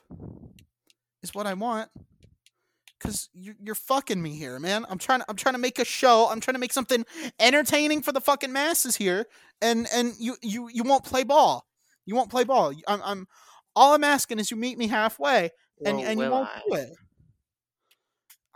Is 1.22 1.34
what 1.34 1.46
I 1.46 1.54
want. 1.54 1.90
Cause 3.00 3.30
you're 3.32 3.56
you're 3.58 3.74
fucking 3.74 4.20
me 4.22 4.36
here, 4.36 4.58
man. 4.58 4.84
I'm 4.88 4.98
trying. 4.98 5.22
I'm 5.28 5.36
trying 5.36 5.54
to 5.54 5.58
make 5.58 5.78
a 5.78 5.84
show. 5.86 6.28
I'm 6.28 6.38
trying 6.40 6.54
to 6.54 6.58
make 6.58 6.72
something 6.72 7.06
entertaining 7.38 8.02
for 8.02 8.12
the 8.12 8.20
fucking 8.20 8.52
masses 8.52 8.94
here, 8.96 9.26
and 9.62 9.86
and 9.92 10.14
you 10.18 10.36
you 10.42 10.68
you 10.68 10.82
won't 10.82 11.04
play 11.04 11.24
ball. 11.24 11.66
You 12.04 12.14
won't 12.14 12.30
play 12.30 12.44
ball. 12.44 12.74
I'm. 12.86 13.02
I'm 13.02 13.28
all 13.76 13.94
I'm 13.94 14.04
asking 14.04 14.38
is 14.38 14.50
you 14.50 14.56
meet 14.56 14.78
me 14.78 14.88
halfway, 14.88 15.50
and 15.84 15.98
Or 15.98 16.06
and 16.06 16.20
you 16.20 16.30
won't 16.30 16.48
I? 16.48 16.62
do 16.68 16.74
it. 16.74 16.90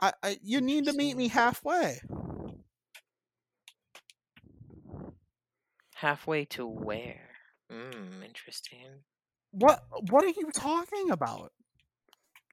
I, 0.00 0.12
I 0.22 0.38
you 0.42 0.60
need 0.60 0.84
to 0.86 0.92
meet 0.92 1.16
me 1.16 1.28
halfway. 1.28 2.00
Halfway 5.94 6.44
to 6.46 6.66
where? 6.66 7.30
Hmm, 7.70 8.22
interesting. 8.22 9.04
What 9.52 9.84
what 10.10 10.24
are 10.24 10.28
you 10.28 10.50
talking 10.52 11.10
about? 11.10 11.52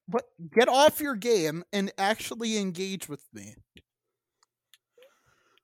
What 0.05 0.25
get 0.53 0.67
off 0.67 1.01
your 1.01 1.15
game 1.15 1.63
and 1.73 1.91
actually 1.97 2.57
engage 2.57 3.09
with 3.09 3.27
me. 3.33 3.55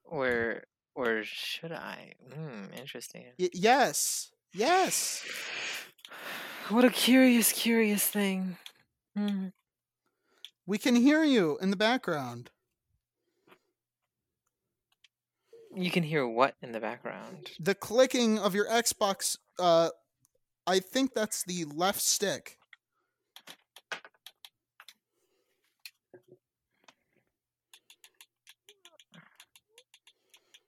Or 0.03 0.63
or 0.95 1.23
should 1.23 1.71
I? 1.71 2.13
Hmm, 2.33 2.73
interesting. 2.75 3.25
Y- 3.37 3.49
yes. 3.53 4.31
Yes. 4.53 5.23
What 6.69 6.83
a 6.83 6.89
curious, 6.89 7.51
curious 7.51 8.05
thing. 8.05 8.57
Hmm. 9.15 9.47
We 10.65 10.77
can 10.77 10.95
hear 10.95 11.23
you 11.23 11.57
in 11.61 11.71
the 11.71 11.77
background. 11.77 12.49
You 15.73 15.91
can 15.91 16.03
hear 16.03 16.27
what 16.27 16.55
in 16.61 16.71
the 16.71 16.79
background? 16.79 17.51
The 17.59 17.75
clicking 17.75 18.37
of 18.39 18.53
your 18.53 18.67
Xbox 18.67 19.37
uh 19.59 19.89
I 20.65 20.79
think 20.79 21.13
that's 21.13 21.43
the 21.43 21.65
left 21.65 22.01
stick. 22.01 22.57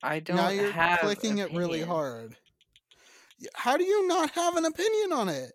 I 0.01 0.19
don't 0.19 0.37
now 0.37 0.49
you're 0.49 0.71
have 0.71 0.99
clicking 0.99 1.39
it 1.39 1.51
really 1.53 1.81
hard. 1.81 2.37
How 3.55 3.77
do 3.77 3.83
you 3.83 4.07
not 4.07 4.31
have 4.31 4.55
an 4.57 4.65
opinion 4.65 5.13
on 5.13 5.29
it? 5.29 5.53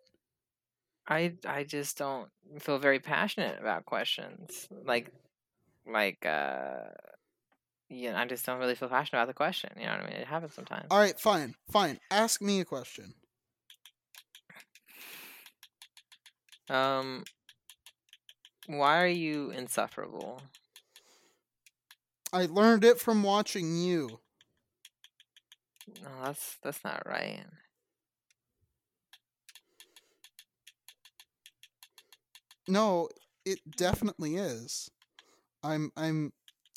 I 1.06 1.34
I 1.46 1.64
just 1.64 1.98
don't 1.98 2.28
feel 2.60 2.78
very 2.78 2.98
passionate 2.98 3.58
about 3.60 3.84
questions. 3.84 4.68
Like 4.84 5.10
like 5.86 6.24
uh 6.24 6.84
yeah, 7.90 8.18
I 8.18 8.24
just 8.26 8.46
don't 8.46 8.58
really 8.58 8.74
feel 8.74 8.88
passionate 8.88 9.20
about 9.20 9.28
the 9.28 9.34
question. 9.34 9.70
You 9.76 9.84
know 9.86 9.92
what 9.92 10.00
I 10.00 10.06
mean? 10.06 10.16
It 10.16 10.26
happens 10.26 10.54
sometimes. 10.54 10.86
All 10.90 10.98
right, 10.98 11.18
fine. 11.20 11.54
Fine. 11.70 12.00
Ask 12.10 12.40
me 12.40 12.60
a 12.60 12.64
question. 12.64 13.14
Um 16.70 17.24
why 18.66 19.02
are 19.02 19.06
you 19.06 19.50
insufferable? 19.50 20.40
I 22.32 22.46
learned 22.46 22.82
it 22.82 22.98
from 22.98 23.22
watching 23.22 23.76
you. 23.76 24.20
No, 26.02 26.08
that's 26.24 26.56
that's 26.62 26.82
not 26.82 27.02
right. 27.06 27.44
No, 32.68 33.08
it 33.44 33.58
definitely 33.76 34.36
is. 34.36 34.90
I'm 35.62 35.90
I'm 35.96 36.32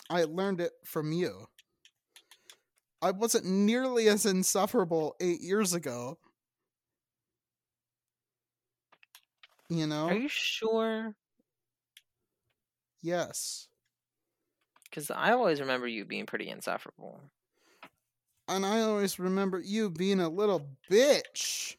I 0.09 0.23
learned 0.23 0.61
it 0.61 0.71
from 0.85 1.11
you. 1.11 1.47
I 3.01 3.11
wasn't 3.11 3.45
nearly 3.45 4.07
as 4.07 4.25
insufferable 4.25 5.15
8 5.19 5.39
years 5.41 5.73
ago. 5.73 6.17
You 9.69 9.85
know? 9.87 10.07
Are 10.07 10.13
you 10.15 10.29
sure? 10.29 11.13
yes. 13.01 13.67
Because 14.89 15.11
I 15.11 15.31
always 15.31 15.59
remember 15.59 15.87
you 15.87 16.05
being 16.05 16.25
pretty 16.25 16.49
insufferable. 16.49 17.21
And 18.47 18.65
I 18.65 18.81
always 18.81 19.19
remember 19.19 19.59
you 19.59 19.89
being 19.89 20.19
a 20.19 20.29
little 20.29 20.65
bitch. 20.89 21.75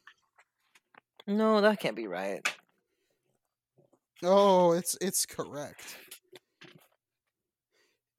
No, 1.27 1.61
that 1.61 1.79
can't 1.79 1.95
be 1.95 2.07
right. 2.07 2.47
Oh, 4.23 4.71
it's 4.73 4.95
it's 5.01 5.25
correct. 5.25 5.95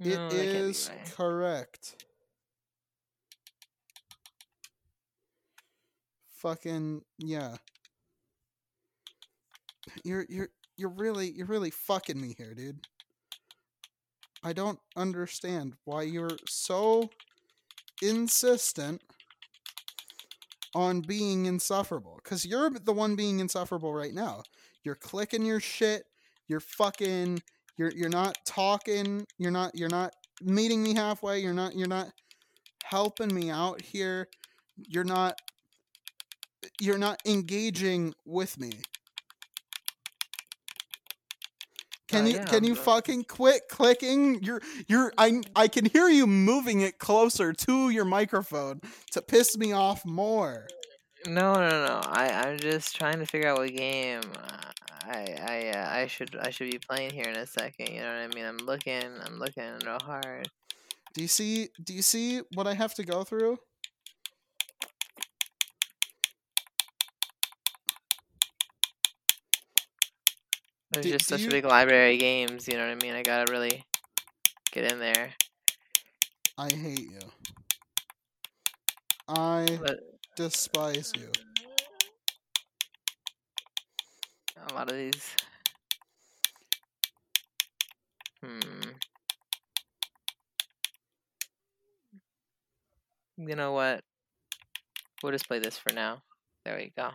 No, 0.00 0.28
It 0.28 0.32
is 0.32 0.90
right. 0.90 1.12
correct. 1.14 2.04
fucking 6.28 7.02
yeah. 7.18 7.56
You're 10.04 10.26
you're 10.28 10.48
you're 10.76 10.90
really 10.90 11.30
you're 11.30 11.46
really 11.46 11.70
fucking 11.70 12.20
me 12.20 12.34
here, 12.36 12.54
dude. 12.54 12.86
I 14.42 14.52
don't 14.52 14.78
understand 14.96 15.76
why 15.84 16.02
you're 16.02 16.36
so 16.46 17.10
insistent 18.02 19.02
on 20.74 21.00
being 21.00 21.46
insufferable 21.46 22.18
cuz 22.22 22.44
you're 22.44 22.70
the 22.70 22.92
one 22.92 23.16
being 23.16 23.40
insufferable 23.40 23.92
right 23.92 24.14
now. 24.14 24.42
You're 24.84 24.94
clicking 24.94 25.44
your 25.44 25.60
shit. 25.60 26.04
You're 26.48 26.60
fucking 26.60 27.42
you're 27.76 27.92
you're 27.92 28.08
not 28.08 28.36
talking. 28.44 29.26
You're 29.38 29.50
not 29.50 29.74
you're 29.74 29.88
not 29.88 30.12
meeting 30.42 30.82
me 30.82 30.94
halfway. 30.94 31.40
You're 31.40 31.54
not 31.54 31.76
you're 31.76 31.88
not 31.88 32.08
helping 32.84 33.34
me 33.34 33.50
out 33.50 33.80
here. 33.80 34.28
You're 34.76 35.04
not 35.04 35.38
you're 36.80 36.98
not 36.98 37.20
engaging 37.26 38.14
with 38.24 38.58
me. 38.58 38.72
Can 42.08 42.26
you 42.26 42.40
can 42.40 42.64
you 42.64 42.74
but- 42.74 42.84
fucking 42.84 43.24
quit 43.24 43.62
clicking? 43.68 44.42
You're 44.42 44.60
you're 44.88 45.12
I 45.16 45.42
I 45.54 45.68
can 45.68 45.84
hear 45.84 46.08
you 46.08 46.26
moving 46.26 46.80
it 46.80 46.98
closer 46.98 47.52
to 47.52 47.90
your 47.90 48.04
microphone 48.04 48.80
to 49.12 49.22
piss 49.22 49.56
me 49.56 49.72
off 49.72 50.04
more. 50.04 50.66
No, 51.26 51.54
no, 51.54 51.68
no. 51.86 52.00
I 52.04 52.30
I'm 52.44 52.58
just 52.58 52.96
trying 52.96 53.18
to 53.18 53.26
figure 53.26 53.48
out 53.48 53.58
what 53.58 53.74
game 53.74 54.22
uh, 54.38 54.72
I 55.06 55.36
I 55.46 55.78
uh, 55.78 55.88
I 56.00 56.06
should 56.06 56.34
I 56.36 56.50
should 56.50 56.70
be 56.70 56.78
playing 56.78 57.10
here 57.12 57.26
in 57.28 57.36
a 57.36 57.46
second. 57.46 57.88
You 57.90 58.00
know 58.00 58.06
what 58.14 58.30
I 58.32 58.34
mean? 58.34 58.44
I'm 58.46 58.58
looking. 58.58 59.02
I'm 59.24 59.38
looking 59.38 59.64
real 59.84 59.98
hard. 60.02 60.48
Do 61.14 61.20
you 61.22 61.28
see 61.28 61.68
do 61.82 61.92
you 61.92 62.02
see 62.02 62.40
what 62.54 62.66
I 62.66 62.74
have 62.74 62.94
to 62.94 63.04
go 63.04 63.24
through? 63.24 63.58
There's 70.92 71.04
Do- 71.06 71.12
just 71.12 71.28
do 71.28 71.34
such 71.34 71.40
you- 71.42 71.48
a 71.48 71.50
big 71.50 71.64
library 71.64 72.14
of 72.14 72.20
games. 72.20 72.66
You 72.68 72.74
know 72.74 72.86
what 72.86 72.92
I 72.92 73.06
mean? 73.06 73.14
I 73.14 73.22
gotta 73.22 73.50
really 73.52 73.84
get 74.72 74.90
in 74.92 74.98
there. 74.98 75.34
I 76.58 76.70
hate 76.70 77.00
you. 77.10 77.18
I 79.28 79.78
But 79.80 80.09
despise 80.40 81.12
you. 81.18 81.30
a 84.70 84.74
lot 84.74 84.90
of 84.90 84.96
these. 84.96 85.36
Hmm. 88.42 88.80
You 93.36 93.54
know 93.54 93.72
what? 93.72 94.02
We'll 95.22 95.32
just 95.32 95.46
play 95.46 95.58
this 95.58 95.76
for 95.76 95.92
now. 95.92 96.22
There 96.64 96.76
we 96.78 96.90
go. 96.96 97.10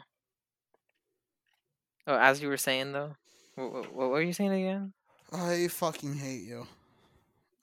Oh, 2.05 2.17
as 2.19 2.43
you 2.43 2.47
were 2.47 2.57
saying 2.57 2.91
though, 2.91 3.15
what, 3.55 3.91
what 3.91 4.09
were 4.11 4.21
you 4.21 4.33
saying 4.33 4.51
again? 4.51 4.93
I 5.33 5.67
fucking 5.69 6.13
hate 6.13 6.43
you. 6.43 6.67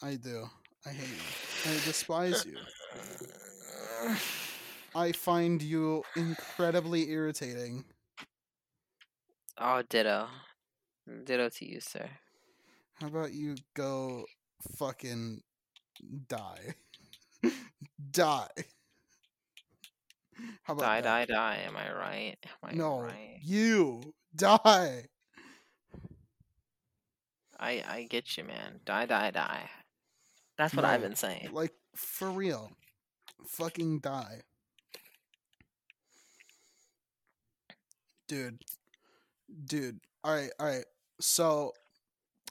I 0.02 0.16
do. 0.16 0.48
I 0.84 0.88
hate 0.90 1.08
you. 1.08 1.70
I 1.70 1.74
despise 1.84 2.44
you. 2.44 2.58
I 4.94 5.12
find 5.12 5.60
you 5.62 6.04
incredibly 6.16 7.10
irritating. 7.10 7.84
Oh, 9.56 9.82
ditto. 9.82 10.28
Ditto 11.24 11.48
to 11.48 11.64
you, 11.64 11.80
sir. 11.80 12.10
How 12.94 13.08
about 13.08 13.32
you 13.32 13.56
go 13.74 14.26
fucking 14.76 15.42
die? 16.28 16.74
die. 18.10 18.48
How 20.62 20.74
about 20.74 20.80
Die, 20.80 21.00
that? 21.00 21.02
die, 21.02 21.24
die. 21.26 21.56
Am 21.66 21.76
I 21.76 21.92
right? 21.92 22.36
Am 22.62 22.70
I 22.70 22.72
No, 22.72 22.98
right? 22.98 23.40
you 23.40 24.14
die. 24.34 25.08
I 27.58 27.82
I 27.86 28.02
get 28.04 28.36
you, 28.36 28.44
man. 28.44 28.80
Die, 28.84 29.06
die, 29.06 29.30
die. 29.30 29.70
That's 30.56 30.74
what 30.76 30.84
I've 30.84 31.00
been 31.00 31.16
saying. 31.16 31.50
Like 31.52 31.72
for 31.94 32.30
real, 32.30 32.72
fucking 33.46 34.00
die, 34.00 34.42
dude. 38.28 38.62
Dude, 39.66 40.00
all 40.24 40.34
right, 40.34 40.50
all 40.58 40.66
right. 40.66 40.84
So, 41.20 41.72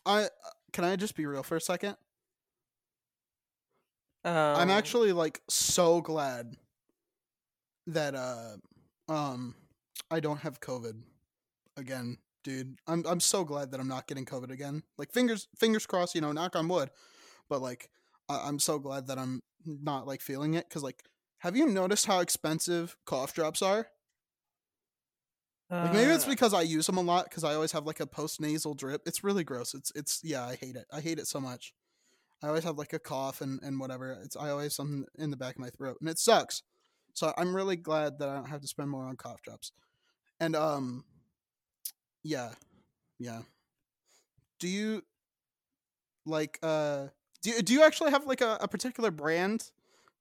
I 0.05 0.27
can 0.71 0.83
I 0.83 0.95
just 0.95 1.15
be 1.15 1.25
real 1.25 1.43
for 1.43 1.55
a 1.55 1.61
second? 1.61 1.95
I'm 4.23 4.69
Um, 4.69 4.69
actually 4.69 5.13
like 5.13 5.41
so 5.49 6.01
glad 6.01 6.55
that 7.87 8.13
uh 8.15 8.57
um 9.09 9.55
I 10.11 10.19
don't 10.19 10.37
have 10.41 10.59
COVID 10.59 11.01
again, 11.77 12.17
dude. 12.43 12.77
I'm 12.87 13.03
I'm 13.07 13.19
so 13.19 13.43
glad 13.43 13.71
that 13.71 13.79
I'm 13.79 13.87
not 13.87 14.07
getting 14.07 14.25
COVID 14.25 14.51
again. 14.51 14.83
Like 14.97 15.11
fingers 15.11 15.47
fingers 15.57 15.85
crossed, 15.87 16.13
you 16.15 16.21
know, 16.21 16.31
knock 16.31 16.55
on 16.55 16.67
wood. 16.67 16.89
But 17.49 17.61
like 17.61 17.89
I- 18.29 18.47
I'm 18.47 18.59
so 18.59 18.77
glad 18.79 19.07
that 19.07 19.17
I'm 19.17 19.41
not 19.65 20.05
like 20.07 20.21
feeling 20.21 20.53
it 20.53 20.69
cuz 20.69 20.83
like 20.83 21.03
have 21.39 21.55
you 21.55 21.65
noticed 21.65 22.05
how 22.05 22.19
expensive 22.19 22.95
cough 23.05 23.33
drops 23.33 23.63
are? 23.63 23.87
Like 25.71 25.93
maybe 25.93 26.11
it's 26.11 26.25
uh, 26.25 26.29
because 26.29 26.53
I 26.53 26.63
use 26.63 26.85
them 26.85 26.97
a 26.97 27.01
lot 27.01 27.31
cuz 27.31 27.45
I 27.45 27.55
always 27.55 27.71
have 27.71 27.85
like 27.85 28.01
a 28.01 28.05
post 28.05 28.41
nasal 28.41 28.73
drip. 28.73 29.03
It's 29.05 29.23
really 29.23 29.45
gross. 29.45 29.73
It's 29.73 29.91
it's 29.95 30.21
yeah, 30.21 30.45
I 30.45 30.55
hate 30.55 30.75
it. 30.75 30.85
I 30.91 30.99
hate 30.99 31.17
it 31.17 31.27
so 31.27 31.39
much. 31.39 31.73
I 32.43 32.47
always 32.47 32.65
have 32.65 32.77
like 32.77 32.91
a 32.91 32.99
cough 32.99 33.39
and, 33.39 33.61
and 33.63 33.79
whatever. 33.79 34.11
It's 34.23 34.35
I 34.35 34.49
always 34.49 34.75
something 34.75 35.05
in 35.17 35.31
the 35.31 35.37
back 35.37 35.55
of 35.55 35.61
my 35.61 35.69
throat 35.69 35.97
and 36.01 36.09
it 36.09 36.19
sucks. 36.19 36.63
So 37.13 37.33
I'm 37.37 37.55
really 37.55 37.77
glad 37.77 38.19
that 38.19 38.27
I 38.27 38.35
don't 38.35 38.49
have 38.49 38.61
to 38.61 38.67
spend 38.67 38.89
more 38.89 39.05
on 39.05 39.15
cough 39.15 39.41
drops. 39.43 39.71
And 40.41 40.55
um 40.55 41.05
yeah. 42.23 42.51
Yeah. 43.17 43.43
Do 44.59 44.67
you 44.67 45.03
like 46.25 46.59
uh 46.61 47.07
do 47.41 47.49
you, 47.51 47.61
do 47.61 47.73
you 47.73 47.83
actually 47.83 48.11
have 48.11 48.25
like 48.25 48.41
a, 48.41 48.57
a 48.59 48.67
particular 48.67 49.09
brand 49.09 49.71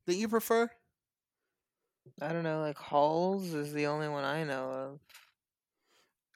that 0.07 0.15
you 0.15 0.29
prefer? 0.29 0.71
I 2.21 2.33
don't 2.33 2.45
know. 2.45 2.61
Like 2.61 2.79
Halls 2.79 3.53
is 3.53 3.73
the 3.73 3.87
only 3.87 4.09
one 4.09 4.25
I 4.25 4.45
know 4.45 4.71
of. 4.71 5.01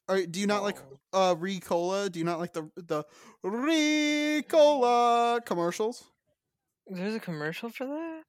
Do 0.08 0.40
you 0.40 0.46
not 0.46 0.62
like 0.62 0.78
Halls. 0.78 0.98
uh 1.12 1.34
Ricola? 1.34 2.10
Do 2.10 2.18
you 2.18 2.24
not 2.24 2.38
like 2.38 2.52
the 2.52 2.70
the 2.76 3.04
Ricola 3.44 5.44
commercials? 5.44 6.04
There's 6.86 7.14
a 7.14 7.20
commercial 7.20 7.70
for 7.70 7.86
that. 7.86 8.22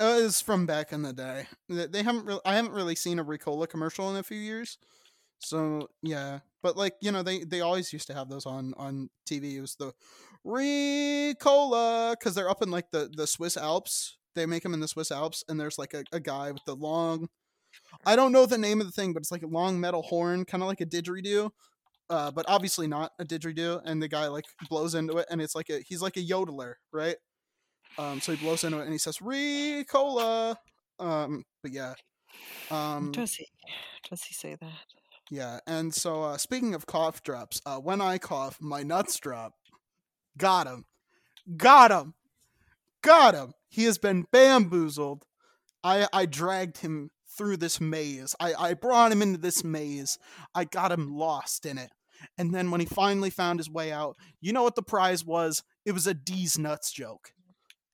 Uh, 0.00 0.18
it's 0.20 0.40
from 0.40 0.64
back 0.64 0.92
in 0.92 1.02
the 1.02 1.12
day. 1.12 1.46
They 1.68 2.04
haven't 2.04 2.24
really. 2.24 2.40
I 2.44 2.54
haven't 2.54 2.72
really 2.72 2.94
seen 2.94 3.18
a 3.18 3.24
Ricola 3.24 3.68
commercial 3.68 4.08
in 4.10 4.16
a 4.16 4.22
few 4.22 4.38
years. 4.38 4.78
So 5.40 5.88
yeah, 6.02 6.40
but 6.62 6.76
like 6.76 6.94
you 7.00 7.10
know, 7.10 7.22
they 7.22 7.44
they 7.44 7.60
always 7.60 7.92
used 7.92 8.06
to 8.08 8.14
have 8.14 8.28
those 8.28 8.46
on 8.46 8.74
on 8.76 9.10
TV. 9.28 9.54
It 9.54 9.60
was 9.60 9.74
the 9.74 9.92
Ricola 10.46 12.12
because 12.12 12.34
they're 12.34 12.50
up 12.50 12.62
in 12.62 12.70
like 12.70 12.90
the 12.92 13.10
the 13.12 13.26
Swiss 13.26 13.56
Alps. 13.56 14.18
They 14.34 14.46
make 14.46 14.62
them 14.62 14.74
in 14.74 14.80
the 14.80 14.88
Swiss 14.88 15.10
Alps, 15.10 15.42
and 15.48 15.58
there's 15.58 15.78
like 15.78 15.94
a, 15.94 16.04
a 16.12 16.20
guy 16.20 16.52
with 16.52 16.64
the 16.64 16.76
long. 16.76 17.28
I 18.06 18.16
don't 18.16 18.32
know 18.32 18.46
the 18.46 18.58
name 18.58 18.80
of 18.80 18.86
the 18.86 18.92
thing, 18.92 19.12
but 19.12 19.20
it's 19.20 19.32
like 19.32 19.42
a 19.42 19.46
long 19.46 19.80
metal 19.80 20.02
horn, 20.02 20.44
kind 20.44 20.62
of 20.62 20.68
like 20.68 20.80
a 20.80 20.86
didgeridoo. 20.86 21.50
Uh, 22.10 22.30
but 22.30 22.46
obviously 22.48 22.86
not 22.86 23.12
a 23.18 23.24
didgeridoo, 23.24 23.82
and 23.84 24.02
the 24.02 24.08
guy 24.08 24.28
like 24.28 24.44
blows 24.70 24.94
into 24.94 25.18
it, 25.18 25.26
and 25.30 25.42
it's 25.42 25.54
like 25.54 25.68
a 25.68 25.80
he's 25.86 26.00
like 26.00 26.16
a 26.16 26.22
yodeler, 26.24 26.74
right? 26.92 27.16
Um, 27.98 28.20
so 28.20 28.32
he 28.32 28.38
blows 28.38 28.64
into 28.64 28.78
it 28.78 28.84
and 28.84 28.92
he 28.92 28.98
says 28.98 29.18
Ricola. 29.18 30.56
Um, 30.98 31.44
but 31.62 31.72
yeah, 31.72 31.94
um, 32.70 33.12
does 33.12 33.34
he? 33.34 33.46
Does 34.08 34.22
he 34.24 34.34
say 34.34 34.56
that? 34.60 34.86
yeah. 35.30 35.60
And 35.66 35.94
so 35.94 36.22
uh, 36.22 36.38
speaking 36.38 36.74
of 36.74 36.86
cough 36.86 37.22
drops, 37.22 37.60
uh, 37.66 37.78
when 37.78 38.00
I 38.00 38.18
cough, 38.18 38.58
my 38.60 38.82
nuts 38.82 39.18
drop. 39.18 39.52
Got 40.36 40.68
him, 40.68 40.84
got 41.56 41.90
him, 41.90 42.14
got 43.02 43.34
him. 43.34 43.52
He 43.68 43.84
has 43.84 43.98
been 43.98 44.24
bamboozled. 44.30 45.24
I 45.82 46.06
I 46.12 46.26
dragged 46.26 46.78
him 46.78 47.10
through 47.38 47.58
this 47.58 47.80
maze. 47.80 48.36
I 48.40 48.54
I 48.54 48.74
brought 48.74 49.12
him 49.12 49.22
into 49.22 49.38
this 49.38 49.64
maze. 49.64 50.18
I 50.54 50.64
got 50.64 50.92
him 50.92 51.14
lost 51.16 51.66
in 51.66 51.78
it. 51.78 51.90
And 52.38 52.54
then 52.54 52.70
when 52.70 52.80
he 52.80 52.86
finally 52.86 53.30
found 53.30 53.60
his 53.60 53.70
way 53.70 53.92
out, 53.92 54.16
you 54.40 54.52
know 54.52 54.64
what 54.64 54.76
the 54.76 54.82
prize 54.82 55.24
was? 55.24 55.62
It 55.86 55.92
was 55.92 56.06
a 56.06 56.14
D's 56.14 56.58
nuts 56.58 56.92
joke. 56.92 57.32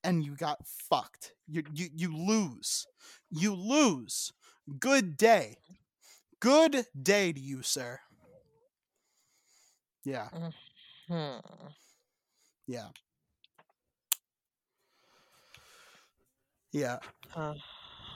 And 0.05 0.25
you 0.25 0.37
got 0.37 0.67
fucked. 0.67 1.33
You 1.49 1.63
you 1.75 1.89
you 1.95 2.17
lose. 2.17 2.87
You 3.31 3.55
lose. 3.55 4.33
Good 4.81 5.17
day. 5.17 5.59
Good 6.41 6.87
day 7.01 7.33
to 7.33 7.41
you, 7.41 7.63
sir. 7.63 8.01
Yeah, 10.05 10.29
Hmm. 11.09 11.39
yeah. 12.67 12.89
Yeah. 16.73 16.99
Uh, 17.35 17.55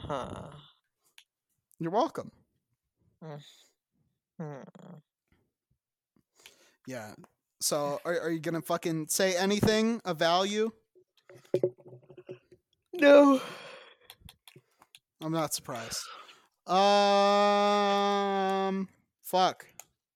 huh. 0.06 0.50
You're 1.80 1.92
welcome. 1.92 2.30
Hmm. 4.40 4.54
Yeah. 6.86 7.14
So 7.60 8.00
are 8.04 8.20
are 8.20 8.30
you 8.30 8.38
gonna 8.40 8.62
fucking 8.62 9.08
say 9.08 9.36
anything 9.36 10.00
of 10.04 10.18
value? 10.18 10.70
No. 12.94 13.40
I'm 15.20 15.32
not 15.32 15.52
surprised. 15.54 15.98
Um, 17.88 18.88
fuck. 19.24 19.66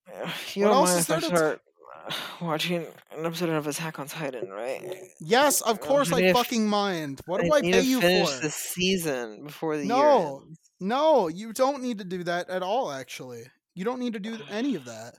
You 0.54 0.64
What 0.64 0.70
don't 0.70 0.76
else 0.76 0.90
mind 0.90 1.00
is 1.00 1.04
if 1.04 1.10
I 1.10 1.20
there 1.20 1.20
to- 1.30 1.36
start 1.36 1.60
uh, 2.06 2.12
watching 2.46 2.86
an 3.16 3.24
episode 3.26 3.48
of 3.48 3.66
Attack 3.66 3.98
on 3.98 4.06
Titan, 4.08 4.50
right? 4.50 4.82
Yes, 5.20 5.60
of 5.62 5.80
course 5.80 6.12
I 6.12 6.16
I 6.16 6.20
need 6.20 6.26
to 6.26 6.30
f- 6.30 6.36
fucking 6.36 6.68
mind. 6.68 7.20
What 7.26 7.40
do 7.40 7.50
I 7.54 7.60
need 7.60 7.72
pay 7.72 7.80
you 7.80 8.00
finish 8.00 8.28
for? 8.30 8.40
the 8.42 8.50
season 8.50 9.44
before 9.44 9.76
the 9.76 9.86
year 9.86 9.96
No. 9.96 10.42
No, 10.82 11.28
you 11.28 11.52
don't 11.52 11.80
need 11.80 11.98
to 11.98 12.04
do 12.04 12.24
that 12.24 12.50
at 12.50 12.60
all. 12.60 12.90
Actually, 12.90 13.44
you 13.72 13.84
don't 13.84 14.00
need 14.00 14.14
to 14.14 14.18
do 14.18 14.36
any 14.50 14.74
of 14.74 14.84
that. 14.86 15.14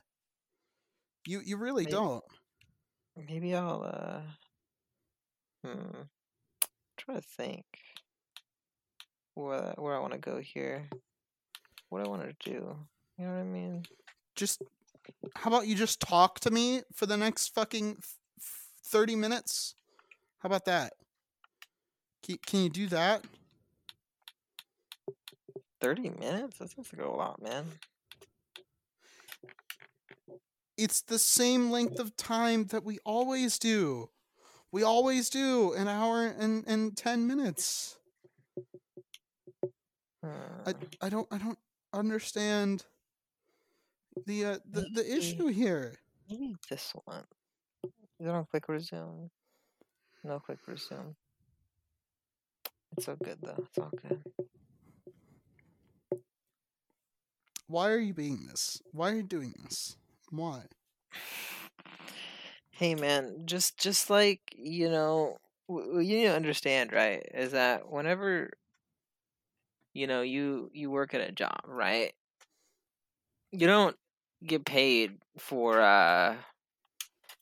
You 1.26 1.40
you 1.40 1.56
really 1.56 1.84
Wait. 1.84 1.92
don't. 1.92 2.22
Maybe 3.16 3.54
I'll 3.54 3.82
uh 3.82 4.20
hmm 5.64 6.02
try 6.98 7.14
to 7.14 7.22
think 7.22 7.64
where 9.34 9.72
where 9.78 9.96
I 9.96 10.00
want 10.00 10.12
to 10.12 10.18
go 10.18 10.38
here. 10.38 10.86
What 11.88 12.04
I 12.04 12.10
want 12.10 12.22
to 12.22 12.50
do. 12.50 12.76
You 13.16 13.24
know 13.24 13.32
what 13.32 13.40
I 13.40 13.44
mean? 13.44 13.86
Just 14.36 14.60
how 15.34 15.48
about 15.48 15.66
you 15.66 15.74
just 15.74 15.98
talk 15.98 16.40
to 16.40 16.50
me 16.50 16.82
for 16.92 17.06
the 17.06 17.16
next 17.16 17.54
fucking 17.54 17.96
f- 17.98 18.16
thirty 18.84 19.16
minutes? 19.16 19.74
How 20.40 20.48
about 20.48 20.66
that? 20.66 20.92
Can, 22.22 22.36
can 22.44 22.60
you 22.60 22.68
do 22.68 22.86
that? 22.88 23.24
30 25.84 26.10
minutes? 26.18 26.56
That 26.58 26.70
seems 26.70 26.90
like 26.96 27.06
a 27.06 27.10
lot, 27.10 27.42
man. 27.42 27.66
It's 30.78 31.02
the 31.02 31.18
same 31.18 31.70
length 31.70 31.98
of 32.00 32.16
time 32.16 32.64
that 32.68 32.84
we 32.84 32.98
always 33.04 33.58
do. 33.58 34.08
We 34.72 34.82
always 34.82 35.28
do 35.28 35.74
an 35.74 35.86
hour 35.86 36.26
and, 36.26 36.64
and 36.66 36.96
ten 36.96 37.26
minutes. 37.26 37.98
I, 40.66 40.72
Hmm. 40.72 40.84
I 41.02 41.10
don't 41.10 41.28
I 41.30 41.36
don't 41.36 41.58
understand 41.92 42.86
the 44.26 44.44
uh, 44.46 44.58
the, 44.68 44.86
the 44.94 45.16
issue 45.16 45.48
here. 45.48 45.98
Maybe 46.30 46.56
this 46.70 46.92
one. 47.04 47.24
You 48.18 48.26
don't 48.28 48.48
click 48.48 48.68
resume. 48.68 49.28
No 50.24 50.40
click 50.40 50.60
resume. 50.66 51.14
It's 52.96 53.04
so 53.04 53.16
good 53.22 53.38
though. 53.42 53.58
It's 53.58 53.78
all 53.78 53.90
good. 54.00 54.22
Why 57.66 57.90
are 57.90 57.98
you 57.98 58.14
being 58.14 58.46
this? 58.46 58.80
Why 58.92 59.10
are 59.10 59.14
you 59.16 59.22
doing 59.22 59.54
this? 59.64 59.96
Why? 60.30 60.64
Hey 62.70 62.94
man, 62.94 63.42
just 63.46 63.78
just 63.78 64.10
like 64.10 64.40
you 64.56 64.88
know, 64.90 65.38
w- 65.68 66.00
you 66.00 66.16
need 66.16 66.24
to 66.24 66.34
understand, 66.34 66.92
right? 66.92 67.24
Is 67.34 67.52
that 67.52 67.90
whenever 67.90 68.50
you 69.94 70.06
know 70.06 70.22
you 70.22 70.70
you 70.72 70.90
work 70.90 71.14
at 71.14 71.20
a 71.20 71.32
job, 71.32 71.60
right? 71.66 72.12
You 73.52 73.66
don't 73.66 73.96
get 74.44 74.64
paid 74.64 75.18
for 75.38 75.80
uh 75.80 76.36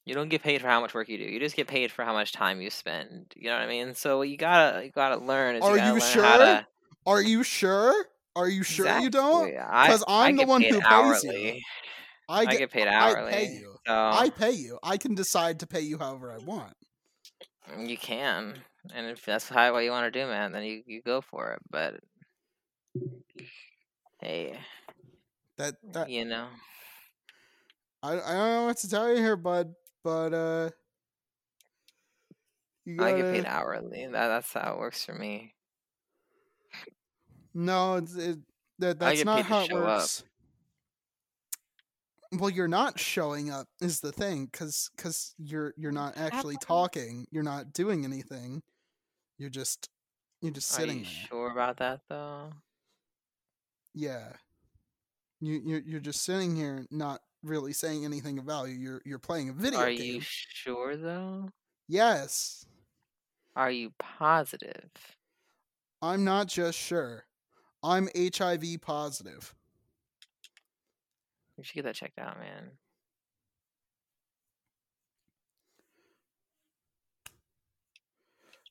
you 0.04 0.14
don't 0.14 0.28
get 0.28 0.42
paid 0.42 0.60
for 0.60 0.66
how 0.68 0.80
much 0.80 0.94
work 0.94 1.08
you 1.08 1.18
do. 1.18 1.24
You 1.24 1.38
just 1.38 1.56
get 1.56 1.68
paid 1.68 1.90
for 1.92 2.04
how 2.04 2.12
much 2.12 2.32
time 2.32 2.60
you 2.60 2.70
spend. 2.70 3.32
You 3.36 3.48
know 3.48 3.54
what 3.56 3.62
I 3.62 3.66
mean? 3.68 3.94
So 3.94 4.22
you 4.22 4.36
gotta 4.36 4.84
you 4.84 4.90
gotta 4.90 5.16
learn 5.16 5.56
is 5.56 5.64
Are 5.64 5.76
you, 5.76 5.94
you 5.94 6.00
sure? 6.00 6.60
to 6.60 6.66
Are 7.06 7.22
you 7.22 7.42
sure? 7.42 8.06
Are 8.36 8.48
you 8.48 8.62
sure 8.62 8.96
you 8.96 9.10
don't? 9.10 9.52
Exactly. 9.52 9.58
I- 9.58 9.94
'Cause 9.94 10.04
I 10.20 10.32
I'm 10.32 10.36
the 10.36 10.44
one 10.44 10.64
who 10.68 10.82
pays 10.82 11.22
you. 11.22 11.32
hourly. 11.32 11.62
I 12.28 12.46
I 12.46 12.54
get, 12.54 12.56
get 12.56 12.70
paid 12.72 12.88
I 12.98 13.14
hourly. 13.14 13.22
pay 13.28 13.44
you. 13.46 13.78
So 13.86 13.94
I 14.10 14.30
pay 14.30 14.52
you. 14.52 14.78
I 14.82 14.98
can 14.98 15.14
decide 15.14 15.60
to 15.60 15.66
pay 15.66 15.82
you 15.82 15.98
however 15.98 16.32
I 16.32 16.38
want. 16.38 16.76
You 17.78 17.96
can, 17.96 18.64
and 18.92 19.06
if 19.06 19.24
that's 19.24 19.48
how 19.48 19.72
what 19.72 19.80
you 19.80 19.90
want 19.90 20.12
to 20.12 20.20
do, 20.20 20.26
man, 20.26 20.52
then 20.52 20.64
you, 20.64 20.82
you 20.86 21.02
go 21.02 21.20
for 21.20 21.52
it. 21.54 21.60
But 21.70 22.00
hey, 24.20 24.58
That 25.56 25.76
that 25.92 26.08
you 26.08 26.24
know, 26.24 26.48
I 28.02 28.12
I 28.12 28.32
don't 28.32 28.50
know 28.52 28.64
what 28.66 28.76
to 28.78 28.88
tell 28.88 29.08
you 29.10 29.16
here, 29.16 29.36
bud. 29.36 29.74
But 30.02 30.34
uh, 30.34 30.70
you 32.84 32.96
I 32.98 33.12
gotta, 33.12 33.12
get 33.12 33.28
paid 33.28 33.44
hourly. 33.44 34.06
That 34.06 34.28
that's 34.28 34.52
how 34.52 34.74
it 34.74 34.78
works 34.78 35.04
for 35.04 35.14
me. 35.14 35.51
No, 37.54 37.96
it's, 37.96 38.14
it, 38.16 38.38
that 38.78 38.98
that's 38.98 39.24
not 39.24 39.42
how 39.44 39.60
it 39.62 39.68
show 39.70 39.78
up. 39.78 39.98
works. 39.98 40.24
Well, 42.32 42.48
you're 42.50 42.68
not 42.68 42.98
showing 42.98 43.50
up 43.50 43.66
is 43.80 44.00
the 44.00 44.10
thing, 44.12 44.48
cause 44.52 44.90
cause 44.96 45.34
you're 45.38 45.74
you're 45.76 45.92
not 45.92 46.16
actually 46.16 46.56
talking. 46.56 47.26
You're 47.30 47.42
not 47.42 47.72
doing 47.74 48.04
anything. 48.04 48.62
You're 49.38 49.50
just 49.50 49.90
you're 50.40 50.52
just 50.52 50.72
Are 50.72 50.80
sitting 50.80 50.98
you 51.00 51.04
there. 51.04 51.12
sure 51.28 51.50
about 51.50 51.76
that 51.78 52.00
though? 52.08 52.52
Yeah. 53.94 54.32
You 55.40 55.60
you're 55.64 55.80
you're 55.80 56.00
just 56.00 56.22
sitting 56.22 56.56
here, 56.56 56.86
not 56.90 57.20
really 57.42 57.74
saying 57.74 58.04
anything 58.06 58.38
of 58.38 58.46
value. 58.46 58.74
You're 58.76 59.02
you're 59.04 59.18
playing 59.18 59.50
a 59.50 59.52
video 59.52 59.80
Are 59.80 59.90
game. 59.92 60.14
you 60.14 60.20
sure 60.22 60.96
though? 60.96 61.50
Yes, 61.88 62.64
Are 63.56 63.70
you 63.70 63.92
positive? 63.98 64.88
I'm 66.00 66.24
not 66.24 66.46
just 66.46 66.78
sure. 66.78 67.26
I'm 67.82 68.08
HIV 68.16 68.80
positive. 68.80 69.54
You 71.56 71.64
should 71.64 71.74
get 71.74 71.84
that 71.84 71.94
checked 71.94 72.18
out, 72.18 72.38
man. 72.38 72.78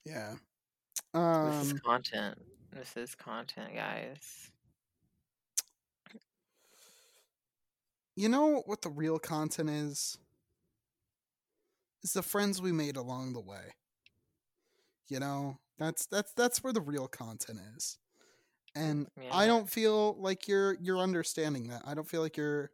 Yeah. 0.05 0.35
this 1.13 1.67
is 1.67 1.73
Um. 1.73 1.79
content. 1.85 2.37
This 2.71 2.95
is 2.97 3.15
content, 3.15 3.73
guys. 3.75 4.51
You 8.15 8.29
know 8.29 8.61
what 8.65 8.81
the 8.81 8.89
real 8.89 9.19
content 9.19 9.69
is? 9.69 10.17
It's 12.03 12.13
the 12.13 12.23
friends 12.23 12.61
we 12.61 12.71
made 12.71 12.97
along 12.97 13.33
the 13.33 13.41
way. 13.41 13.73
You 15.07 15.19
know, 15.19 15.57
that's 15.77 16.05
that's 16.07 16.33
that's 16.33 16.63
where 16.63 16.73
the 16.73 16.81
real 16.81 17.07
content 17.07 17.59
is. 17.75 17.97
And 18.75 19.07
I 19.31 19.47
don't 19.47 19.69
feel 19.69 20.15
like 20.19 20.47
you're 20.47 20.75
you're 20.75 20.97
understanding 20.97 21.67
that. 21.69 21.81
I 21.85 21.93
don't 21.93 22.07
feel 22.07 22.21
like 22.21 22.37
you're 22.37 22.71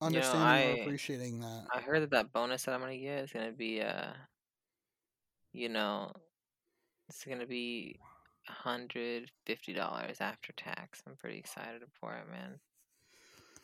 know, 0.00 0.06
understanding 0.06 0.42
I- 0.42 0.78
or 0.78 0.82
appreciating 0.82 1.40
that. 1.40 1.66
I 1.72 1.80
heard 1.80 2.02
that 2.02 2.10
that 2.10 2.32
bonus 2.32 2.64
that 2.64 2.74
I'm 2.74 2.80
gonna 2.80 2.96
get 2.96 3.24
is 3.24 3.32
gonna 3.32 3.52
be 3.52 3.82
uh, 3.82 4.12
you 5.52 5.68
know, 5.68 6.12
it's 7.08 7.24
gonna 7.24 7.46
be 7.46 7.98
hundred 8.48 9.30
fifty 9.44 9.72
dollars 9.72 10.20
after 10.20 10.52
tax. 10.52 11.02
I'm 11.06 11.16
pretty 11.16 11.38
excited 11.38 11.82
for 12.00 12.14
it, 12.14 12.30
man. 12.30 12.60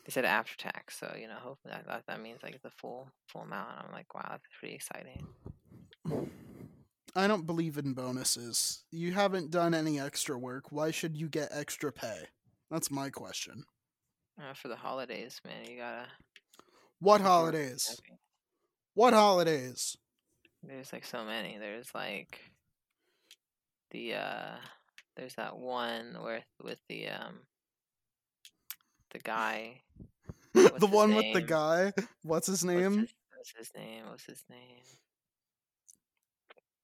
They 0.05 0.11
said 0.11 0.25
after 0.25 0.55
tax, 0.57 0.99
so 0.99 1.15
you 1.19 1.27
know, 1.27 1.35
hopefully 1.35 1.73
that 1.73 1.87
that, 1.87 2.03
that 2.07 2.21
means 2.21 2.43
like 2.43 2.61
the 2.61 2.69
full 2.69 3.09
full 3.27 3.41
amount. 3.41 3.69
I'm 3.85 3.91
like, 3.91 4.13
wow, 4.13 4.27
that's 4.29 4.43
pretty 4.59 4.75
exciting. 4.75 5.27
I 7.15 7.27
don't 7.27 7.45
believe 7.45 7.77
in 7.77 7.93
bonuses. 7.93 8.83
You 8.91 9.11
haven't 9.11 9.51
done 9.51 9.73
any 9.73 9.99
extra 9.99 10.37
work. 10.37 10.71
Why 10.71 10.91
should 10.91 11.15
you 11.15 11.29
get 11.29 11.49
extra 11.51 11.91
pay? 11.91 12.23
That's 12.71 12.89
my 12.89 13.09
question. 13.09 13.65
Uh, 14.39 14.53
for 14.55 14.67
the 14.67 14.75
holidays, 14.75 15.39
man, 15.45 15.69
you 15.69 15.77
gotta. 15.77 16.07
What 16.99 17.21
holidays? 17.21 18.01
What 18.95 19.13
holidays? 19.13 19.95
There's 20.63 20.91
like 20.91 21.05
so 21.05 21.23
many. 21.23 21.57
There's 21.59 21.93
like 21.93 22.39
the 23.91 24.15
uh 24.15 24.55
there's 25.15 25.35
that 25.35 25.57
one 25.57 26.17
where 26.21 26.43
with 26.63 26.79
the 26.89 27.09
um 27.09 27.41
the 29.11 29.19
guy 29.19 29.81
the 30.53 30.87
one 30.89 31.15
with 31.15 31.33
the 31.33 31.41
guy. 31.41 31.93
What's 32.23 32.47
his 32.47 32.63
what's 32.63 32.75
name? 32.75 32.99
his, 32.99 33.13
what's 33.35 33.53
his 33.57 33.71
name? 33.75 34.03
What's 34.09 34.25
his 34.25 34.43
name? 34.49 34.83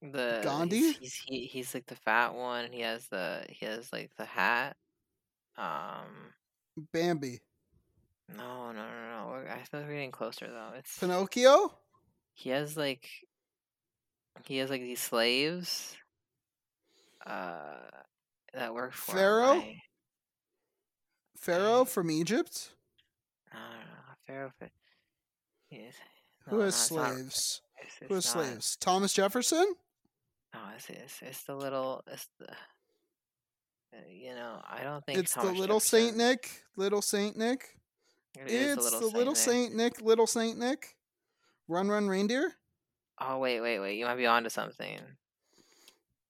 The 0.02 0.40
Gandhi? 0.44 0.94
He's, 0.94 0.98
he's 0.98 1.16
he, 1.16 1.46
he's 1.46 1.74
like 1.74 1.86
the 1.88 1.96
fat 1.96 2.34
one. 2.34 2.66
and 2.66 2.74
He 2.74 2.82
has 2.82 3.08
the 3.08 3.46
he 3.50 3.66
has 3.66 3.92
like 3.92 4.12
the 4.18 4.26
hat. 4.26 4.78
Um 5.58 6.34
Bambi. 6.94 7.40
no 8.36 8.72
no 8.72 8.82
no 8.82 8.82
no. 8.82 9.28
We're, 9.30 9.48
I 9.50 9.64
feel 9.64 9.82
like 9.82 9.90
we're 9.90 9.96
getting 9.96 10.12
closer 10.12 10.48
though. 10.48 10.72
It's 10.78 10.98
Pinocchio? 10.98 11.74
he 12.34 12.52
has 12.52 12.78
like 12.78 13.10
he 14.46 14.58
has 14.58 14.70
like 14.70 14.82
these 14.82 15.02
slaves 15.02 15.96
uh 17.26 17.76
that 18.54 18.74
work 18.74 18.94
for 18.94 19.12
him, 19.12 19.18
Pharaoh? 19.18 19.48
right? 19.58 19.76
Pharaoh 21.38 21.86
from 21.86 22.10
Egypt? 22.12 22.70
No, 23.54 23.60
no, 23.60 23.66
no. 23.66 24.16
Pharaoh. 24.26 24.52
Pha- 24.60 24.70
Yes. 25.70 25.94
Who 26.48 26.58
No, 26.58 26.64
has 26.64 26.74
no, 26.74 26.78
it's 26.78 26.92
not- 26.92 27.12
slaves? 27.14 27.62
it's- 27.80 28.08
Who 28.08 28.16
has 28.16 28.26
not- 28.36 28.46
slaves? 28.46 28.76
Thomas 28.78 29.14
Jefferson? 29.14 29.76
No, 30.54 30.60
it's, 30.76 30.90
it's 30.90 31.22
it's 31.22 31.44
the 31.44 31.56
little 31.56 32.04
it's 32.08 32.28
the. 32.40 32.52
uh, 32.52 33.98
You 34.10 34.36
know, 34.36 34.62
I 34.70 34.84
don't 34.84 35.06
think 35.06 35.20
It's 35.20 35.34
the 35.34 35.42
Thomas 35.42 35.60
little 35.60 35.80
Saint 35.80 36.18
Nick. 36.18 36.64
Little 36.76 37.02
Saint 37.02 37.38
Nick. 37.38 37.66
It 38.38 38.78
It's 38.78 38.92
the 38.92 39.00
the 39.00 39.08
little 39.08 39.34
Nick. 39.34 39.38
Saint 39.44 39.76
Nick. 39.76 40.02
Little 40.02 40.28
Saint 40.28 40.58
Nick. 40.58 40.96
Run, 41.68 41.90
run, 41.90 42.08
reindeer. 42.08 42.56
Oh 43.20 43.38
wait, 43.38 43.62
wait, 43.62 43.80
wait! 43.80 43.98
You 43.98 44.06
might 44.06 44.16
be 44.16 44.26
onto 44.26 44.50
something. 44.50 45.00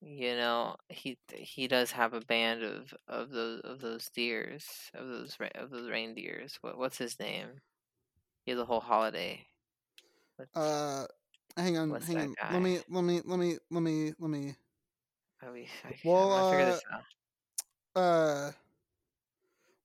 you 0.01 0.35
know, 0.35 0.75
he 0.89 1.17
he 1.33 1.67
does 1.67 1.91
have 1.91 2.13
a 2.13 2.21
band 2.21 2.63
of 2.63 2.93
of 3.07 3.29
those 3.31 3.61
of 3.61 3.79
those 3.81 4.09
deers 4.09 4.65
of 4.93 5.07
those 5.07 5.37
of 5.55 5.69
those 5.69 5.89
reindeers. 5.89 6.57
What 6.61 6.77
what's 6.77 6.97
his 6.97 7.19
name? 7.19 7.47
He 8.45 8.51
has 8.51 8.59
a 8.59 8.65
whole 8.65 8.79
holiday. 8.81 9.45
What's, 10.37 10.55
Uh, 10.55 11.05
hang 11.61 11.77
on, 11.77 11.89
What's 11.89 12.07
hang 12.07 12.17
on. 12.17 12.35
guy? 12.41 12.53
Let 12.53 12.61
me, 12.61 12.79
let 12.89 13.03
me, 13.03 13.21
let 13.25 13.39
me, 13.39 13.57
let 13.69 13.81
me, 13.83 14.13
let 14.19 14.29
me. 14.29 14.55
how 15.37 15.51
we, 15.51 15.67
I, 15.85 15.95
well, 16.03 16.49
figure 16.49 16.65
uh, 16.65 16.71
this 16.71 16.81
out. 16.93 18.01
Uh, 18.01 18.51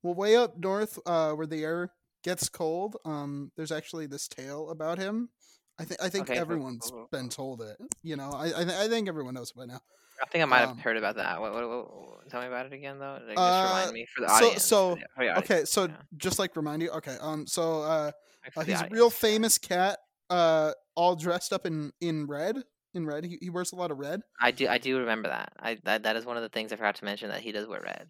well, 0.02 0.14
way 0.14 0.36
up 0.36 0.58
north, 0.58 0.98
uh, 1.06 1.32
where 1.32 1.46
the 1.46 1.62
air 1.64 1.90
gets 2.22 2.48
cold, 2.48 2.96
um, 3.04 3.50
there's 3.56 3.72
actually 3.72 4.06
this 4.06 4.28
tale 4.28 4.70
about 4.70 4.98
him. 4.98 5.28
I 5.78 5.84
think 5.84 6.02
I 6.02 6.08
think 6.08 6.30
Okay, 6.30 6.38
everyone's 6.38 6.92
been 7.10 7.28
told 7.28 7.60
it. 7.60 7.76
You 8.02 8.16
know, 8.16 8.30
I 8.32 8.46
I, 8.46 8.64
th- 8.64 8.78
I 8.78 8.88
think 8.88 9.08
everyone 9.08 9.34
knows 9.34 9.50
it 9.50 9.56
by 9.56 9.66
now. 9.66 9.80
I 10.22 10.26
think 10.26 10.42
I 10.42 10.44
might 10.44 10.60
have 10.60 10.70
um, 10.70 10.78
heard 10.78 10.96
about 10.96 11.16
that. 11.16 11.40
What, 11.40 11.52
what, 11.52 11.68
what, 11.68 12.30
tell 12.30 12.40
me 12.40 12.46
about 12.46 12.66
it 12.66 12.72
again, 12.72 13.00
though. 13.00 13.18
Like, 13.26 13.36
just 13.36 13.38
Uh, 13.38 13.64
remind 13.64 13.92
me 13.92 14.06
for 14.14 14.20
the 14.20 14.28
so- 14.28 14.34
audience. 14.34 14.64
so, 14.64 14.94
the- 14.94 15.00
the 15.00 15.06
audience, 15.22 15.38
Okay, 15.50 15.64
so 15.64 15.84
yeah. 15.86 15.96
just 16.16 16.38
like 16.38 16.54
remind 16.54 16.82
you. 16.82 16.90
Okay, 16.90 17.16
um, 17.20 17.46
so 17.48 17.82
uh, 17.82 18.12
uh 18.56 18.60
he's 18.62 18.80
a 18.80 18.88
real 18.90 19.10
famous 19.10 19.58
cat. 19.58 19.98
Uh, 20.30 20.72
all 20.96 21.16
dressed 21.16 21.52
up 21.52 21.66
in 21.66 21.92
in 22.00 22.26
red. 22.26 22.56
In 22.94 23.06
red, 23.06 23.24
he, 23.24 23.38
he 23.40 23.50
wears 23.50 23.72
a 23.72 23.76
lot 23.76 23.90
of 23.90 23.98
red. 23.98 24.20
I 24.40 24.52
do. 24.52 24.68
I 24.68 24.78
do 24.78 24.98
remember 24.98 25.28
that. 25.28 25.52
I 25.58 25.78
that, 25.84 26.04
that 26.04 26.14
is 26.16 26.24
one 26.24 26.36
of 26.36 26.42
the 26.44 26.48
things 26.48 26.72
I 26.72 26.76
forgot 26.76 26.94
to 26.96 27.04
mention 27.04 27.28
that 27.30 27.40
he 27.40 27.50
does 27.52 27.66
wear 27.66 27.80
red. 27.82 28.08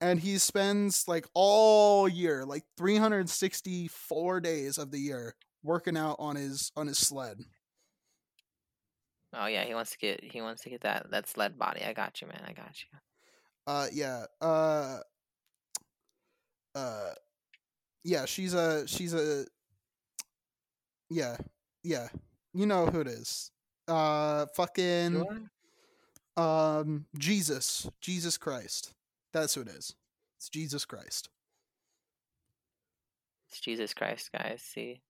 and 0.00 0.18
he 0.20 0.38
spends 0.38 1.06
like 1.08 1.26
all 1.34 2.08
year 2.08 2.44
like 2.44 2.64
364 2.76 4.40
days 4.40 4.78
of 4.78 4.90
the 4.90 4.98
year 4.98 5.34
working 5.62 5.96
out 5.96 6.16
on 6.18 6.36
his 6.36 6.70
on 6.76 6.86
his 6.88 6.98
sled 6.98 7.38
Oh 9.34 9.46
yeah, 9.46 9.64
he 9.64 9.74
wants 9.74 9.90
to 9.92 9.98
get 9.98 10.24
he 10.24 10.40
wants 10.40 10.62
to 10.62 10.70
get 10.70 10.80
that 10.82 11.10
that 11.10 11.28
sled 11.28 11.58
body. 11.58 11.82
I 11.84 11.92
got 11.92 12.20
you, 12.20 12.28
man. 12.28 12.42
I 12.46 12.52
got 12.52 12.74
you. 12.80 12.98
uh 13.66 13.86
yeah 13.92 14.24
uh 14.40 14.98
uh 16.74 17.10
yeah 18.04 18.24
she's 18.24 18.54
a 18.54 18.86
she's 18.88 19.14
a 19.14 19.44
yeah 21.10 21.36
yeah 21.82 22.08
you 22.54 22.66
know 22.66 22.86
who 22.86 23.00
it 23.00 23.06
is 23.06 23.50
uh 23.88 24.46
fucking 24.54 25.16
um 26.36 27.06
jesus 27.16 27.88
jesus 28.00 28.36
christ 28.38 28.92
that's 29.32 29.54
who 29.54 29.62
it 29.62 29.68
is 29.68 29.94
it's 30.36 30.48
jesus 30.48 30.84
christ 30.84 31.28
It's 33.48 33.60
Jesus 33.60 33.94
Christ, 33.94 34.30
guys. 34.30 34.60
See, 34.62 35.00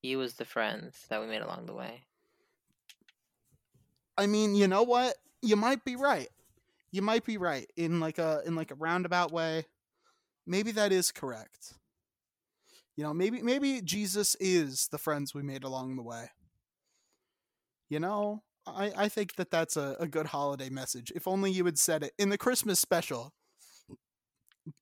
he 0.00 0.14
was 0.14 0.34
the 0.34 0.44
friends 0.44 1.04
that 1.08 1.20
we 1.20 1.26
made 1.26 1.42
along 1.42 1.66
the 1.66 1.74
way. 1.74 2.02
I 4.16 4.26
mean, 4.26 4.54
you 4.54 4.68
know 4.68 4.84
what? 4.84 5.16
You 5.42 5.56
might 5.56 5.84
be 5.84 5.96
right. 5.96 6.28
You 6.92 7.02
might 7.02 7.24
be 7.24 7.36
right 7.36 7.68
in 7.76 7.98
like 7.98 8.18
a 8.18 8.42
in 8.46 8.54
like 8.54 8.70
a 8.70 8.76
roundabout 8.76 9.32
way. 9.32 9.66
Maybe 10.46 10.70
that 10.72 10.92
is 10.92 11.10
correct. 11.10 11.74
You 12.98 13.04
know, 13.04 13.14
maybe 13.14 13.42
maybe 13.42 13.80
Jesus 13.80 14.34
is 14.40 14.88
the 14.88 14.98
friends 14.98 15.32
we 15.32 15.40
made 15.40 15.62
along 15.62 15.94
the 15.94 16.02
way. 16.02 16.30
You 17.88 18.00
know, 18.00 18.42
I 18.66 18.90
I 18.96 19.08
think 19.08 19.36
that 19.36 19.52
that's 19.52 19.76
a, 19.76 19.94
a 20.00 20.08
good 20.08 20.26
holiday 20.26 20.68
message. 20.68 21.12
If 21.14 21.28
only 21.28 21.52
you 21.52 21.64
had 21.64 21.78
said 21.78 22.02
it 22.02 22.12
in 22.18 22.30
the 22.30 22.36
Christmas 22.36 22.80
special. 22.80 23.32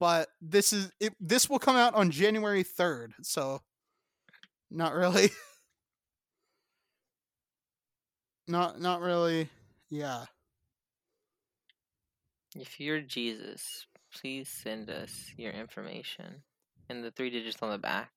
But 0.01 0.29
this 0.41 0.73
is 0.73 0.91
it. 0.99 1.12
This 1.21 1.51
will 1.51 1.59
come 1.59 1.77
out 1.77 1.95
on 1.95 2.11
January 2.11 2.62
third, 2.62 3.12
so 3.21 3.61
not 4.71 4.95
really. 4.95 5.29
not 8.49 8.81
not 8.81 9.03
really. 9.03 9.51
Yeah. 9.91 10.25
If 12.55 12.81
you're 12.81 13.03
Jesus, 13.03 13.87
please 14.11 14.49
send 14.49 14.89
us 14.89 15.35
your 15.37 15.53
information 15.53 16.43
and 16.89 17.05
the 17.05 17.11
three 17.11 17.30
digits 17.30 17.57
on 17.62 17.70
the 17.70 17.78
back. 17.78 18.11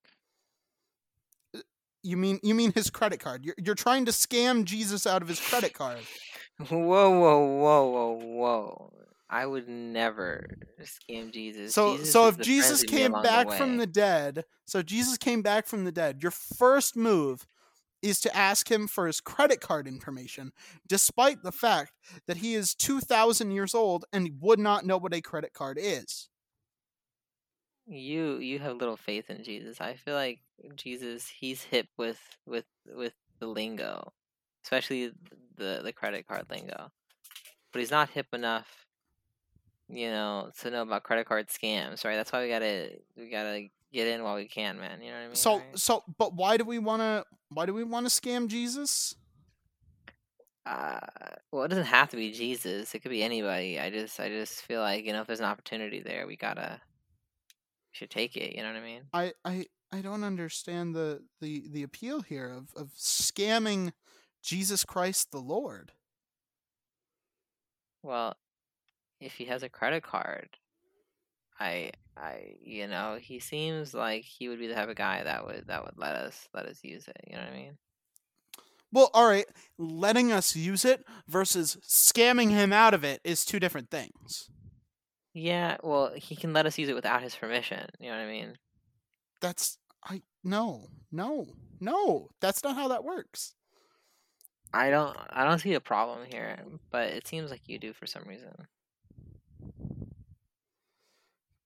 You 2.02 2.16
mean 2.16 2.40
you 2.44 2.56
mean 2.56 2.72
his 2.72 2.90
credit 2.90 3.20
card? 3.20 3.44
You're 3.44 3.56
you're 3.58 3.76
trying 3.76 4.06
to 4.06 4.12
scam 4.12 4.64
Jesus 4.64 5.06
out 5.06 5.22
of 5.22 5.28
his 5.28 5.40
credit 5.40 5.74
card. 5.74 6.00
Whoa, 6.70 6.78
whoa, 6.78 7.10
whoa, 7.10 7.90
whoa, 7.90 8.20
whoa! 8.22 8.94
I 9.30 9.46
would 9.46 9.70
never 9.70 10.46
scam 10.82 11.32
Jesus. 11.32 11.74
So 11.74 11.98
Jesus 11.98 12.12
so 12.12 12.28
if 12.28 12.38
Jesus 12.40 12.82
friends 12.82 12.92
we 12.92 12.98
made 12.98 13.02
came 13.04 13.22
back 13.22 13.52
from 13.52 13.78
the 13.78 13.88
dead, 13.88 14.44
so 14.66 14.82
Jesus 14.82 15.18
came 15.18 15.42
back 15.42 15.68
from 15.68 15.86
the 15.86 15.92
dead, 15.92 16.24
your 16.24 16.32
first 16.32 16.96
move 16.96 17.46
is 18.02 18.20
to 18.22 18.36
ask 18.36 18.72
him 18.72 18.88
for 18.88 19.08
his 19.08 19.22
credit 19.22 19.62
card 19.62 19.88
information, 19.88 20.52
despite 20.88 21.44
the 21.44 21.52
fact 21.52 21.92
that 22.28 22.38
he 22.38 22.56
is 22.56 22.74
2000 22.76 23.52
years 23.52 23.76
old 23.76 24.06
and 24.12 24.32
would 24.40 24.60
not 24.60 24.86
know 24.86 24.98
what 24.98 25.14
a 25.14 25.22
credit 25.22 25.54
card 25.54 25.78
is. 25.80 26.30
You 27.90 28.38
you 28.38 28.60
have 28.60 28.78
little 28.78 28.98
faith 28.98 29.30
in 29.30 29.44
Jesus. 29.44 29.82
I 29.82 29.96
feel 29.96 30.14
like 30.14 30.40
Jesus 30.76 31.28
he's 31.28 31.64
hip 31.64 31.88
with 31.98 32.20
with 32.46 32.66
with 32.86 33.14
the 33.40 33.48
lingo, 33.48 34.14
especially 34.64 35.12
the 35.58 35.82
the 35.84 35.94
credit 35.94 36.28
card 36.28 36.46
lingo. 36.50 36.92
But 37.72 37.80
he's 37.80 37.92
not 37.92 38.10
hip 38.10 38.28
enough, 38.34 38.86
you 39.90 40.10
know, 40.10 40.52
to 40.60 40.72
know 40.72 40.82
about 40.84 41.04
credit 41.04 41.28
card 41.28 41.48
scams, 41.48 42.06
right? 42.06 42.16
That's 42.16 42.32
why 42.32 42.44
we 42.44 42.50
gotta 42.50 42.92
we 43.18 43.30
gotta 43.30 43.68
get 43.92 44.08
in 44.08 44.24
while 44.24 44.36
we 44.36 44.48
can, 44.48 44.80
man. 44.80 45.02
You 45.02 45.12
know 45.12 45.18
what 45.18 45.24
I 45.24 45.28
mean? 45.28 45.36
So 45.36 45.58
right? 45.58 45.64
so 45.76 46.04
but 46.18 46.36
why 46.36 46.58
do 46.58 46.66
we 46.66 46.80
want 46.80 47.02
to 47.02 47.26
why 47.50 47.66
do 47.66 47.74
we 47.74 47.84
want 47.84 48.08
to 48.08 48.22
scam 48.22 48.48
Jesus? 48.48 49.16
uh, 50.70 51.00
well, 51.52 51.64
it 51.64 51.70
doesn't 51.70 51.86
have 51.86 52.10
to 52.10 52.16
be 52.16 52.32
Jesus. 52.32 52.94
It 52.94 53.00
could 53.00 53.10
be 53.10 53.24
anybody. 53.24 53.80
I 53.80 53.90
just 53.90 54.20
I 54.20 54.30
just 54.30 54.62
feel 54.62 54.82
like 54.82 55.06
you 55.06 55.14
know 55.14 55.22
if 55.22 55.28
there's 55.28 55.40
an 55.40 55.46
opportunity 55.46 56.00
there, 56.00 56.28
we 56.28 56.36
gotta 56.36 56.80
take 58.08 58.36
it. 58.36 58.56
You 58.56 58.64
know 58.64 58.70
what 58.70 58.82
I 58.82 58.84
mean? 58.84 59.02
I 59.14 59.34
I 59.44 59.66
I 59.92 60.02
don't 60.02 60.24
understand 60.24 60.96
the 60.96 61.24
the 61.42 61.68
the 61.70 61.84
appeal 61.84 62.22
here 62.22 62.50
of 62.50 62.70
of 62.76 62.92
scamming 62.94 63.94
Jesus 64.42 64.86
Christ 64.86 65.32
the 65.32 65.40
Lord. 65.40 65.92
Well, 68.04 68.36
if 69.20 69.34
he 69.34 69.46
has 69.46 69.64
a 69.64 69.70
credit 69.70 70.04
card, 70.04 70.50
I 71.60 71.92
I 72.16 72.56
you 72.62 72.88
know, 72.88 73.18
he 73.20 73.40
seems 73.40 73.94
like 73.94 74.24
he 74.24 74.50
would 74.50 74.60
be 74.60 74.68
the 74.68 74.76
type 74.76 74.90
of 74.90 74.96
guy 74.96 75.24
that 75.24 75.46
would 75.46 75.68
that 75.68 75.84
would 75.84 75.98
let 75.98 76.16
us 76.16 76.48
let 76.54 76.66
us 76.66 76.80
use 76.84 77.08
it, 77.08 77.18
you 77.28 77.36
know 77.36 77.44
what 77.44 77.54
I 77.54 77.58
mean? 77.58 77.78
Well, 78.92 79.12
all 79.14 79.28
right, 79.28 79.46
letting 79.78 80.32
us 80.32 80.56
use 80.56 80.84
it 80.84 81.06
versus 81.28 81.78
scamming 81.88 82.50
him 82.50 82.74
out 82.74 82.96
of 82.96 83.04
it 83.04 83.22
is 83.24 83.46
two 83.46 83.60
different 83.60 83.92
things. 83.92 84.50
Yeah, 85.34 85.78
well, 85.84 86.12
he 86.16 86.36
can 86.36 86.54
let 86.54 86.66
us 86.66 86.78
use 86.78 86.90
it 86.90 86.96
without 86.96 87.22
his 87.22 87.36
permission, 87.36 87.86
you 88.00 88.10
know 88.10 88.18
what 88.18 88.24
I 88.24 88.28
mean? 88.28 88.58
That's 89.42 89.78
I 90.04 90.22
no, 90.44 90.88
no, 91.12 91.48
no. 91.80 92.30
That's 92.42 92.64
not 92.64 92.76
how 92.76 92.88
that 92.90 93.04
works. 93.04 93.54
I 94.74 94.90
don't 94.90 95.18
I 95.30 95.44
don't 95.44 95.60
see 95.60 95.74
a 95.74 95.80
problem 95.80 96.20
here, 96.30 96.58
but 96.92 97.10
it 97.10 97.28
seems 97.28 97.52
like 97.52 97.62
you 97.68 97.80
do 97.80 97.94
for 97.94 98.06
some 98.06 98.24
reason. 98.28 98.54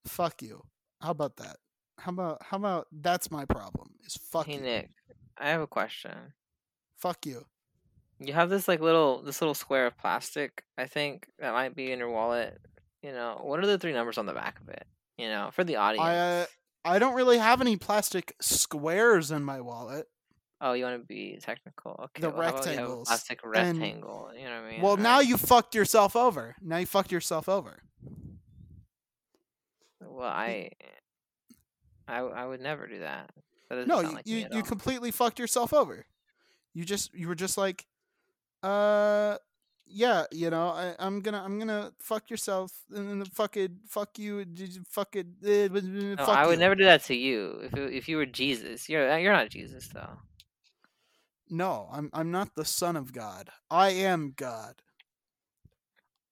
Fuck 0.05 0.41
you. 0.41 0.64
How 1.01 1.11
about 1.11 1.38
that? 1.38 1.57
How 1.99 2.11
about 2.11 2.43
how 2.43 2.57
about 2.57 2.88
that's 2.91 3.32
my 3.32 3.45
problem? 3.45 3.91
Is 4.05 4.18
fuck 4.18 4.47
hey 4.47 4.55
you. 4.55 4.61
Nick, 4.61 4.89
I 5.38 5.49
have 5.49 5.61
a 5.61 5.68
question. 5.68 6.34
Fuck 6.97 7.26
you. 7.26 7.45
You 8.20 8.34
have 8.34 8.49
this 8.49 8.68
like 8.68 8.80
little 8.80 9.22
this 9.22 9.41
little 9.41 9.53
square 9.53 9.88
of 9.88 9.97
plastic, 9.97 10.64
I 10.78 10.86
think, 10.86 11.28
that 11.39 11.53
might 11.53 11.76
be 11.76 11.91
in 11.91 11.99
your 11.99 12.09
wallet. 12.09 12.59
You 13.04 13.12
know, 13.12 13.39
what 13.43 13.60
are 13.60 13.68
the 13.68 13.78
three 13.78 13.93
numbers 13.93 14.18
on 14.18 14.26
the 14.26 14.34
back 14.34 14.60
of 14.62 14.70
it? 14.70 14.86
You 15.18 15.28
know, 15.28 15.49
for 15.51 15.64
the 15.64 15.76
audience. 15.76 16.06
I 16.08 16.16
uh, 16.18 16.45
I 16.86 16.99
don't 16.99 17.16
really 17.16 17.38
have 17.38 17.62
any 17.62 17.76
plastic 17.78 18.36
squares 18.41 19.30
in 19.30 19.43
my 19.43 19.62
wallet. 19.62 20.08
Oh, 20.62 20.74
you 20.74 20.86
want 20.86 21.01
to 21.01 21.06
be 21.06 21.38
technical? 21.41 21.99
Okay. 22.06 22.22
The 22.22 22.30
well, 22.30 22.41
how 22.43 22.49
about 22.49 22.64
we 22.66 22.70
have 22.72 22.78
a 22.78 22.82
rectangles, 22.82 23.08
plastic 23.10 23.39
and- 23.43 23.51
rectangle. 23.51 24.32
you 24.38 24.45
know 24.45 24.62
what 24.62 24.68
I 24.68 24.72
mean? 24.72 24.82
Well, 24.82 24.97
now 24.97 25.14
Alright. 25.16 25.28
you 25.28 25.38
fucked 25.38 25.76
yourself 25.76 26.16
over. 26.16 26.56
Now 26.62 26.78
you 26.78 26.86
fucked 26.86 27.12
yourself 27.12 27.49
over. 27.49 27.84
Well, 30.01 30.28
I, 30.30 30.72
I, 32.08 32.20
I 32.20 32.45
would 32.45 32.62
never 32.62 32.88
do 32.88 32.99
that. 32.99 33.32
That 33.70 33.88
No, 33.88 33.99
like 34.01 34.26
you, 34.28 34.38
you 34.38 34.47
all. 34.54 34.62
completely 34.62 35.12
fucked 35.12 35.39
yourself 35.39 35.74
over. 35.74 36.06
You 36.74 36.86
just 36.86 37.14
you 37.14 37.28
were 37.28 37.36
just 37.36 37.58
like, 37.58 37.86
uh, 38.62 39.38
yeah, 39.88 40.26
you 40.32 40.50
know, 40.50 40.68
I, 40.70 40.96
I'm 41.00 41.20
gonna 41.22 41.42
I'm 41.44 41.60
gonna 41.60 41.92
fuck 42.00 42.30
yourself 42.30 42.72
and 42.94 43.10
then 43.22 43.26
fuck 43.26 43.58
it, 43.58 43.72
fuck 43.88 44.18
you, 44.18 44.46
fuck 44.90 45.16
it, 45.16 45.28
eh, 45.46 45.68
b- 45.68 45.82
b- 45.82 46.16
No, 46.18 46.24
I 46.26 46.46
would 46.46 46.54
you. 46.54 46.60
never 46.60 46.76
do 46.76 46.86
that 46.86 47.04
to 47.06 47.16
you. 47.16 47.60
If 47.64 47.74
you- 47.78 47.86
if 47.98 48.08
you 48.10 48.18
were 48.18 48.26
Jesus, 48.26 48.88
you're 48.90 49.18
you're 49.18 49.34
not 49.34 49.50
Jesus 49.50 49.88
though. 49.90 50.18
No, 51.50 51.90
I'm 51.92 52.10
I'm 52.14 52.32
not 52.32 52.56
the 52.56 52.66
son 52.66 52.96
of 52.96 53.14
God. 53.14 53.50
I 53.70 53.90
am 53.92 54.34
God. 54.36 54.82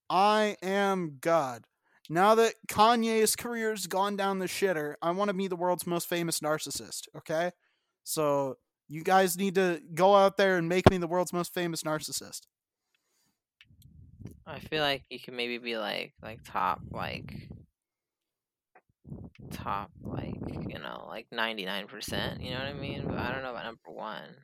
I 0.09 0.57
am 0.61 1.17
God. 1.21 1.63
Now 2.09 2.35
that 2.35 2.55
Kanye's 2.67 3.35
career's 3.35 3.87
gone 3.87 4.15
down 4.17 4.39
the 4.39 4.47
shitter, 4.47 4.95
I 5.01 5.11
want 5.11 5.29
to 5.29 5.33
be 5.33 5.47
the 5.47 5.55
world's 5.55 5.87
most 5.87 6.09
famous 6.09 6.39
narcissist, 6.39 7.07
okay? 7.15 7.51
So 8.03 8.57
you 8.89 9.03
guys 9.03 9.37
need 9.37 9.55
to 9.55 9.81
go 9.93 10.15
out 10.15 10.35
there 10.35 10.57
and 10.57 10.67
make 10.67 10.89
me 10.89 10.97
the 10.97 11.07
world's 11.07 11.31
most 11.31 11.53
famous 11.53 11.83
narcissist. 11.83 12.41
I 14.51 14.59
feel 14.59 14.81
like 14.81 15.03
you 15.09 15.19
could 15.19 15.33
maybe 15.33 15.57
be 15.57 15.77
like 15.77 16.13
like 16.21 16.39
top 16.43 16.81
like 16.91 17.47
top 19.51 19.91
like 20.03 20.35
you 20.67 20.77
know 20.77 21.05
like 21.07 21.27
ninety 21.31 21.65
nine 21.65 21.87
percent. 21.87 22.41
You 22.41 22.51
know 22.51 22.59
what 22.59 22.67
I 22.67 22.73
mean? 22.73 23.03
But 23.07 23.17
I 23.17 23.31
don't 23.31 23.43
know 23.43 23.51
about 23.51 23.63
number 23.63 23.91
one. 23.91 24.35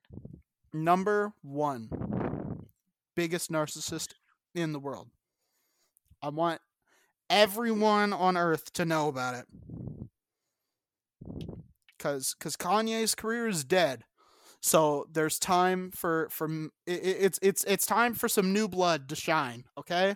Number 0.73 1.33
one, 1.41 1.89
biggest 3.15 3.51
narcissist 3.51 4.13
in 4.55 4.71
the 4.71 4.79
world. 4.79 5.09
I 6.21 6.29
want 6.29 6.61
everyone 7.29 8.13
on 8.13 8.37
Earth 8.37 8.71
to 8.73 8.85
know 8.85 9.07
about 9.07 9.35
it. 9.35 9.45
Cause, 11.99 12.35
cause 12.39 12.55
Kanye's 12.55 13.15
career 13.15 13.47
is 13.47 13.63
dead, 13.63 14.03
so 14.61 15.07
there's 15.11 15.39
time 15.39 15.91
for 15.91 16.27
for 16.29 16.45
m- 16.45 16.71
i- 16.87 16.91
i- 16.91 16.95
it's 17.25 17.39
it's 17.41 17.63
it's 17.65 17.85
time 17.85 18.13
for 18.13 18.27
some 18.27 18.53
new 18.53 18.67
blood 18.67 19.09
to 19.09 19.15
shine. 19.15 19.65
Okay, 19.77 20.15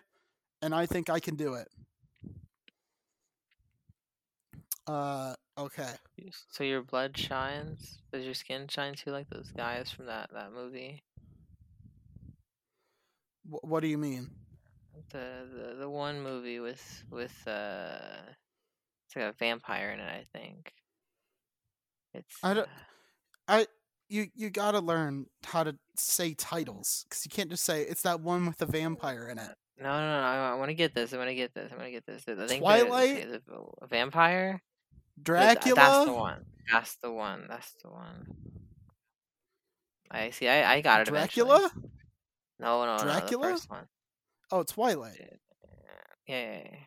and 0.62 0.74
I 0.76 0.86
think 0.86 1.10
I 1.10 1.20
can 1.20 1.36
do 1.36 1.54
it. 1.56 1.68
Uh, 4.88 5.34
okay. 5.58 5.94
So 6.50 6.64
your 6.64 6.82
blood 6.82 7.18
shines. 7.18 8.00
Does 8.12 8.26
your 8.26 8.34
skin 8.34 8.68
shine 8.68 8.94
too, 8.96 9.12
like 9.12 9.30
those 9.30 9.52
guys 9.52 9.92
from 9.92 10.06
that 10.08 10.30
that 10.34 10.52
movie? 10.54 11.02
Wh- 13.50 13.64
what 13.64 13.82
do 13.82 13.88
you 13.88 13.98
mean? 13.98 14.30
The 15.12 15.48
the 15.54 15.76
the 15.80 15.90
one 15.90 16.22
movie 16.22 16.60
with 16.60 17.04
with 17.10 17.36
uh, 17.48 18.22
it's 19.08 19.16
like 19.16 19.26
a 19.26 19.34
vampire 19.38 19.92
in 19.92 20.00
it. 20.00 20.10
I 20.10 20.26
think. 20.38 20.74
It's. 22.14 22.36
I 22.44 22.54
don't- 22.54 22.68
uh, 22.68 22.72
I 23.48 23.68
you 24.12 24.28
you 24.36 24.50
gotta 24.50 24.80
learn 24.80 25.26
how 25.46 25.64
to 25.64 25.76
say 25.96 26.34
titles 26.34 27.06
because 27.08 27.26
you 27.26 27.30
can't 27.30 27.50
just 27.50 27.64
say 27.64 27.84
it's 27.84 28.02
that 28.02 28.20
one 28.20 28.46
with 28.46 28.58
the 28.58 28.66
vampire 28.66 29.30
in 29.30 29.40
it. 29.40 29.56
No, 29.80 29.90
no, 29.90 30.22
no! 30.22 30.26
I, 30.26 30.52
I 30.52 30.54
want 30.56 30.70
to 30.70 30.76
get 30.76 30.94
this. 30.94 31.14
I 31.14 31.18
want 31.18 31.30
to 31.30 31.36
get 31.36 31.54
this. 31.56 31.72
I 31.72 31.76
want 31.76 31.88
to 31.88 31.92
get 31.92 32.06
this. 32.06 32.24
I 32.28 32.46
think 32.46 32.62
Twilight? 32.62 33.32
the, 33.32 33.42
the, 33.48 33.64
a 33.82 33.88
vampire. 33.88 34.62
Dracula. 35.24 35.76
That's 35.76 36.06
the 36.06 36.14
one. 36.14 36.46
That's 36.72 36.96
the 36.98 37.12
one. 37.12 37.46
That's 37.48 37.74
the 37.84 37.90
one. 37.90 38.28
I 40.12 40.30
see. 40.32 40.48
I, 40.48 40.74
I 40.74 40.82
got 40.82 41.02
it. 41.02 41.08
eventually. 41.08 41.48
Dracula. 41.48 41.72
No, 42.60 42.86
no, 42.86 42.98
no. 42.98 43.04
Dracula? 43.04 43.48
The 43.48 43.54
first 43.54 43.70
one. 43.70 43.86
Oh, 44.52 44.60
it's 44.60 44.74
Twilight. 44.74 45.18
Yeah, 45.20 45.28
yeah, 46.28 46.60
yeah. 46.64 46.78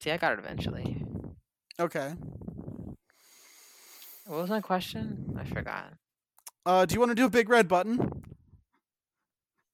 See, 0.00 0.10
I 0.12 0.16
got 0.18 0.34
it 0.34 0.38
eventually. 0.38 1.04
Okay. 1.80 2.14
What 4.26 4.40
was 4.40 4.50
my 4.50 4.60
question? 4.60 5.36
I 5.38 5.44
forgot. 5.44 5.92
Uh, 6.66 6.86
do 6.86 6.94
you 6.94 7.00
want 7.00 7.10
to 7.10 7.14
do 7.14 7.26
a 7.26 7.30
big 7.30 7.48
red 7.48 7.68
button? 7.68 8.00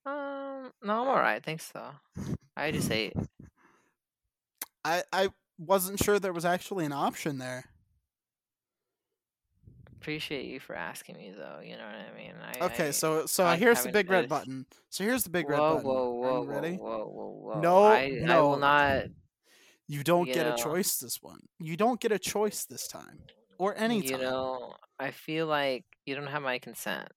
Um, 0.04 0.72
no, 0.82 1.02
I'm 1.02 1.08
alright. 1.08 1.42
Thanks, 1.44 1.70
though. 1.72 1.92
I 2.56 2.70
just 2.72 2.90
ate. 2.90 3.12
I 4.84 5.02
I 5.12 5.28
wasn't 5.58 6.02
sure 6.02 6.18
there 6.18 6.32
was 6.32 6.44
actually 6.44 6.84
an 6.84 6.92
option 6.92 7.38
there. 7.38 7.64
Appreciate 10.00 10.46
you 10.46 10.58
for 10.58 10.74
asking 10.74 11.16
me, 11.18 11.32
though. 11.36 11.60
You 11.62 11.76
know 11.76 11.84
what 11.84 11.94
I 11.94 12.16
mean? 12.18 12.32
I, 12.42 12.64
Okay, 12.66 12.88
I, 12.88 12.90
so 12.90 13.26
so 13.26 13.44
I 13.44 13.56
here's 13.56 13.82
the 13.82 13.92
big 13.92 14.10
red 14.10 14.28
button. 14.28 14.64
So 14.88 15.04
here's 15.04 15.22
the 15.24 15.30
big 15.30 15.48
red 15.48 15.58
button. 15.58 15.82
whoa, 15.84 16.22
Are 16.24 16.40
whoa, 16.40 16.44
ready? 16.44 16.76
whoa, 16.76 17.06
whoa, 17.06 17.52
whoa. 17.54 17.60
No, 17.60 17.84
I, 17.84 17.96
I 18.04 18.08
no. 18.22 18.48
will 18.48 18.58
not. 18.58 19.04
You 19.86 20.02
don't 20.02 20.26
you 20.26 20.34
get 20.34 20.46
know- 20.46 20.54
a 20.54 20.56
choice 20.56 20.96
this 20.96 21.18
one. 21.20 21.40
You 21.58 21.76
don't 21.76 22.00
get 22.00 22.12
a 22.12 22.18
choice 22.18 22.64
this 22.64 22.88
time, 22.88 23.18
or 23.60 23.76
any 23.76 24.00
You 24.04 24.18
know, 24.18 24.74
I 24.98 25.10
feel 25.10 25.46
like 25.46 25.84
you 26.06 26.14
don't 26.14 26.26
have 26.26 26.42
my 26.42 26.58
consent, 26.58 27.08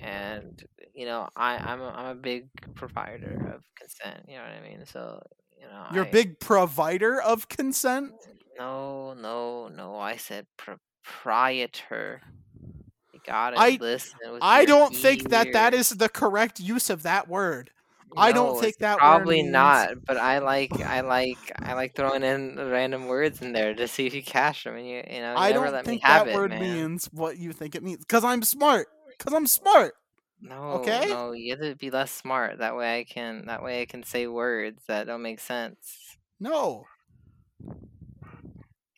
and 0.00 0.62
you 0.94 1.06
know, 1.06 1.28
I 1.36 1.56
I'm 1.56 1.80
a, 1.80 1.88
I'm 1.88 2.06
a 2.16 2.20
big 2.20 2.48
provider 2.74 3.52
of 3.54 3.62
consent. 3.78 4.24
You 4.26 4.36
know 4.36 4.42
what 4.42 4.52
I 4.52 4.68
mean? 4.68 4.86
So 4.86 5.22
you 5.60 5.66
know, 5.68 5.86
You're 5.92 6.04
a 6.04 6.08
I- 6.08 6.10
big 6.10 6.40
provider 6.40 7.20
of 7.20 7.48
consent. 7.48 8.12
No, 8.58 9.14
no, 9.14 9.68
no. 9.68 9.96
I 9.96 10.16
said 10.16 10.46
proprietor. 10.56 12.20
You 13.12 13.20
gotta 13.26 13.58
I- 13.58 13.78
listen. 13.80 14.18
I 14.40 14.64
don't 14.64 14.94
think 14.94 15.28
that 15.30 15.52
that 15.52 15.74
is 15.74 15.90
the 15.90 16.08
correct 16.08 16.58
use 16.58 16.90
of 16.90 17.02
that 17.04 17.28
word. 17.28 17.70
I 18.16 18.32
don't 18.32 18.62
it's 18.64 18.76
that 18.78 18.98
probably 18.98 19.42
not. 19.42 20.04
But 20.06 20.16
I 20.18 20.38
like 20.38 20.80
I 20.80 21.00
like 21.00 21.50
I 21.60 21.74
like 21.74 21.94
throwing 21.94 22.22
in 22.22 22.56
random 22.56 23.06
words 23.06 23.42
in 23.42 23.52
there 23.52 23.74
to 23.74 23.88
see 23.88 24.06
if 24.06 24.14
you 24.14 24.22
catch 24.22 24.64
them, 24.64 24.76
and 24.76 24.86
you 24.86 25.02
you 25.08 25.20
know 25.20 25.38
you 25.38 25.38
I 25.38 25.52
never 25.52 25.70
don't 25.70 25.72
let 25.72 25.84
think 25.84 25.88
me 25.88 25.98
have 26.02 26.24
that 26.24 26.26
it, 26.26 26.34
word 26.34 26.50
man. 26.50 26.60
means 26.60 27.06
what 27.12 27.38
you 27.38 27.52
think 27.52 27.74
it 27.74 27.82
means. 27.82 27.98
Because 28.00 28.24
I'm 28.24 28.42
smart. 28.42 28.88
Because 29.18 29.34
I'm 29.34 29.46
smart. 29.46 29.94
No, 30.40 30.80
Okay? 30.80 31.06
no, 31.08 31.32
you 31.32 31.52
have 31.52 31.60
to 31.60 31.76
be 31.76 31.90
less 31.90 32.10
smart. 32.10 32.58
That 32.58 32.76
way 32.76 32.98
I 33.00 33.04
can 33.04 33.46
that 33.46 33.62
way 33.62 33.82
I 33.82 33.86
can 33.86 34.02
say 34.02 34.26
words 34.26 34.84
that 34.86 35.06
don't 35.06 35.22
make 35.22 35.40
sense. 35.40 36.16
No. 36.40 36.86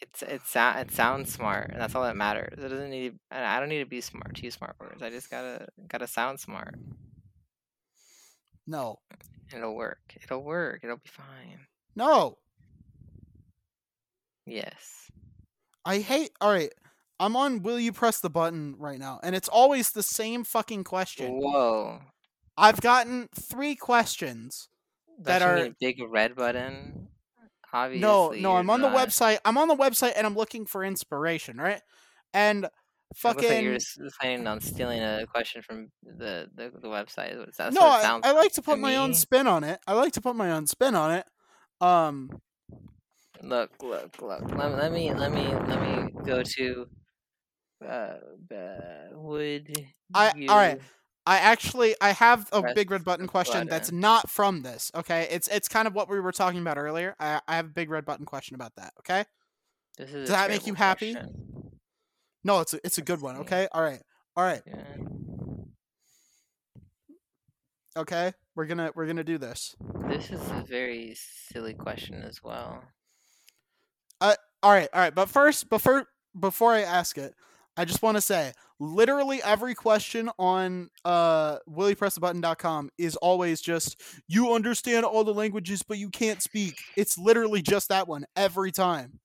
It's 0.01 0.23
it 0.23 0.43
sou- 0.47 0.79
it 0.79 0.91
sounds 0.91 1.33
smart, 1.33 1.71
and 1.71 1.81
that's 1.81 1.95
all 1.95 2.03
that 2.05 2.17
matters. 2.17 2.59
It 2.59 2.69
doesn't 2.69 2.91
need. 2.91 3.19
I 3.31 3.57
I 3.57 3.61
don't 3.61 3.69
need 3.69 3.79
to 3.81 3.87
be 3.87 4.01
smart 4.01 4.35
to 4.37 4.43
use 4.43 4.55
smart 4.55 4.77
words. 4.79 5.03
I 5.03 5.11
just 5.11 5.31
gotta 5.31 5.67
gotta 5.89 6.07
sound 6.07 6.41
smart. 6.41 6.75
No. 8.67 8.99
It'll 9.55 9.75
work. 9.75 10.01
It'll 10.23 10.43
work. 10.43 10.81
It'll 10.83 10.97
be 10.97 11.11
fine. 11.11 11.61
No. 11.97 12.39
Yes. 14.47 15.11
I 15.85 15.99
hate. 15.99 16.31
All 16.41 16.51
right. 16.51 16.73
I'm 17.21 17.37
on 17.37 17.62
Will 17.62 17.79
You 17.79 17.93
Press 17.93 18.21
the 18.21 18.31
Button 18.31 18.75
right 18.79 18.99
now, 18.99 19.21
and 19.23 19.35
it's 19.37 19.49
always 19.49 19.91
the 19.91 20.03
same 20.03 20.45
fucking 20.45 20.85
question. 20.85 21.33
Whoa. 21.33 22.01
I've 22.57 22.81
gotten 22.81 23.29
three 23.35 23.77
questions. 23.77 24.69
That 25.21 25.39
Don't 25.39 25.51
you 25.51 25.55
need 25.57 25.69
are- 25.69 25.73
a 25.73 25.77
big 25.81 26.03
red 26.11 26.35
button. 26.35 27.09
Obviously. 27.73 28.01
no, 28.01 28.31
no, 28.31 28.57
I'm 28.57 28.71
on 28.71 28.83
the 28.83 28.89
website. 28.89 29.39
I'm 29.45 29.59
on 29.59 29.67
the 29.69 29.77
website, 29.77 30.12
and 30.17 30.27
I'm 30.27 30.37
looking 30.37 30.65
for 30.65 30.85
inspiration, 30.85 31.57
right? 31.57 31.81
And 32.33 32.69
Like 33.23 33.37
fucking 33.37 33.65
you're 33.65 33.75
just 33.75 33.99
planning 34.21 34.47
on 34.47 34.61
stealing 34.61 35.01
a 35.01 35.27
question 35.27 35.62
from 35.62 35.89
the 36.03 36.49
the, 36.55 36.71
the 36.71 36.89
website. 36.89 37.37
That's 37.57 37.75
no, 37.75 37.83
I, 37.83 38.21
I 38.23 38.33
like 38.33 38.53
to 38.53 38.62
put 38.62 38.77
to 38.77 38.81
my 38.81 38.97
own 38.97 39.15
spin 39.15 39.47
on 39.47 39.65
it. 39.65 39.81
I 39.87 39.93
like 39.95 40.12
to 40.15 40.21
put 40.21 40.37
my 40.37 40.51
own 40.51 40.67
spin 40.67 40.95
on 40.95 41.12
it. 41.12 41.27
Um, 41.81 42.31
Look, 43.43 43.83
look, 43.83 44.23
look. 44.23 44.43
Let, 44.57 44.73
let 44.77 44.93
me, 44.93 45.12
let 45.12 45.31
me, 45.33 45.47
let 45.47 45.81
me 45.83 46.12
go 46.25 46.43
to. 46.43 46.87
Uh, 47.85 48.15
would 49.12 49.71
I- 50.15 50.33
you? 50.37 50.51
alright, 50.51 50.81
I 51.27 51.39
actually 51.39 51.95
I 52.01 52.11
have 52.12 52.49
a 52.53 52.62
big 52.75 52.91
red 52.91 53.05
button 53.05 53.27
question 53.27 53.67
that's 53.67 53.93
not 53.93 54.31
from 54.31 54.62
this. 54.62 54.91
Okay, 54.95 55.29
it's 55.31 55.49
it's 55.49 55.69
kind 55.69 55.87
of 55.87 55.95
what 55.95 56.09
we 56.09 56.21
were 56.21 56.33
talking 56.33 56.61
about 56.61 56.79
earlier. 56.79 57.15
I, 57.19 57.41
I 57.47 57.57
have 57.57 57.67
a 57.67 57.71
big 57.71 57.91
red 57.91 58.05
button 58.05 58.25
question 58.25 58.55
about 58.55 58.75
that. 58.77 58.93
Okay, 59.01 59.25
This 59.99 60.09
is 60.11 60.29
does 60.29 60.37
that 60.37 60.51
make 60.51 60.67
you 60.67 60.75
happy? 60.75 61.12
question. 61.12 61.74
No, 62.45 62.61
it's 62.61 62.75
a, 62.75 62.81
it's 62.85 62.99
a 62.99 63.03
good 63.03 63.21
one. 63.21 63.37
Okay, 63.39 63.67
all 63.73 63.83
right, 63.83 64.03
all 64.37 64.45
right, 64.45 64.63
okay. 67.97 68.33
We're 68.55 68.67
gonna 68.67 68.93
we're 68.95 69.07
gonna 69.07 69.25
do 69.25 69.39
this. 69.39 69.75
This 70.09 70.31
is 70.31 70.41
a 70.51 70.65
very 70.69 71.17
silly 71.17 71.75
question 71.75 72.23
as 72.23 72.43
well. 72.43 72.83
Uh, 74.21 74.35
All 74.63 74.71
right, 74.73 74.89
all 74.93 75.01
right. 75.01 75.15
But 75.15 75.29
first, 75.29 75.69
before 75.69 76.07
before 76.39 76.73
I 76.73 76.83
ask 76.83 77.19
it, 77.19 77.35
I 77.77 77.85
just 77.85 78.03
want 78.03 78.17
to 78.17 78.21
say, 78.21 78.53
literally 78.79 79.43
every 79.43 79.75
question 79.75 80.31
on 80.39 80.91
uh 81.05 81.59
willyoupressthebutton.com 81.69 82.91
is 82.99 83.17
always 83.17 83.61
just 83.61 84.01
you 84.29 84.55
understand 84.55 85.05
all 85.05 85.25
the 85.25 85.35
languages, 85.35 85.83
but 85.83 85.99
you 85.99 86.11
can't 86.11 86.41
speak. 86.43 86.77
It's 86.97 87.19
literally 87.19 87.63
just 87.63 87.89
that 87.89 88.07
one 88.07 88.25
every 88.37 88.71
time. 88.71 89.19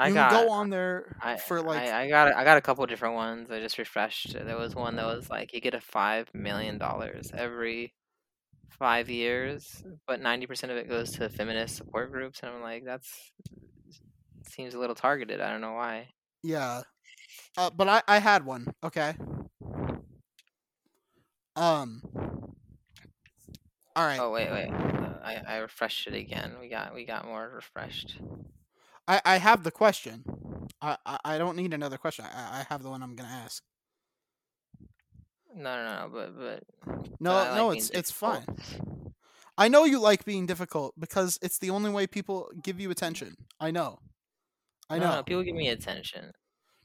I 0.00 0.08
you 0.08 0.14
got. 0.14 0.30
can 0.30 0.46
go 0.46 0.50
on 0.52 0.70
there 0.70 1.16
I, 1.22 1.36
for 1.36 1.60
like 1.62 1.82
I, 1.82 2.02
I 2.04 2.08
got 2.08 2.28
a- 2.28 2.38
I 2.38 2.44
got 2.44 2.56
a 2.58 2.60
couple 2.60 2.84
different 2.86 3.14
ones. 3.14 3.50
I 3.50 3.60
just 3.60 3.78
refreshed. 3.78 4.32
There 4.32 4.56
was 4.56 4.74
one 4.74 4.96
that 4.96 5.04
was 5.06 5.28
like 5.30 5.52
you 5.52 5.60
get 5.60 5.74
a 5.74 5.80
five 5.80 6.28
million 6.34 6.78
dollars 6.78 7.30
every 7.36 7.94
five 8.78 9.10
years, 9.10 9.82
but 10.06 10.20
ninety 10.20 10.46
percent 10.46 10.72
of 10.72 10.78
it 10.78 10.88
goes 10.88 11.12
to 11.12 11.28
feminist 11.28 11.76
support 11.76 12.10
groups, 12.12 12.40
and 12.42 12.50
I'm 12.52 12.62
like, 12.62 12.84
that's 12.84 13.32
seems 14.48 14.74
a 14.74 14.78
little 14.78 14.94
targeted. 14.96 15.40
I 15.40 15.50
don't 15.50 15.60
know 15.60 15.74
why. 15.74 16.08
yeah. 16.42 16.82
Uh, 17.56 17.70
but 17.70 17.88
I 17.88 18.02
I 18.08 18.18
had 18.18 18.44
one. 18.46 18.66
Okay. 18.84 19.14
Um. 21.56 22.00
All 23.96 24.06
right. 24.06 24.20
Oh 24.20 24.30
wait, 24.30 24.50
wait. 24.50 24.68
uh, 24.70 25.18
I, 25.22 25.42
I 25.46 25.56
refreshed 25.58 26.06
it 26.06 26.14
again. 26.14 26.54
We 26.60 26.68
got 26.68 26.94
we 26.94 27.04
got 27.04 27.26
more 27.26 27.50
refreshed. 27.54 28.18
I 29.08 29.20
I 29.24 29.36
have 29.38 29.64
the 29.64 29.70
question. 29.70 30.24
I 30.80 30.96
I, 31.06 31.18
I 31.24 31.38
don't 31.38 31.56
need 31.56 31.74
another 31.74 31.98
question. 31.98 32.24
I 32.24 32.60
I 32.60 32.66
have 32.68 32.82
the 32.82 32.90
one 32.90 33.02
I'm 33.02 33.14
gonna 33.14 33.42
ask. 33.44 33.62
No, 35.54 35.76
no, 35.76 35.84
no. 35.84 36.10
But 36.12 36.38
but 36.38 37.10
No, 37.20 37.54
no, 37.54 37.70
it's 37.70 37.90
it's 37.90 38.10
fine. 38.10 38.44
I 39.58 39.68
know 39.68 39.84
you 39.84 40.00
like 40.00 40.24
being 40.24 40.46
difficult 40.46 40.94
because 40.98 41.38
it's 41.42 41.58
the 41.58 41.70
only 41.70 41.90
way 41.90 42.06
people 42.06 42.50
give 42.62 42.80
you 42.80 42.90
attention. 42.90 43.34
I 43.58 43.70
know. 43.70 43.98
I 44.88 44.98
know. 44.98 45.16
no, 45.16 45.22
people 45.22 45.42
give 45.42 45.54
me 45.54 45.68
attention. 45.68 46.32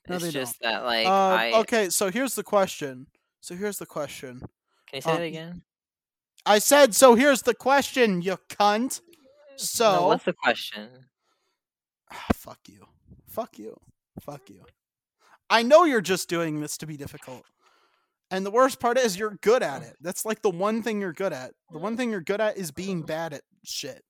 No, 0.07 0.17
it's 0.17 0.31
just 0.31 0.59
that 0.61 0.83
like 0.83 1.07
Uh, 1.07 1.09
I 1.09 1.51
okay, 1.61 1.89
so 1.89 2.11
here's 2.11 2.35
the 2.35 2.43
question. 2.43 3.07
So 3.41 3.55
here's 3.55 3.77
the 3.77 3.85
question. 3.85 4.41
can 4.87 4.97
you 4.97 5.01
say 5.01 5.11
um, 5.11 5.17
that 5.17 5.23
again? 5.23 5.61
I 6.45 6.59
said 6.59 6.93
so. 6.93 7.15
Here's 7.15 7.41
the 7.41 7.55
question, 7.55 8.21
you 8.21 8.37
cunt. 8.49 9.01
So 9.57 9.91
no, 9.91 10.07
what's 10.07 10.25
the 10.25 10.33
question? 10.33 10.89
Ah, 12.11 12.25
fuck 12.33 12.59
you. 12.67 12.85
Fuck 13.27 13.57
you. 13.59 13.79
Fuck 14.21 14.49
you. 14.49 14.63
I 15.49 15.61
know 15.63 15.83
you're 15.83 16.01
just 16.01 16.29
doing 16.29 16.59
this 16.61 16.77
to 16.77 16.85
be 16.87 16.97
difficult. 16.97 17.43
And 18.31 18.45
the 18.45 18.51
worst 18.51 18.79
part 18.79 18.97
is 18.97 19.17
you're 19.19 19.37
good 19.41 19.61
at 19.61 19.83
it. 19.83 19.95
That's 20.01 20.25
like 20.25 20.41
the 20.41 20.49
one 20.49 20.81
thing 20.81 20.99
you're 21.01 21.13
good 21.13 21.33
at. 21.33 21.51
The 21.71 21.77
one 21.77 21.95
thing 21.97 22.09
you're 22.11 22.21
good 22.21 22.41
at 22.41 22.57
is 22.57 22.71
being 22.71 23.03
bad 23.03 23.33
at 23.33 23.41
shit. 23.63 24.03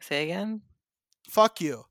Say 0.00 0.24
again. 0.24 0.62
Fuck 1.28 1.60
you. 1.60 1.84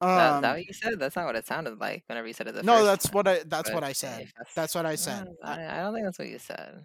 That, 0.00 0.34
Um, 0.36 0.42
that 0.42 0.56
what 0.56 0.66
you 0.66 0.72
said? 0.72 0.98
That's 0.98 1.16
not 1.16 1.26
what 1.26 1.36
it 1.36 1.46
sounded 1.46 1.78
like 1.80 2.04
whenever 2.06 2.26
you 2.26 2.32
said 2.32 2.46
it 2.48 2.54
the 2.54 2.62
no, 2.62 2.84
that's 2.84 3.06
time. 3.06 3.12
what 3.14 3.28
I. 3.28 3.42
That's 3.44 3.68
But 3.70 3.74
what 3.74 3.84
I 3.84 3.92
said. 3.92 4.20
that's- 4.36 4.54
That's 4.54 4.74
what 4.74 4.86
I 4.86 4.94
said. 4.94 5.26
Uh, 5.42 5.46
I, 5.46 5.78
I 5.78 5.80
don't 5.82 5.94
think 5.94 6.06
that's 6.06 6.18
what 6.18 6.28
you 6.28 6.38
said. 6.38 6.84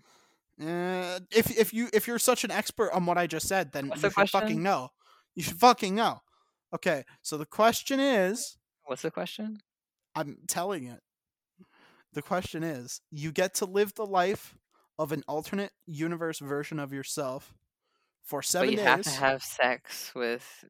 Uh, 0.62 1.20
if 1.32 1.56
if 1.58 1.74
you 1.74 1.90
if 1.94 2.08
you're 2.08 2.20
such 2.20 2.44
an 2.44 2.52
expert 2.52 2.92
on 2.92 3.06
what 3.08 3.18
I 3.18 3.26
just 3.28 3.48
said, 3.48 3.72
then 3.72 3.88
What's 3.88 4.04
you 4.04 4.10
the 4.10 4.16
should 4.26 4.30
fucking 4.30 4.62
know. 4.62 4.90
You 5.36 5.44
should 5.44 5.58
fucking 5.60 5.96
know. 5.96 6.20
Okay, 6.74 7.04
so 7.22 7.38
the 7.38 7.46
question 7.46 8.00
is, 8.00 8.58
What's 8.86 9.02
the 9.04 9.12
question? 9.12 9.58
I'm 10.16 10.38
telling 10.48 10.86
it. 10.86 11.00
The 12.14 12.22
question 12.22 12.64
is, 12.64 13.02
you 13.12 13.32
get 13.32 13.56
to 13.56 13.66
live 13.66 13.94
the 13.96 14.06
life 14.06 14.56
of 15.00 15.12
an 15.12 15.24
alternate 15.28 15.72
universe 15.88 16.40
version 16.40 16.80
of 16.80 16.94
yourself 16.94 17.54
for 18.24 18.42
seven 18.42 18.68
but 18.68 18.72
you 18.72 18.78
days. 18.78 18.86
have 18.86 19.02
to 19.02 19.10
have 19.10 19.44
sex 19.44 20.12
with 20.16 20.66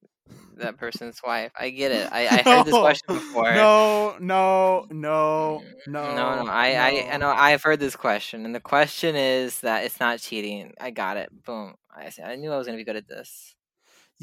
that 0.58 0.78
person's 0.78 1.20
wife. 1.26 1.52
I 1.60 1.70
get 1.70 1.92
it. 1.92 2.08
I, 2.12 2.28
I 2.28 2.42
heard 2.42 2.66
this 2.66 2.74
question 2.74 3.16
before. 3.16 3.54
No, 3.54 4.16
no, 4.20 4.86
no, 4.90 5.62
no, 5.88 6.00
Mm, 6.02 6.16
no, 6.16 6.44
no. 6.44 6.50
I, 6.50 6.72
I, 6.76 7.10
I 7.14 7.18
know. 7.18 7.30
I've 7.30 7.64
heard 7.64 7.80
this 7.80 7.96
question, 7.96 8.46
and 8.46 8.56
the 8.56 8.60
question 8.62 9.16
is 9.16 9.60
that 9.62 9.84
it's 9.84 10.00
not 10.00 10.20
cheating. 10.20 10.74
I 10.80 10.92
got 10.92 11.18
it. 11.18 11.30
Boom. 11.46 11.76
I, 11.92 12.12
I 12.24 12.36
knew 12.38 12.52
I 12.52 12.58
was 12.58 12.66
gonna 12.68 12.78
be 12.78 12.86
good 12.86 12.96
at 12.96 13.08
this. 13.08 13.56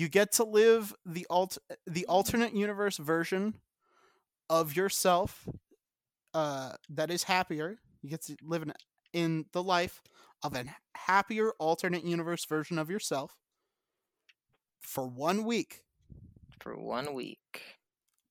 You 0.01 0.09
get 0.09 0.32
to 0.32 0.44
live 0.44 0.94
the 1.05 1.26
alt 1.28 1.59
the 1.86 2.07
alternate 2.07 2.55
universe 2.55 2.96
version 2.96 3.55
of 4.48 4.74
yourself 4.76 5.46
uh 6.34 6.72
that 6.88 7.11
is 7.11 7.24
happier 7.24 7.78
you 8.03 8.09
get 8.09 8.22
to 8.22 8.34
live 8.42 8.62
in, 8.62 8.72
in 9.12 9.44
the 9.53 9.62
life 9.62 10.03
of 10.42 10.55
a 10.57 10.64
happier 10.94 11.53
alternate 11.59 12.05
universe 12.05 12.44
version 12.46 12.78
of 12.78 12.88
yourself 12.90 13.36
for 14.80 15.07
one 15.07 15.44
week 15.44 15.82
for 16.61 16.76
one 16.76 17.12
week. 17.14 17.62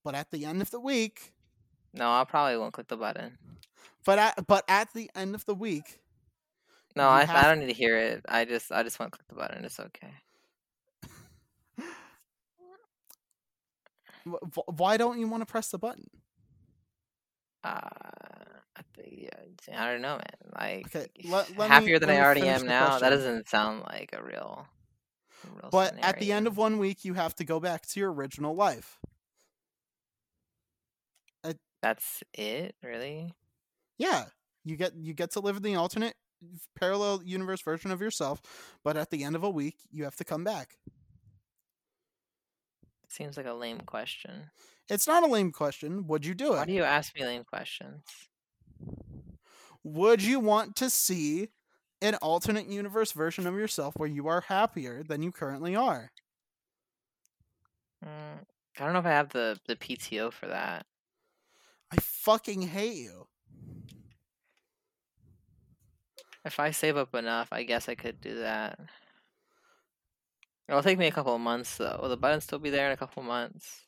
but 0.04 0.16
at 0.16 0.32
the 0.32 0.46
end 0.46 0.62
of 0.62 0.72
the 0.72 0.80
week 0.80 1.34
No, 1.94 2.10
I 2.10 2.24
probably 2.24 2.58
won't 2.58 2.74
click 2.74 2.88
the 2.88 2.98
button. 2.98 3.38
but 4.06 4.18
at 4.20 4.48
but 4.48 4.64
at 4.68 4.92
the 4.94 5.10
end 5.16 5.36
of 5.36 5.46
the 5.46 5.56
week 5.56 6.00
No, 6.96 7.08
I, 7.10 7.26
have- 7.26 7.36
I 7.36 7.48
don't 7.48 7.60
need 7.60 7.68
to 7.74 7.80
hear 7.84 7.96
it. 7.98 8.26
I 8.28 8.46
just 8.46 8.72
I 8.72 8.82
just 8.84 9.00
want 9.00 9.12
to 9.12 9.18
click 9.18 9.28
the 9.30 9.36
button. 9.36 9.64
It's 9.66 9.80
okay. 9.80 10.14
Why 14.78 14.98
don't 14.98 15.20
you 15.20 15.28
want 15.28 15.42
to 15.42 15.46
press 15.46 15.70
the 15.70 15.78
button 15.80 16.06
Uh, 17.64 17.80
I, 18.76 18.82
think, 18.96 19.30
yeah, 19.68 19.84
I 19.84 19.92
don't 19.92 20.02
know, 20.02 20.16
man. 20.18 20.52
Like 20.58 20.96
Okay, 20.96 21.08
let- 21.30 21.50
let 21.58 21.70
me- 21.70 21.76
happier 21.76 22.00
than 22.00 22.10
let 22.10 22.20
I 22.20 22.24
already 22.24 22.48
am 22.48 22.66
now. 22.66 23.00
That 23.00 23.10
doesn't 23.10 23.50
sound 23.50 23.84
like 23.84 24.12
a 24.14 24.24
real. 24.24 24.66
a 25.44 25.48
real 25.50 25.70
but 25.72 25.96
at 26.02 26.20
the 26.20 26.32
end 26.32 26.48
of 26.48 26.58
one 26.58 26.78
week 26.78 27.04
you 27.06 27.14
have 27.16 27.36
to 27.36 27.46
go 27.46 27.60
back 27.60 27.86
to 27.88 28.00
your 28.00 28.12
original 28.14 28.56
life 28.56 29.00
that's 31.82 32.24
it, 32.34 32.76
really. 32.84 33.34
Yeah, 33.98 34.26
you 34.66 34.76
get 34.76 34.96
you 34.98 35.14
get 35.14 35.32
to 35.32 35.40
live 35.40 35.58
in 35.58 35.64
the 35.64 35.76
alternate 35.76 36.16
parallel 36.78 37.22
universe 37.24 37.62
version 37.62 37.92
of 37.92 38.02
yourself, 38.02 38.42
but 38.84 38.98
at 38.98 39.10
the 39.12 39.24
end 39.24 39.36
of 39.36 39.44
a 39.44 39.50
week 39.50 39.76
you 39.92 40.04
have 40.04 40.16
to 40.18 40.26
come 40.26 40.44
back. 40.44 40.78
Seems 43.10 43.38
like 43.38 43.48
a 43.48 43.54
lame 43.54 43.82
question. 43.82 44.52
It's 44.88 45.08
not 45.08 45.24
a 45.24 45.28
lame 45.28 45.52
question. 45.52 46.08
Would 46.08 46.26
you 46.26 46.36
do 46.36 46.54
it? 46.54 46.58
Why 46.58 46.66
do 46.66 46.74
you 46.74 46.84
ask 46.84 47.16
me 47.16 47.26
lame 47.26 47.44
questions? 47.44 48.04
Would 49.84 50.22
you 50.22 50.40
want 50.40 50.76
to 50.78 50.90
see 50.90 51.50
an 52.02 52.16
alternate 52.16 52.68
universe 52.68 53.12
version 53.12 53.48
of 53.48 53.56
yourself 53.56 53.96
where 53.98 54.08
you 54.08 54.28
are 54.28 54.42
happier 54.42 55.04
than 55.04 55.24
you 55.24 55.32
currently 55.32 55.76
are? 55.76 56.12
Mm, 58.06 58.46
I 58.78 58.84
don't 58.84 58.94
know 58.94 59.00
if 59.00 59.06
I 59.06 59.10
have 59.10 59.30
the 59.30 59.60
the 59.68 59.76
PTO 59.76 60.32
for 60.32 60.48
that. 60.48 60.86
I 61.92 61.98
fucking 61.98 62.62
hate 62.62 62.98
you. 62.98 63.28
If 66.46 66.60
I 66.60 66.72
save 66.72 66.96
up 66.96 67.16
enough, 67.16 67.50
I 67.52 67.64
guess 67.64 67.90
I 67.90 67.96
could 67.96 68.22
do 68.22 68.40
that. 68.40 68.80
It'll 70.70 70.84
take 70.84 71.00
me 71.00 71.08
a 71.08 71.12
couple 71.12 71.34
of 71.34 71.42
months 71.42 71.78
though. 71.78 71.98
Will 72.00 72.10
the 72.10 72.18
button 72.18 72.42
still 72.42 72.60
be 72.60 72.70
there 72.70 72.86
in 72.86 72.92
a 72.92 72.98
couple 72.98 73.22
of 73.22 73.28
months? 73.28 73.82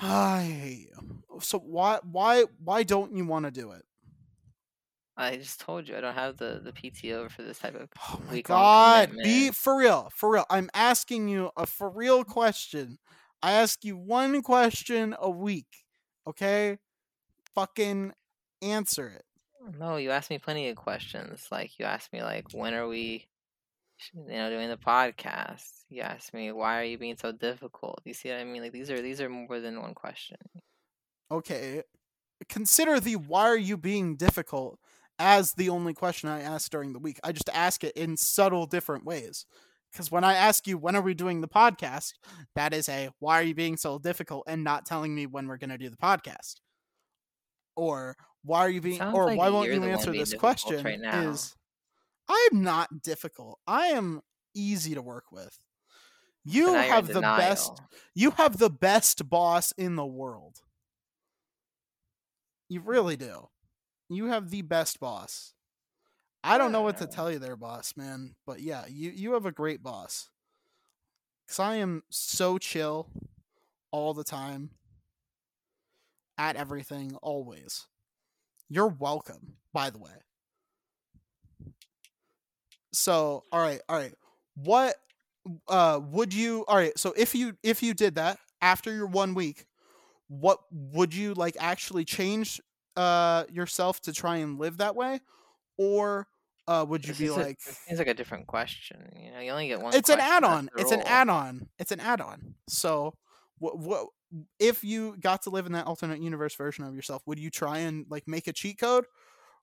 I 0.00 0.42
hate 0.44 0.90
you. 0.90 1.40
So 1.40 1.58
why 1.58 1.98
why 2.02 2.44
why 2.62 2.84
don't 2.84 3.16
you 3.16 3.26
want 3.26 3.44
to 3.46 3.50
do 3.50 3.72
it? 3.72 3.84
I 5.16 5.36
just 5.36 5.60
told 5.60 5.88
you 5.88 5.96
I 5.96 6.00
don't 6.00 6.14
have 6.14 6.36
the, 6.36 6.60
the 6.62 6.72
PTO 6.72 7.30
for 7.30 7.42
this 7.42 7.58
type 7.58 7.74
of 7.74 7.88
Oh 8.08 8.20
my 8.30 8.40
god, 8.42 9.12
be 9.22 9.50
for 9.50 9.78
real, 9.78 10.10
for 10.14 10.30
real. 10.30 10.44
I'm 10.48 10.70
asking 10.74 11.28
you 11.28 11.50
a 11.56 11.66
for 11.66 11.90
real 11.90 12.22
question. 12.22 12.98
I 13.42 13.52
ask 13.52 13.84
you 13.84 13.96
one 13.96 14.42
question 14.42 15.16
a 15.18 15.30
week, 15.30 15.84
okay? 16.26 16.78
Fucking 17.54 18.12
answer 18.62 19.08
it. 19.08 19.24
No, 19.78 19.96
you 19.96 20.10
asked 20.10 20.30
me 20.30 20.38
plenty 20.38 20.68
of 20.68 20.76
questions. 20.76 21.48
Like 21.50 21.78
you 21.78 21.86
asked 21.86 22.12
me 22.12 22.22
like 22.22 22.52
when 22.52 22.74
are 22.74 22.86
we 22.86 23.26
you 24.14 24.36
know 24.36 24.50
doing 24.50 24.68
the 24.68 24.76
podcast? 24.76 25.84
You 25.88 26.02
asked 26.02 26.34
me 26.34 26.52
why 26.52 26.80
are 26.80 26.84
you 26.84 26.98
being 26.98 27.16
so 27.16 27.32
difficult? 27.32 28.00
You 28.04 28.14
see 28.14 28.30
what 28.30 28.38
I 28.38 28.44
mean? 28.44 28.62
Like 28.62 28.72
these 28.72 28.90
are 28.90 29.00
these 29.00 29.20
are 29.20 29.28
more 29.28 29.60
than 29.60 29.80
one 29.80 29.94
question. 29.94 30.36
Okay. 31.30 31.82
Consider 32.48 33.00
the 33.00 33.16
why 33.16 33.42
are 33.42 33.56
you 33.56 33.76
being 33.76 34.16
difficult 34.16 34.78
as 35.18 35.52
the 35.54 35.70
only 35.70 35.94
question 35.94 36.28
I 36.28 36.40
ask 36.40 36.70
during 36.70 36.92
the 36.92 36.98
week. 36.98 37.18
I 37.24 37.32
just 37.32 37.48
ask 37.52 37.82
it 37.82 37.96
in 37.96 38.16
subtle 38.16 38.66
different 38.66 39.04
ways. 39.04 39.46
Because 39.92 40.10
when 40.10 40.24
I 40.24 40.34
ask 40.34 40.66
you 40.66 40.76
when 40.76 40.94
are 40.94 41.02
we 41.02 41.14
doing 41.14 41.40
the 41.40 41.48
podcast, 41.48 42.12
that 42.54 42.74
is 42.74 42.88
a 42.88 43.10
why 43.18 43.40
are 43.40 43.44
you 43.44 43.54
being 43.54 43.76
so 43.76 43.98
difficult 43.98 44.44
and 44.46 44.62
not 44.62 44.84
telling 44.84 45.14
me 45.14 45.26
when 45.26 45.48
we're 45.48 45.56
gonna 45.56 45.78
do 45.78 45.88
the 45.88 45.96
podcast. 45.96 46.56
Or 47.76 48.16
why 48.44 48.60
are 48.60 48.70
you 48.70 48.80
being 48.80 49.02
or 49.02 49.26
like 49.26 49.38
why 49.38 49.48
won't 49.48 49.72
you 49.72 49.82
answer 49.84 50.12
this 50.12 50.34
question 50.34 50.84
right 50.84 51.00
now. 51.00 51.30
is 51.30 51.54
I'm 52.28 52.62
not 52.62 53.02
difficult. 53.02 53.58
I 53.66 53.88
am 53.88 54.20
easy 54.54 54.94
to 54.94 55.02
work 55.02 55.30
with. 55.30 55.58
You 56.44 56.66
now 56.66 56.72
you're 56.72 56.82
in 56.82 56.88
have 56.90 57.06
the 57.08 57.20
best 57.20 57.82
you 58.14 58.30
have 58.32 58.58
the 58.58 58.70
best 58.70 59.28
boss 59.28 59.72
in 59.72 59.96
the 59.96 60.06
world. 60.06 60.60
You 62.68 62.80
really 62.80 63.16
do. 63.16 63.48
You 64.08 64.26
have 64.26 64.50
the 64.50 64.62
best 64.62 65.00
boss. 65.00 65.54
I 66.44 66.58
don't 66.58 66.70
know 66.70 66.82
what 66.82 66.98
to 66.98 67.06
tell 67.08 67.30
you 67.30 67.40
there, 67.40 67.56
boss, 67.56 67.94
man. 67.96 68.36
But 68.46 68.60
yeah, 68.60 68.84
you, 68.88 69.10
you 69.10 69.32
have 69.32 69.46
a 69.46 69.52
great 69.52 69.82
boss. 69.82 70.30
Cause 71.48 71.58
I 71.58 71.76
am 71.76 72.02
so 72.08 72.58
chill 72.58 73.08
all 73.90 74.14
the 74.14 74.24
time. 74.24 74.70
At 76.38 76.56
everything, 76.56 77.16
always. 77.22 77.86
You're 78.68 78.88
welcome, 78.88 79.56
by 79.72 79.90
the 79.90 79.98
way. 79.98 80.25
So, 82.96 83.44
all 83.52 83.60
right, 83.60 83.80
all 83.88 83.96
right. 83.96 84.14
What 84.56 84.96
uh 85.68 86.00
would 86.02 86.34
you 86.34 86.64
all 86.68 86.76
right 86.76 86.98
so 86.98 87.12
if 87.16 87.34
you 87.34 87.56
if 87.62 87.82
you 87.82 87.94
did 87.94 88.16
that 88.16 88.38
after 88.60 88.92
your 88.94 89.06
one 89.06 89.34
week 89.34 89.66
what 90.28 90.58
would 90.72 91.14
you 91.14 91.34
like 91.34 91.56
actually 91.60 92.04
change 92.04 92.60
uh 92.96 93.44
yourself 93.50 94.00
to 94.00 94.12
try 94.12 94.36
and 94.38 94.58
live 94.58 94.78
that 94.78 94.96
way 94.96 95.20
or 95.78 96.26
uh 96.68 96.84
would 96.88 97.06
you 97.06 97.14
This 97.14 97.18
be 97.18 97.28
a- 97.28 97.30
like 97.30 97.58
this 97.64 97.78
seems 97.86 97.98
like 97.98 98.08
a 98.08 98.14
different 98.14 98.46
question. 98.46 99.12
You 99.16 99.32
know, 99.32 99.40
you 99.40 99.50
only 99.50 99.68
get 99.68 99.80
one. 99.80 99.92
it's 99.94 100.08
an 100.08 100.20
add-on 100.20 100.70
it's 100.76 100.90
an 100.90 101.02
add-on 101.02 101.68
it's 101.78 101.92
an 101.92 102.00
add-on 102.00 102.54
so 102.68 103.14
what 103.58 103.78
what 103.78 104.06
if 104.58 104.82
you 104.84 105.16
got 105.20 105.42
to 105.42 105.50
live 105.50 105.66
in 105.66 105.72
that 105.72 105.86
alternate 105.86 106.20
universe 106.20 106.54
version 106.54 106.84
of 106.84 106.94
yourself 106.94 107.22
would 107.26 107.38
you 107.38 107.50
try 107.50 107.78
and 107.78 108.06
like 108.10 108.26
make 108.26 108.46
a 108.48 108.52
cheat 108.52 108.78
code 108.78 109.04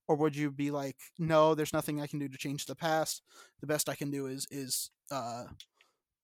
or 0.07 0.15
would 0.15 0.35
you 0.35 0.51
be 0.51 0.71
like 0.71 0.97
no 1.19 1.53
there's 1.55 1.73
nothing 1.73 2.01
i 2.01 2.07
can 2.07 2.19
do 2.19 2.27
to 2.27 2.37
change 2.37 2.65
the 2.65 2.75
past 2.75 3.21
the 3.61 3.67
best 3.67 3.89
i 3.89 3.95
can 3.95 4.11
do 4.11 4.27
is 4.27 4.47
is 4.51 4.91
uh 5.11 5.45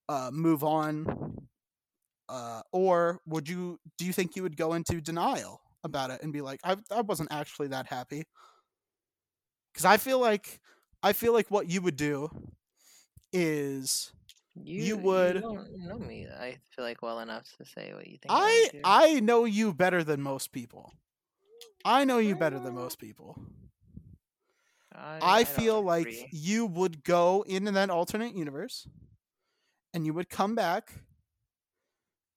uh 0.09 0.29
move 0.33 0.63
on 0.63 1.37
uh 2.29 2.61
or 2.71 3.19
would 3.25 3.47
you 3.49 3.79
do 3.97 4.05
you 4.05 4.13
think 4.13 4.35
you 4.35 4.43
would 4.43 4.57
go 4.57 4.73
into 4.73 5.01
denial 5.01 5.61
about 5.83 6.09
it 6.11 6.21
and 6.23 6.33
be 6.33 6.41
like 6.41 6.59
i, 6.63 6.75
I 6.91 7.01
wasn't 7.01 7.31
actually 7.31 7.67
that 7.69 7.87
happy 7.87 8.23
because 9.73 9.85
i 9.85 9.97
feel 9.97 10.19
like 10.19 10.59
i 11.03 11.13
feel 11.13 11.33
like 11.33 11.49
what 11.49 11.69
you 11.69 11.81
would 11.81 11.95
do 11.95 12.29
is 13.33 14.11
You, 14.55 14.97
would- 14.97 15.35
You 15.37 15.41
don't 15.41 15.77
know 15.87 15.97
me. 15.99 16.27
I 16.27 16.57
feel 16.75 16.85
like 16.85 17.01
well 17.01 17.19
enough 17.19 17.45
to 17.57 17.65
say 17.65 17.93
what 17.93 18.07
you 18.07 18.17
think. 18.21 18.33
I 18.37 18.69
would. 18.73 18.81
I 18.83 19.19
know 19.19 19.45
you 19.45 19.73
better 19.73 20.03
than 20.03 20.21
most 20.21 20.51
people. 20.51 20.93
I 21.85 22.05
know 22.05 22.17
you 22.19 22.35
better 22.35 22.59
than 22.59 22.75
most 22.75 22.99
people. 22.99 23.37
I, 24.99 25.21
I 25.21 25.43
I 25.45 25.45
feel 25.45 25.81
like 25.81 26.25
agree. 26.25 26.31
you 26.31 26.65
would 26.65 27.03
go 27.03 27.43
into 27.43 27.71
that 27.71 27.89
alternate 27.89 28.35
universe 28.35 28.87
and 29.93 30.05
you 30.05 30.13
would 30.13 30.29
come 30.29 30.55
back 30.55 30.93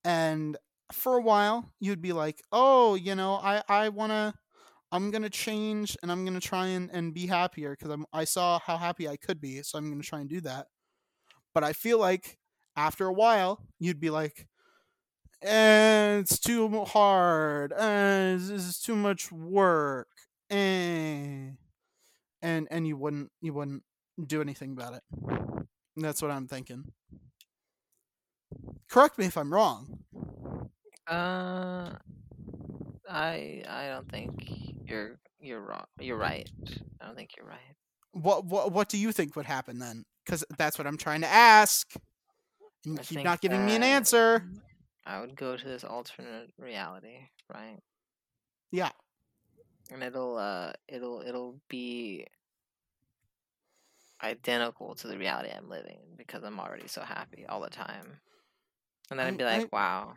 and 0.05 0.57
for 0.93 1.17
a 1.17 1.23
while 1.23 1.73
you'd 1.81 2.03
be 2.03 2.13
like, 2.13 2.43
"Oh, 2.53 2.95
you 2.95 3.15
know, 3.15 3.35
I 3.35 3.63
I 3.69 3.89
want 3.89 4.11
to 4.13 4.35
I'm 4.93 5.11
going 5.11 5.23
to 5.23 5.31
change 5.31 5.97
and 6.03 6.13
I'm 6.13 6.25
going 6.25 6.39
to 6.41 6.47
try 6.47 6.69
and 6.69 6.91
and 6.93 7.15
be 7.15 7.27
happier 7.27 7.77
cuz 7.77 7.91
I'm 7.91 8.07
I 8.13 8.25
saw 8.25 8.59
how 8.61 8.79
happy 8.79 9.09
I 9.09 9.17
could 9.17 9.41
be, 9.41 9.63
so 9.63 9.79
I'm 9.79 9.91
going 9.91 10.03
to 10.03 10.09
try 10.09 10.21
and 10.21 10.31
do 10.31 10.41
that." 10.43 10.69
But 11.55 11.65
I 11.65 11.73
feel 11.75 11.99
like 12.01 12.39
after 12.77 13.07
a 13.07 13.13
while 13.15 13.67
you'd 13.81 14.01
be 14.01 14.11
like, 14.11 14.49
eh, 15.43 16.19
it's 16.21 16.39
too 16.41 16.85
hard. 16.87 17.73
Eh, 17.73 18.35
this 18.37 18.51
is 18.51 18.81
too 18.81 18.97
much 18.97 19.33
work. 19.33 20.09
Eh 20.51 21.53
and 22.43 22.69
and 22.71 22.87
you 22.87 22.97
wouldn't 22.97 23.31
you 23.41 23.53
wouldn't 23.53 23.83
do 24.27 24.41
anything 24.41 24.73
about 24.73 24.95
it. 24.95 25.03
That's 25.97 26.23
what 26.23 26.31
I'm 26.31 26.47
thinking. 26.49 26.93
Correct 28.91 29.19
me 29.19 29.27
if 29.27 29.37
I'm 29.37 29.53
wrong. 29.53 29.99
Uh, 31.09 31.91
I 33.09 33.63
I 33.69 33.89
don't 33.89 34.11
think 34.11 34.31
you're 34.87 35.19
you're 35.41 35.61
wrong. 35.61 35.85
You're 35.99 36.19
right. 36.19 36.49
I 37.01 37.07
don't 37.07 37.17
think 37.17 37.31
you're 37.37 37.47
right. 37.47 37.59
What 38.13 38.45
what 38.45 38.73
what 38.73 38.89
do 38.89 38.99
you 38.99 39.13
think 39.13 39.37
would 39.37 39.47
happen 39.47 39.79
then? 39.79 40.05
Because 40.25 40.45
that's 40.59 40.79
what 40.79 40.87
I'm 40.87 40.99
trying 40.99 41.23
to 41.23 41.27
ask. 41.27 41.91
And 42.85 42.95
you 42.95 43.01
I 43.01 43.03
keep 43.03 43.25
not 43.25 43.41
giving 43.41 43.65
me 43.65 43.77
an 43.77 43.83
answer. 43.83 44.45
I 45.05 45.21
would 45.21 45.37
go 45.37 45.57
to 45.57 45.65
this 45.65 45.85
alternate 45.85 46.51
reality, 46.59 47.19
right? 47.53 47.79
Yeah. 48.71 48.91
And 49.93 50.03
it'll 50.03 50.37
uh 50.39 50.73
it'll 50.89 51.21
it'll 51.23 51.61
be 51.69 52.27
identical 54.23 54.95
to 54.95 55.09
the 55.09 55.19
reality 55.19 55.51
I'm 55.55 55.69
living 55.69 56.01
because 56.17 56.45
I'm 56.45 56.61
already 56.61 56.89
so 56.89 57.03
happy 57.03 57.45
all 57.49 57.61
the 57.61 57.71
time. 57.71 58.21
And 59.11 59.19
then 59.19 59.27
I- 59.27 59.29
I'd 59.29 59.39
be 59.39 59.45
like, 59.45 59.73
wow, 59.73 60.15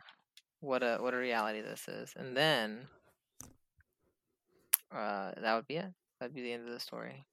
what 0.61 0.84
a 0.84 0.97
what 0.99 1.14
a 1.14 1.18
reality 1.18 1.61
this 1.61 1.88
is. 1.88 2.14
And 2.15 2.35
then 2.38 2.88
uh 4.91 5.31
that 5.41 5.56
would 5.56 5.68
be 5.68 5.76
it. 5.77 5.93
That'd 6.19 6.35
be 6.35 6.41
the 6.41 6.53
end 6.53 6.68
of 6.68 6.73
the 6.73 6.80
story. 6.80 7.26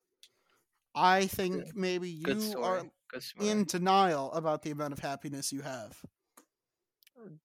I 0.94 1.26
think 1.26 1.74
maybe 1.74 2.08
you 2.10 2.58
are 2.62 2.84
in 3.40 3.64
denial 3.64 4.32
about 4.32 4.62
the 4.62 4.70
amount 4.70 4.92
of 4.92 4.98
happiness 4.98 5.52
you 5.52 5.62
have. 5.62 6.02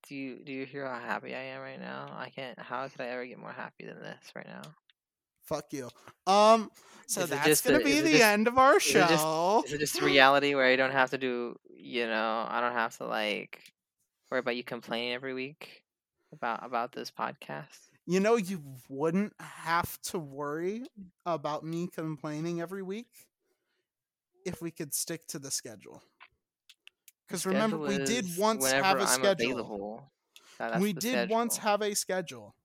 Do 0.08 0.16
you 0.16 0.44
do 0.44 0.52
you 0.52 0.66
hear 0.66 0.86
how 0.88 1.00
happy 1.00 1.36
I 1.36 1.40
am 1.42 1.62
right 1.62 1.80
now? 1.80 2.08
I 2.18 2.30
can't. 2.30 2.58
How 2.60 2.88
could 2.88 3.02
I 3.02 3.08
ever 3.08 3.26
get 3.26 3.38
more 3.38 3.52
happy 3.54 3.86
than 3.86 4.00
this 4.02 4.32
right 4.36 4.48
now? 4.48 4.62
Fuck 5.48 5.66
you. 5.72 5.90
Um. 6.28 6.70
So 7.10 7.22
Is 7.22 7.30
that's 7.30 7.62
gonna 7.62 7.80
a- 7.80 7.84
be 7.84 8.02
the 8.02 8.12
just- 8.12 8.24
end 8.24 8.48
of 8.50 8.58
our 8.58 8.78
is 8.78 8.88
it 8.88 8.94
just- 8.94 9.14
show. 9.24 9.64
Is 9.66 9.74
it 9.74 9.80
just 9.80 10.02
reality 10.02 10.56
where 10.56 10.66
I 10.66 10.76
don't 10.76 10.92
have 10.92 11.12
to 11.12 11.18
do? 11.18 11.56
You 11.74 12.06
know, 12.06 12.46
I 12.50 12.60
don't 12.60 12.74
have 12.74 12.98
to 12.98 13.06
like 13.06 13.62
worry 14.30 14.40
about 14.40 14.58
you 14.58 14.64
complaining 14.64 15.14
every 15.14 15.34
week 15.34 15.84
about 16.34 16.66
about 16.66 16.92
this 16.92 17.10
podcast. 17.10 17.80
You 18.06 18.20
know, 18.20 18.36
you 18.36 18.62
wouldn't 18.90 19.34
have 19.40 20.02
to 20.04 20.20
worry 20.20 20.84
about 21.26 21.64
me 21.64 21.88
complaining 21.88 22.60
every 22.62 22.84
week 22.84 23.08
if 24.46 24.62
we 24.62 24.72
could 24.72 24.94
stick 24.94 25.28
to 25.28 25.40
the 25.40 25.52
schedule. 25.52 26.02
Because 27.28 27.46
remember, 27.46 27.78
we 27.78 27.98
did 28.00 28.26
once 28.38 28.70
have 28.72 28.98
a 28.98 29.02
I'm 29.02 29.08
schedule. 29.08 29.52
available. 29.60 30.12
We 30.80 30.92
did 30.94 31.30
once 31.30 31.58
have 31.58 31.82
a 31.82 31.94
schedule. 31.96 32.56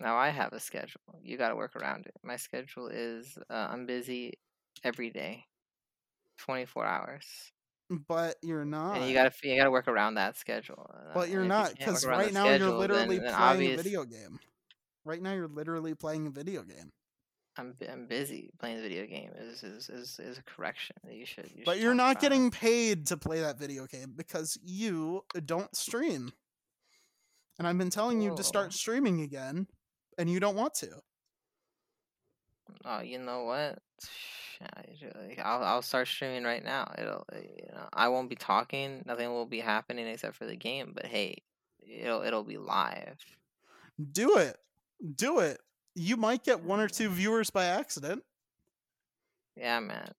Now 0.00 0.16
I 0.16 0.28
have 0.30 0.52
a 0.52 0.60
schedule. 0.60 1.00
You 1.22 1.36
got 1.36 1.48
to 1.48 1.56
work 1.56 1.76
around 1.76 2.06
it. 2.06 2.14
My 2.22 2.36
schedule 2.36 2.88
is 2.88 3.36
uh, 3.50 3.68
I'm 3.70 3.86
busy 3.86 4.34
every 4.84 5.10
day, 5.10 5.44
twenty 6.38 6.64
four 6.64 6.84
hours. 6.84 7.24
But 8.06 8.36
you're 8.42 8.66
not. 8.66 8.98
and 8.98 9.08
you 9.08 9.14
gotta 9.14 9.32
you 9.42 9.56
gotta 9.56 9.70
work 9.70 9.88
around 9.88 10.14
that 10.14 10.36
schedule. 10.36 10.90
uh, 10.92 11.14
but 11.14 11.30
you're 11.30 11.42
and 11.42 11.50
if 11.50 11.56
you 11.56 11.62
not 11.62 11.78
because 11.78 12.04
right 12.06 12.32
now 12.32 12.44
you're 12.44 12.56
schedule, 12.56 12.70
then- 12.72 12.78
literally 12.80 13.18
then 13.18 13.34
playing 13.34 13.72
a 13.72 13.76
video 13.76 14.04
game. 14.04 14.38
Right 15.04 15.22
now 15.22 15.32
you're 15.32 15.48
literally 15.48 15.94
playing 15.94 16.26
a 16.26 16.30
video 16.30 16.62
game. 16.62 16.90
I'm 17.56 17.74
I'm 17.90 18.06
busy 18.06 18.50
playing 18.60 18.76
the 18.76 18.82
video 18.82 19.06
game. 19.06 19.30
Is 19.38 19.62
is 19.64 19.88
is, 19.88 20.20
is 20.22 20.38
a 20.38 20.42
correction 20.42 20.96
that 21.04 21.14
you 21.14 21.24
should. 21.24 21.50
You 21.54 21.62
But 21.64 21.76
should 21.76 21.82
you're 21.82 21.94
not 21.94 22.20
getting 22.20 22.50
paid 22.50 23.06
to 23.06 23.16
play 23.16 23.40
that 23.40 23.58
video 23.58 23.86
game 23.86 24.12
because 24.14 24.58
you 24.62 25.24
don't 25.46 25.74
stream. 25.74 26.30
And 27.58 27.66
I've 27.66 27.78
been 27.78 27.90
telling 27.90 28.20
you 28.20 28.36
to 28.36 28.44
start 28.44 28.72
streaming 28.72 29.22
again, 29.22 29.66
and 30.18 30.30
you 30.30 30.40
don't 30.40 30.56
want 30.56 30.74
to. 30.74 31.02
Oh, 32.84 33.00
you 33.00 33.18
know 33.18 33.44
what? 33.44 33.78
Yeah, 34.60 34.82
you 34.90 34.96
should- 34.96 35.16
like, 35.16 35.38
I'll 35.38 35.62
I'll 35.62 35.82
start 35.82 36.08
streaming 36.08 36.44
right 36.44 36.64
now. 36.64 36.92
It'll 36.98 37.24
uh, 37.32 37.38
you 37.38 37.68
know 37.72 37.88
I 37.92 38.08
won't 38.08 38.28
be 38.28 38.36
talking. 38.36 39.02
Nothing 39.06 39.30
will 39.30 39.46
be 39.46 39.60
happening 39.60 40.06
except 40.06 40.36
for 40.36 40.46
the 40.46 40.56
game. 40.56 40.92
But 40.94 41.06
hey, 41.06 41.42
it'll 41.80 42.22
it'll 42.22 42.44
be 42.44 42.58
live. 42.58 43.18
Do 44.12 44.36
it. 44.38 44.58
Do 45.16 45.40
it. 45.40 45.60
You 45.94 46.16
might 46.16 46.44
get 46.44 46.60
one 46.62 46.80
or 46.80 46.88
two 46.88 47.08
viewers 47.08 47.50
by 47.50 47.64
accident. 47.66 48.24
Yeah, 49.56 49.80
man. 49.80 50.12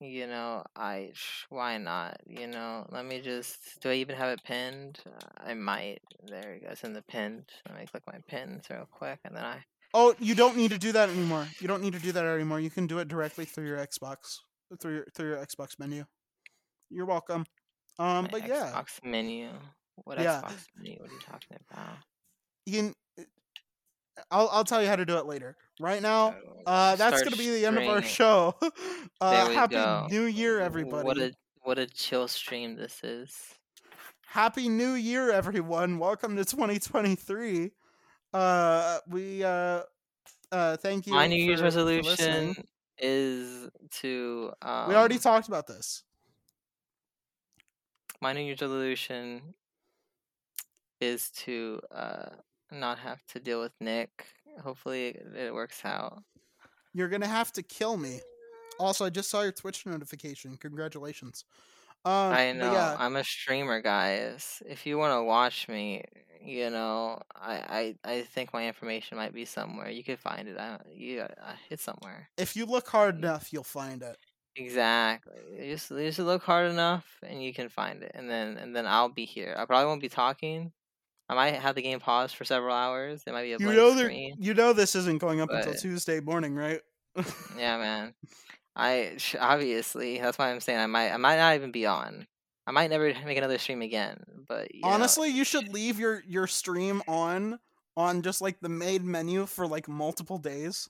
You 0.00 0.26
know, 0.26 0.62
I 0.76 1.10
sh- 1.14 1.46
why 1.48 1.78
not? 1.78 2.18
You 2.26 2.46
know, 2.46 2.86
let 2.90 3.06
me 3.06 3.20
just. 3.20 3.58
Do 3.80 3.90
I 3.90 3.94
even 3.94 4.14
have 4.16 4.28
it 4.30 4.44
pinned? 4.44 5.00
Uh, 5.06 5.50
I 5.50 5.54
might. 5.54 6.00
There 6.26 6.54
it 6.54 6.68
goes 6.68 6.82
in 6.84 6.92
the 6.92 7.02
pinned. 7.02 7.48
Let 7.68 7.78
me 7.80 7.86
click 7.86 8.02
my 8.06 8.18
pins 8.28 8.66
real 8.70 8.86
quick, 8.90 9.18
and 9.24 9.34
then 9.34 9.44
I. 9.44 9.64
Oh, 9.94 10.14
you 10.18 10.34
don't 10.34 10.56
need 10.56 10.70
to 10.72 10.78
do 10.78 10.92
that 10.92 11.08
anymore. 11.08 11.48
You 11.60 11.68
don't 11.68 11.80
need 11.82 11.94
to 11.94 11.98
do 11.98 12.12
that 12.12 12.24
anymore. 12.24 12.60
You 12.60 12.68
can 12.68 12.86
do 12.86 12.98
it 12.98 13.08
directly 13.08 13.46
through 13.46 13.66
your 13.66 13.78
Xbox, 13.78 14.16
through 14.80 14.96
your 14.96 15.06
through 15.14 15.30
your 15.30 15.38
Xbox 15.38 15.78
menu. 15.78 16.04
You're 16.90 17.06
welcome. 17.06 17.46
Um, 17.98 18.24
my 18.24 18.28
but 18.32 18.46
yeah, 18.46 18.72
Xbox 18.74 19.02
menu. 19.02 19.48
What 20.04 20.18
Yeah. 20.20 20.42
Xbox 20.42 20.64
menu? 20.76 20.98
What 21.00 21.10
are 21.10 21.14
you 21.14 21.20
talking 21.20 21.56
about? 21.70 21.96
you 22.66 22.82
can. 22.82 22.94
I'll 24.30 24.48
I'll 24.50 24.64
tell 24.64 24.82
you 24.82 24.88
how 24.88 24.96
to 24.96 25.04
do 25.04 25.16
it 25.18 25.26
later. 25.26 25.56
Right 25.78 26.00
now, 26.00 26.34
uh, 26.66 26.96
that's 26.96 27.18
start 27.18 27.24
gonna 27.24 27.36
be 27.36 27.50
the 27.50 27.66
end 27.66 27.78
of 27.78 27.88
our 27.88 28.02
show. 28.02 28.54
uh, 29.20 29.50
happy 29.50 29.74
go. 29.74 30.06
New 30.10 30.24
Year, 30.24 30.60
everybody! 30.60 31.04
What 31.06 31.18
a 31.18 31.32
what 31.62 31.78
a 31.78 31.86
chill 31.86 32.28
stream 32.28 32.76
this 32.76 33.00
is. 33.02 33.36
Happy 34.26 34.68
New 34.68 34.92
Year, 34.92 35.30
everyone! 35.30 35.98
Welcome 35.98 36.36
to 36.36 36.44
2023. 36.44 37.70
Uh, 38.32 38.98
we 39.08 39.44
uh, 39.44 39.82
uh, 40.50 40.76
thank 40.78 41.06
you. 41.06 41.12
My 41.12 41.26
New 41.26 41.36
Year's 41.36 41.60
for- 41.60 41.70
for 41.70 41.82
listening. 41.84 42.06
resolution 42.48 42.64
is 42.98 43.68
to. 44.00 44.52
Um, 44.62 44.88
we 44.88 44.94
already 44.94 45.18
talked 45.18 45.48
about 45.48 45.66
this. 45.66 46.02
my 48.22 48.32
New 48.32 48.40
Year's 48.40 48.60
resolution 48.62 49.54
is 51.00 51.30
to 51.30 51.80
uh, 51.94 52.28
not 52.70 52.98
have 52.98 53.24
to 53.28 53.40
deal 53.40 53.60
with 53.60 53.72
Nick. 53.80 54.26
Hopefully, 54.62 55.16
it, 55.34 55.52
works 55.52 55.84
out. 55.84 56.22
You're 56.92 57.08
gonna 57.08 57.26
have 57.26 57.52
to 57.52 57.62
kill 57.62 57.96
me. 57.96 58.20
Also, 58.78 59.04
I 59.04 59.10
just 59.10 59.30
saw 59.30 59.42
your 59.42 59.52
Twitch 59.52 59.86
notification. 59.86 60.56
Congratulations. 60.56 61.44
Um, 62.04 62.32
I 62.32 62.52
know 62.52 62.72
yeah, 62.72 62.96
I'm 62.98 63.16
a 63.16 63.24
streamer, 63.24 63.80
guys. 63.80 64.62
If 64.66 64.86
you 64.86 64.96
want 64.96 65.18
to 65.18 65.24
watch 65.24 65.68
me, 65.68 66.04
you 66.42 66.70
know, 66.70 67.20
I, 67.34 67.94
I 68.04 68.12
I 68.12 68.22
think 68.22 68.52
my 68.52 68.66
information 68.66 69.18
might 69.18 69.34
be 69.34 69.44
somewhere. 69.44 69.90
You 69.90 70.04
could 70.04 70.18
find 70.18 70.48
it. 70.48 70.56
I, 70.58 70.78
you, 70.94 71.20
uh, 71.20 71.52
it's 71.70 71.82
somewhere. 71.82 72.28
if 72.38 72.56
you 72.56 72.66
look 72.66 72.88
hard 72.88 73.16
enough, 73.16 73.52
you'll 73.52 73.64
find 73.64 74.02
it. 74.02 74.16
Exactly. 74.56 75.34
You 75.58 75.74
just, 75.74 75.90
you 75.90 76.06
just 76.06 76.18
look 76.18 76.42
hard 76.42 76.70
enough, 76.70 77.06
and 77.22 77.42
you 77.42 77.52
can 77.52 77.68
find 77.68 78.02
it. 78.02 78.12
And 78.14 78.30
then 78.30 78.56
and 78.56 78.74
then 78.74 78.86
I'll 78.86 79.10
be 79.10 79.24
here. 79.24 79.54
I 79.58 79.64
probably 79.66 79.86
won't 79.86 80.00
be 80.00 80.08
talking. 80.08 80.72
I 81.28 81.34
might 81.34 81.54
have 81.54 81.74
the 81.74 81.82
game 81.82 81.98
paused 82.00 82.36
for 82.36 82.44
several 82.44 82.74
hours. 82.74 83.22
It 83.26 83.32
might 83.32 83.42
be 83.42 83.52
a 83.52 83.58
You 83.58 83.72
know, 83.72 83.96
screen. 83.96 84.36
you 84.38 84.54
know 84.54 84.72
this 84.72 84.94
isn't 84.94 85.18
going 85.18 85.40
up 85.40 85.50
until 85.50 85.74
Tuesday 85.74 86.20
morning, 86.20 86.54
right? 86.54 86.80
Yeah, 87.58 87.78
man. 87.78 88.14
I 88.76 89.16
obviously 89.40 90.18
that's 90.18 90.38
why 90.38 90.50
I'm 90.50 90.60
saying 90.60 90.78
I 90.78 90.86
might 90.86 91.10
I 91.10 91.16
might 91.16 91.36
not 91.36 91.54
even 91.54 91.72
be 91.72 91.86
on. 91.86 92.26
I 92.66 92.72
might 92.72 92.90
never 92.90 93.12
make 93.24 93.38
another 93.38 93.58
stream 93.58 93.80
again. 93.82 94.18
But 94.48 94.74
you 94.74 94.82
know, 94.82 94.88
Honestly, 94.88 95.28
you 95.30 95.44
should 95.44 95.68
eh 95.68 95.72
leave 95.72 95.98
your 95.98 96.22
your 96.26 96.46
stream 96.46 97.02
on 97.08 97.58
on 97.96 98.22
just 98.22 98.40
like 98.42 98.60
the 98.60 98.68
main 98.68 99.10
menu 99.10 99.46
for 99.46 99.66
like 99.66 99.88
multiple 99.88 100.38
days. 100.38 100.88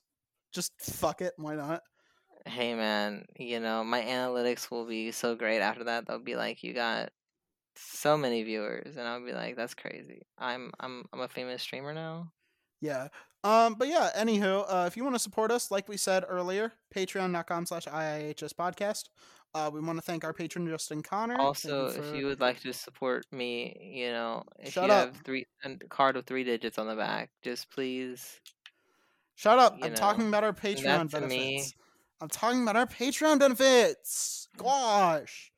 Just 0.53 0.73
fuck 0.81 1.21
it, 1.23 1.35
why 1.37 1.55
not? 1.55 1.83
hey 2.47 2.75
man, 2.75 3.25
you 3.39 3.59
know 3.59 3.83
my 3.83 4.01
analytics 4.03 4.71
will 4.71 4.87
be 4.87 5.11
so 5.13 5.35
great 5.35 5.61
after 5.61 5.85
that. 5.85 6.07
They'll 6.07 6.19
be 6.21 6.37
like, 6.37 6.63
you 6.63 6.73
got 6.75 7.11
so 7.77 8.16
many 8.16 8.43
viewers, 8.43 8.97
and 8.97 9.07
I'll 9.07 9.24
be 9.24 9.32
like, 9.32 9.57
that's 9.57 9.74
crazy. 9.74 10.23
I'm 10.39 10.73
I'm 10.81 11.05
I'm 11.12 11.20
a 11.20 11.28
famous 11.28 11.62
streamer 11.62 11.94
now. 11.94 12.32
Yeah. 12.81 13.09
Um, 13.44 13.74
but 13.74 13.89
yeah, 13.89 14.11
anywho, 14.16 14.65
uh, 14.69 14.85
if 14.86 14.97
you 14.97 15.05
want 15.05 15.15
to 15.15 15.20
support 15.20 15.51
us, 15.53 15.70
like 15.70 15.89
we 15.89 15.97
said 15.97 16.24
earlier, 16.28 16.73
patreon.com 16.94 17.66
slash 17.66 17.85
IIHS 17.85 18.53
podcast. 18.55 19.05
Uh, 19.55 19.70
we 19.73 19.81
want 19.81 19.97
to 19.98 20.03
thank 20.03 20.24
our 20.24 20.32
patron 20.35 20.66
Justin 20.69 21.03
Connor. 21.03 21.36
Also, 21.39 21.90
for- 21.90 22.01
if 22.01 22.15
you 22.15 22.27
would 22.27 22.40
like 22.40 22.61
to 22.61 22.73
support 22.73 23.24
me, 23.32 23.94
you 23.94 24.11
know, 24.11 24.43
if 24.59 24.73
Shut 24.73 24.89
you 24.89 24.93
up. 24.93 25.15
have 25.15 25.23
three 25.23 25.47
a 25.65 25.77
card 25.89 26.16
with 26.16 26.27
three 26.27 26.44
digits 26.44 26.77
on 26.78 26.86
the 26.89 26.97
back, 26.97 27.31
just 27.43 27.70
please 27.70 28.40
Shut 29.36 29.59
up. 29.59 29.74
I'm 29.82 29.90
know, 29.90 29.97
talking 29.97 30.28
about 30.28 30.44
our 30.44 30.53
Patreon 30.53 31.11
to 31.11 31.20
me 31.20 31.28
benefits. 31.57 31.74
I'm 32.20 32.28
talking 32.28 32.62
about 32.62 32.77
our 32.77 32.86
Patreon 32.86 33.39
benefits. 33.39 34.48
Gosh. 34.57 35.53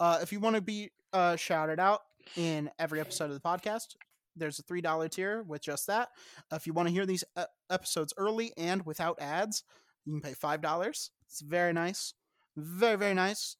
Uh, 0.00 0.18
if 0.20 0.32
you 0.32 0.40
want 0.40 0.56
to 0.56 0.62
be 0.62 0.90
uh, 1.12 1.36
shouted 1.36 1.80
out 1.80 2.00
in 2.36 2.70
every 2.78 3.00
episode 3.00 3.30
of 3.30 3.34
the 3.34 3.40
podcast, 3.40 3.96
there's 4.36 4.58
a 4.58 4.62
$3 4.62 5.10
tier 5.10 5.42
with 5.42 5.62
just 5.62 5.86
that. 5.86 6.08
Uh, 6.52 6.56
if 6.56 6.66
you 6.66 6.72
want 6.72 6.88
to 6.88 6.94
hear 6.94 7.06
these 7.06 7.24
uh, 7.36 7.44
episodes 7.70 8.12
early 8.16 8.52
and 8.56 8.84
without 8.86 9.20
ads, 9.20 9.64
you 10.04 10.12
can 10.12 10.20
pay 10.20 10.34
$5. 10.34 11.10
It's 11.26 11.40
very 11.40 11.72
nice. 11.72 12.14
Very, 12.56 12.96
very 12.96 13.14
nice. 13.14 13.56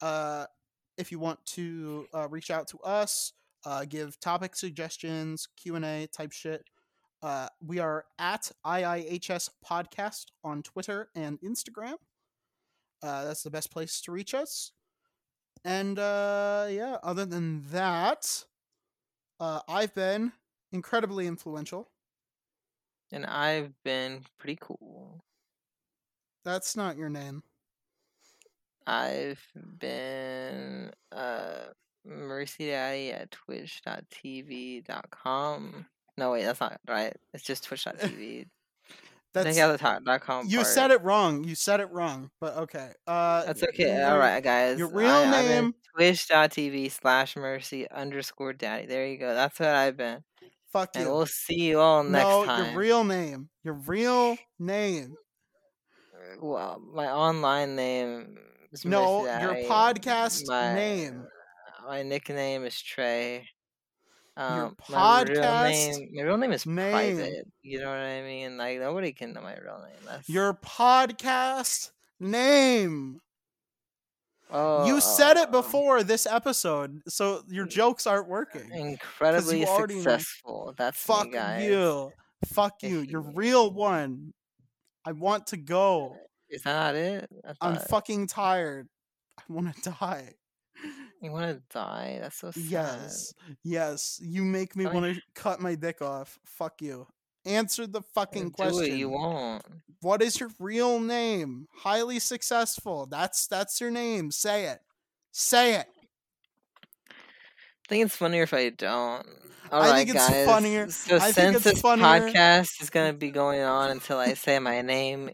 Uh, 0.00 0.46
if 0.98 1.12
you 1.12 1.18
want 1.18 1.44
to 1.46 2.06
uh, 2.14 2.28
reach 2.28 2.50
out 2.50 2.68
to 2.68 2.78
us, 2.78 3.32
uh, 3.64 3.84
give 3.84 4.18
topic 4.20 4.56
suggestions, 4.56 5.48
Q&A 5.56 6.08
type 6.12 6.32
shit, 6.32 6.64
uh, 7.22 7.48
we 7.60 7.78
are 7.78 8.04
at 8.18 8.50
IIHS 8.64 9.50
Podcast 9.68 10.26
on 10.44 10.62
Twitter 10.62 11.08
and 11.14 11.38
Instagram. 11.40 11.94
Uh, 13.02 13.24
that's 13.24 13.42
the 13.42 13.50
best 13.50 13.70
place 13.70 14.00
to 14.02 14.12
reach 14.12 14.34
us. 14.34 14.72
And 15.66 15.98
uh, 15.98 16.68
yeah, 16.70 16.98
other 17.02 17.26
than 17.26 17.64
that, 17.72 18.44
uh, 19.40 19.60
I've 19.68 19.92
been 19.94 20.30
incredibly 20.70 21.26
influential. 21.26 21.90
And 23.10 23.26
I've 23.26 23.72
been 23.82 24.22
pretty 24.38 24.58
cool. 24.60 25.24
That's 26.44 26.76
not 26.76 26.96
your 26.96 27.08
name. 27.08 27.42
I've 28.86 29.44
been 29.80 30.92
uh, 31.10 31.64
Mercy 32.04 32.68
Daddy 32.68 33.10
at 33.10 33.32
twitch.tv.com. 33.32 34.06
No, 36.16 36.30
wait, 36.30 36.44
that's 36.44 36.60
not 36.60 36.78
right. 36.86 37.16
It's 37.34 37.42
just 37.42 37.64
twitch.tv. 37.64 38.46
That's 39.44 39.56
That's 39.56 40.04
dot 40.04 40.20
com. 40.22 40.46
you 40.48 40.58
part. 40.58 40.66
said 40.68 40.90
it 40.90 41.02
wrong. 41.02 41.44
You 41.44 41.54
said 41.54 41.80
it 41.80 41.90
wrong. 41.92 42.30
But 42.40 42.56
okay. 42.56 42.90
Uh, 43.06 43.44
That's 43.44 43.62
okay. 43.62 43.94
your- 43.96 44.10
All 44.10 44.18
right, 44.18 44.42
guys. 44.42 44.78
your 44.78 44.88
real 44.88 45.10
I, 45.10 45.30
name- 45.30 45.74
Twitch.tv 45.94 46.90
slash 46.92 47.36
mercy 47.36 47.90
underscore 47.90 48.52
daddy. 48.52 48.86
There 48.86 49.06
you 49.06 49.18
go. 49.18 49.34
That's 49.34 49.58
what 49.58 49.68
I've 49.70 49.96
been. 49.96 50.22
Fuck 50.72 50.90
And 50.94 51.04
you. 51.04 51.10
we'll 51.12 51.26
see 51.26 51.60
you 51.68 51.80
all 51.80 52.02
next 52.04 52.24
no, 52.28 52.44
time. 52.44 52.70
your 52.72 52.78
real 52.80 53.04
name. 53.04 53.48
Your 53.64 53.74
real 53.74 54.36
name. 54.58 55.14
well, 56.42 56.80
my 56.92 57.10
online 57.10 57.76
name 57.76 58.36
is 58.72 58.84
No, 58.84 59.22
Mercy 59.22 59.42
your 59.42 59.54
Daddy. 59.54 59.68
podcast 59.68 60.42
My- 60.46 60.74
name. 60.74 61.26
My 61.86 62.02
nickname 62.02 62.64
is 62.64 62.80
Trey. 62.82 63.48
Your 64.36 64.46
Um, 64.66 64.76
my 64.90 65.22
real 65.22 65.40
name, 65.62 66.08
my 66.14 66.22
real 66.22 66.36
name 66.38 66.52
is 66.52 66.66
name. 66.66 66.90
private. 66.92 67.46
You 67.62 67.80
know 67.80 67.88
what 67.88 67.98
I 67.98 68.22
mean? 68.22 68.58
Like 68.58 68.78
nobody 68.80 69.12
can 69.12 69.32
know 69.32 69.40
my 69.40 69.56
real 69.56 69.78
name. 69.82 69.96
That's 70.06 70.28
Your 70.28 70.52
podcast 70.54 71.90
name. 72.20 73.20
oh, 74.50 74.86
you 74.86 75.00
said 75.00 75.36
it 75.38 75.48
oh, 75.48 75.52
before 75.52 76.02
this 76.02 76.26
episode, 76.26 77.00
so 77.08 77.42
your 77.48 77.66
jokes 77.66 78.06
aren't 78.06 78.28
working. 78.28 78.70
Incredibly 78.72 79.64
successful. 79.64 80.74
That's 80.76 80.98
Fuck 80.98 81.30
me, 81.30 81.66
you. 81.66 82.12
Fuck 82.46 82.82
you. 82.82 83.00
Your 83.00 83.22
real 83.34 83.70
one. 83.72 84.32
I 85.04 85.12
want 85.12 85.46
to 85.48 85.56
go. 85.56 86.16
Is 86.50 86.62
that 86.62 86.94
it? 86.94 87.28
I'm 87.60 87.76
fucking 87.76 88.26
tired. 88.26 88.88
I 89.38 89.42
want 89.52 89.74
to 89.82 89.90
die. 90.00 90.34
You 91.26 91.32
want 91.32 91.56
to 91.56 91.60
die? 91.76 92.18
That's 92.20 92.36
so 92.36 92.52
sad. 92.52 92.62
Yes. 92.62 93.34
Yes. 93.64 94.20
You 94.22 94.44
make 94.44 94.76
me 94.76 94.86
want 94.86 95.12
to 95.12 95.20
cut 95.34 95.60
my 95.60 95.74
dick 95.74 96.00
off. 96.00 96.38
Fuck 96.44 96.80
you. 96.80 97.08
Answer 97.44 97.88
the 97.88 98.00
fucking 98.00 98.50
question. 98.52 98.84
it. 98.84 98.96
You 98.96 99.08
won't. 99.08 99.64
What 100.02 100.22
is 100.22 100.38
your 100.38 100.50
real 100.60 101.00
name? 101.00 101.66
Highly 101.74 102.20
successful. 102.20 103.06
That's 103.06 103.48
that's 103.48 103.80
your 103.80 103.90
name. 103.90 104.30
Say 104.30 104.66
it. 104.66 104.78
Say 105.32 105.74
it. 105.74 105.86
I 107.86 107.88
think 107.88 108.04
it's 108.06 108.16
funnier 108.16 108.42
if 108.42 108.52
I 108.52 108.70
don't. 108.70 109.24
All 109.72 109.82
I 109.82 109.90
right, 109.90 109.96
think 110.06 110.10
it's 110.16 110.28
guys. 110.28 110.46
funnier- 110.46 110.90
So 110.90 111.16
I 111.16 111.20
think 111.20 111.34
since 111.34 111.56
it's 111.56 111.64
this 111.64 111.80
funnier- 111.80 112.04
podcast 112.04 112.82
is 112.82 112.90
gonna 112.90 113.12
be 113.12 113.30
going 113.30 113.62
on 113.62 113.90
until 113.90 114.18
I 114.18 114.34
say 114.34 114.58
my 114.58 114.82
name, 114.82 115.30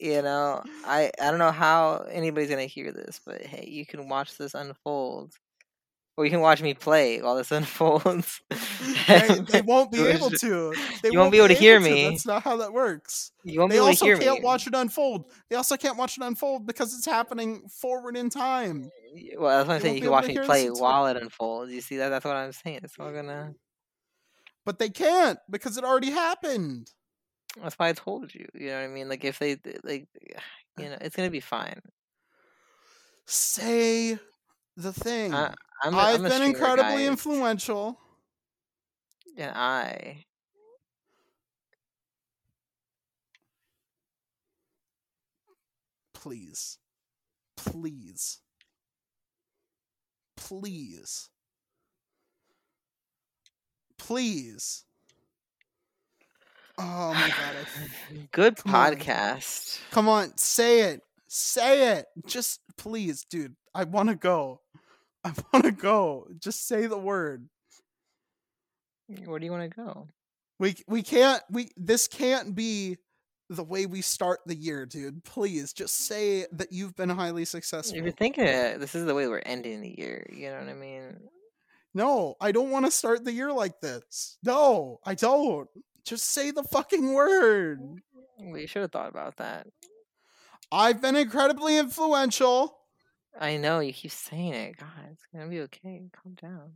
you 0.00 0.22
know, 0.22 0.62
I 0.84 1.10
I 1.20 1.30
don't 1.30 1.38
know 1.38 1.50
how 1.50 2.06
anybody's 2.10 2.50
gonna 2.50 2.64
hear 2.66 2.92
this, 2.92 3.20
but 3.24 3.42
hey, 3.42 3.66
you 3.68 3.84
can 3.86 4.08
watch 4.08 4.36
this 4.38 4.54
unfold, 4.54 5.32
or 6.20 6.24
you 6.26 6.30
can 6.30 6.42
watch 6.42 6.60
me 6.60 6.74
play 6.74 7.22
while 7.22 7.34
this 7.34 7.50
unfolds. 7.50 8.42
They, 9.08 9.40
they 9.48 9.62
won't 9.62 9.90
be 9.90 10.02
able 10.02 10.28
to. 10.28 10.74
They 11.02 11.08
You 11.10 11.18
won't 11.18 11.32
be 11.32 11.38
able 11.38 11.48
to 11.48 11.54
hear 11.54 11.80
me. 11.80 12.10
That's 12.10 12.26
not 12.26 12.42
how 12.42 12.58
that 12.58 12.74
works. 12.74 13.32
you 13.42 13.58
won't 13.58 13.70
be 13.70 13.78
able 13.78 13.94
to 13.94 14.04
hear 14.04 14.18
me. 14.18 14.20
They 14.20 14.28
also 14.28 14.34
can't 14.34 14.44
watch 14.44 14.66
it 14.66 14.74
unfold. 14.74 15.24
They 15.48 15.56
also 15.56 15.78
can't 15.78 15.96
watch 15.96 16.18
it 16.18 16.22
unfold 16.22 16.66
because 16.66 16.94
it's 16.94 17.06
happening 17.06 17.62
forward 17.70 18.18
in 18.18 18.28
time. 18.28 18.90
Well, 19.38 19.56
that's 19.56 19.66
what 19.66 19.76
I'm 19.76 19.80
saying. 19.80 19.94
You 19.94 20.02
can 20.02 20.10
watch 20.10 20.26
me 20.26 20.38
play 20.38 20.68
while 20.68 21.06
it 21.06 21.16
unfolds. 21.16 21.72
You 21.72 21.80
see 21.80 21.96
that? 21.96 22.10
That's 22.10 22.26
what 22.26 22.36
I'm 22.36 22.52
saying. 22.52 22.80
It's 22.82 22.98
all 22.98 23.10
gonna. 23.10 23.54
But 24.66 24.78
they 24.78 24.90
can't 24.90 25.38
because 25.48 25.78
it 25.78 25.84
already 25.84 26.10
happened. 26.10 26.90
That's 27.62 27.76
why 27.76 27.88
I 27.88 27.92
told 27.94 28.34
you. 28.34 28.46
You 28.52 28.66
know 28.66 28.76
what 28.76 28.84
I 28.84 28.88
mean? 28.88 29.08
Like 29.08 29.24
if 29.24 29.38
they 29.38 29.56
like, 29.82 30.06
you 30.78 30.84
know, 30.84 30.98
it's 31.00 31.16
gonna 31.16 31.30
be 31.30 31.40
fine. 31.40 31.80
Say 33.24 34.18
the 34.76 34.90
uh, 34.90 34.92
thing. 34.92 35.34
I, 35.34 35.54
I'm 35.82 35.94
a, 35.94 35.98
I've 35.98 36.20
I'm 36.20 36.22
been 36.22 36.42
incredibly 36.42 37.04
guys, 37.04 37.08
influential. 37.08 37.98
And 39.36 39.50
I 39.56 40.24
Please. 46.14 46.78
Please. 47.56 48.38
Please. 50.36 51.28
Please. 53.98 54.84
Oh 56.78 57.14
my 57.14 57.28
god. 57.28 57.56
I 58.14 58.26
good 58.32 58.56
Come 58.56 58.74
on. 58.74 58.96
podcast. 58.96 59.78
Come 59.90 60.08
on, 60.08 60.36
say 60.36 60.80
it. 60.92 61.02
Say 61.28 61.92
it. 61.96 62.06
Just 62.26 62.60
please, 62.76 63.24
dude. 63.24 63.54
I 63.74 63.84
want 63.84 64.08
to 64.08 64.14
go. 64.16 64.60
I 65.24 65.32
want 65.52 65.64
to 65.64 65.72
go. 65.72 66.26
Just 66.38 66.66
say 66.66 66.86
the 66.86 66.98
word. 66.98 67.48
Where 69.24 69.38
do 69.38 69.44
you 69.44 69.52
want 69.52 69.70
to 69.70 69.76
go? 69.76 70.08
We 70.58 70.76
we 70.86 71.02
can't 71.02 71.42
we 71.50 71.70
this 71.76 72.06
can't 72.06 72.54
be 72.54 72.98
the 73.48 73.64
way 73.64 73.84
we 73.86 74.00
start 74.00 74.40
the 74.46 74.54
year, 74.54 74.86
dude. 74.86 75.24
Please 75.24 75.72
just 75.72 76.06
say 76.06 76.46
that 76.52 76.70
you've 76.70 76.94
been 76.94 77.08
highly 77.08 77.44
successful. 77.44 77.98
If 77.98 78.04
you're 78.04 78.12
thinking 78.12 78.44
it, 78.44 78.78
this 78.78 78.94
is 78.94 79.06
the 79.06 79.14
way 79.14 79.26
we're 79.26 79.42
ending 79.44 79.80
the 79.80 79.94
year. 79.98 80.26
You 80.32 80.50
know 80.50 80.60
what 80.60 80.68
I 80.68 80.74
mean? 80.74 81.18
No, 81.92 82.36
I 82.40 82.52
don't 82.52 82.70
want 82.70 82.84
to 82.86 82.92
start 82.92 83.24
the 83.24 83.32
year 83.32 83.52
like 83.52 83.80
this. 83.80 84.38
No, 84.44 85.00
I 85.04 85.16
don't. 85.16 85.68
Just 86.04 86.26
say 86.26 86.52
the 86.52 86.62
fucking 86.62 87.12
word. 87.12 87.80
We 88.40 88.66
should 88.66 88.82
have 88.82 88.92
thought 88.92 89.10
about 89.10 89.38
that. 89.38 89.66
I've 90.70 91.02
been 91.02 91.16
incredibly 91.16 91.76
influential. 91.76 92.76
I 93.38 93.56
know 93.56 93.80
you 93.80 93.92
keep 93.92 94.10
saying 94.10 94.54
it. 94.54 94.76
God, 94.78 94.88
it's 95.12 95.24
gonna 95.32 95.48
be 95.48 95.60
okay. 95.62 96.02
Calm 96.12 96.34
down. 96.40 96.72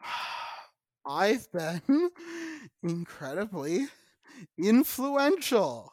I've 1.06 1.50
been 1.52 2.10
incredibly 2.82 3.86
influential. 4.58 5.92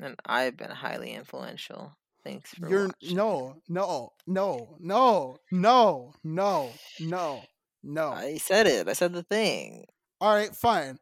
And 0.00 0.16
I've 0.26 0.56
been 0.56 0.70
highly 0.70 1.12
influential. 1.12 1.96
Thanks 2.22 2.52
for 2.54 2.68
You're 2.68 2.88
watching. 2.88 3.16
no, 3.16 3.56
no, 3.68 4.12
no, 4.26 4.76
no, 4.80 5.38
no, 5.50 6.12
no, 6.24 6.70
no, 7.00 7.42
no. 7.82 8.08
I 8.10 8.36
said 8.38 8.66
it. 8.66 8.88
I 8.88 8.92
said 8.94 9.12
the 9.12 9.22
thing. 9.22 9.86
All 10.20 10.34
right, 10.34 10.54
fine. 10.54 10.98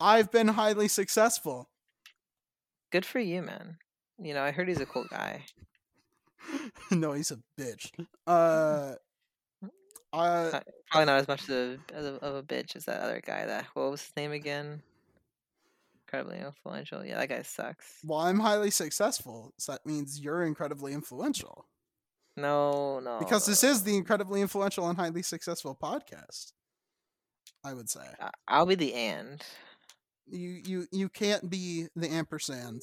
I've 0.00 0.30
been 0.32 0.48
highly 0.48 0.88
successful. 0.88 1.68
Good 2.94 3.04
for 3.04 3.18
you, 3.18 3.42
man. 3.42 3.78
You 4.22 4.34
know, 4.34 4.44
I 4.44 4.52
heard 4.52 4.68
he's 4.68 4.80
a 4.80 4.86
cool 4.86 5.04
guy. 5.10 5.42
no, 6.92 7.10
he's 7.10 7.32
a 7.32 7.38
bitch. 7.60 7.90
Uh, 8.24 8.92
uh, 10.12 10.60
Probably 10.92 11.06
not 11.06 11.18
as 11.18 11.26
much 11.26 11.42
of 11.48 11.50
a, 11.50 11.78
as 11.92 12.06
a- 12.06 12.24
of 12.24 12.36
a 12.36 12.42
bitch 12.44 12.76
as 12.76 12.84
that 12.84 13.00
other 13.00 13.20
guy. 13.20 13.46
That 13.46 13.66
what 13.74 13.90
was 13.90 14.00
his 14.00 14.12
name 14.16 14.30
again? 14.30 14.80
Incredibly 16.06 16.38
influential. 16.38 17.04
Yeah, 17.04 17.16
that 17.16 17.30
guy 17.30 17.42
sucks. 17.42 17.98
well, 18.04 18.20
I'm 18.20 18.38
highly 18.38 18.70
successful, 18.70 19.52
so 19.58 19.72
that 19.72 19.84
means 19.84 20.20
you're 20.20 20.44
incredibly 20.44 20.92
influential. 20.92 21.66
No, 22.36 23.00
no. 23.00 23.18
Because 23.18 23.44
this 23.44 23.64
is 23.64 23.82
the 23.82 23.96
incredibly 23.96 24.40
influential 24.40 24.88
and 24.88 24.96
highly 24.96 25.22
successful 25.22 25.76
podcast. 25.82 26.52
I 27.64 27.74
would 27.74 27.90
say 27.90 28.06
I'll 28.46 28.66
be 28.66 28.76
the 28.76 28.94
and. 28.94 29.42
You 30.26 30.60
you 30.64 30.86
you 30.92 31.08
can't 31.08 31.48
be 31.50 31.86
the 31.96 32.08
ampersand. 32.08 32.82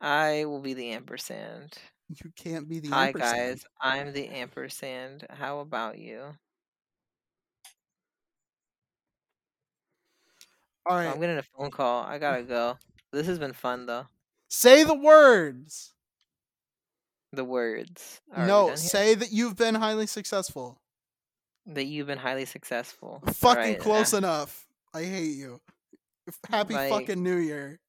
I 0.00 0.44
will 0.46 0.60
be 0.60 0.74
the 0.74 0.90
ampersand. 0.92 1.74
You 2.08 2.30
can't 2.36 2.68
be 2.68 2.80
the 2.80 2.88
Hi 2.88 3.08
ampersand. 3.08 3.36
guys, 3.36 3.64
I'm 3.80 4.12
the 4.12 4.28
ampersand. 4.28 5.26
How 5.30 5.60
about 5.60 5.98
you? 5.98 6.22
All 10.86 10.96
Oh. 10.96 11.00
I'm 11.12 11.20
getting 11.20 11.38
a 11.38 11.42
phone 11.42 11.70
call. 11.70 12.02
I 12.04 12.18
gotta 12.18 12.42
go. 12.42 12.78
This 13.12 13.26
has 13.26 13.38
been 13.38 13.52
fun 13.52 13.86
though. 13.86 14.06
Say 14.48 14.82
the 14.84 14.94
words. 14.94 15.92
The 17.32 17.44
words. 17.44 18.20
Are 18.34 18.46
no, 18.46 18.74
say 18.74 19.14
that 19.14 19.30
you've 19.30 19.56
been 19.56 19.76
highly 19.76 20.06
successful. 20.06 20.80
that 21.66 21.84
you've 21.84 22.06
been 22.08 22.18
highly 22.18 22.46
successful. 22.46 23.22
Fucking 23.26 23.58
Alright, 23.62 23.78
close 23.80 24.12
enough. 24.20 24.66
I 24.92 25.04
hate 25.04 25.36
you. 25.36 25.60
Happy 26.48 26.74
Like- 26.74 26.90
fucking 26.90 27.22
New 27.22 27.36
Year. 27.36 27.80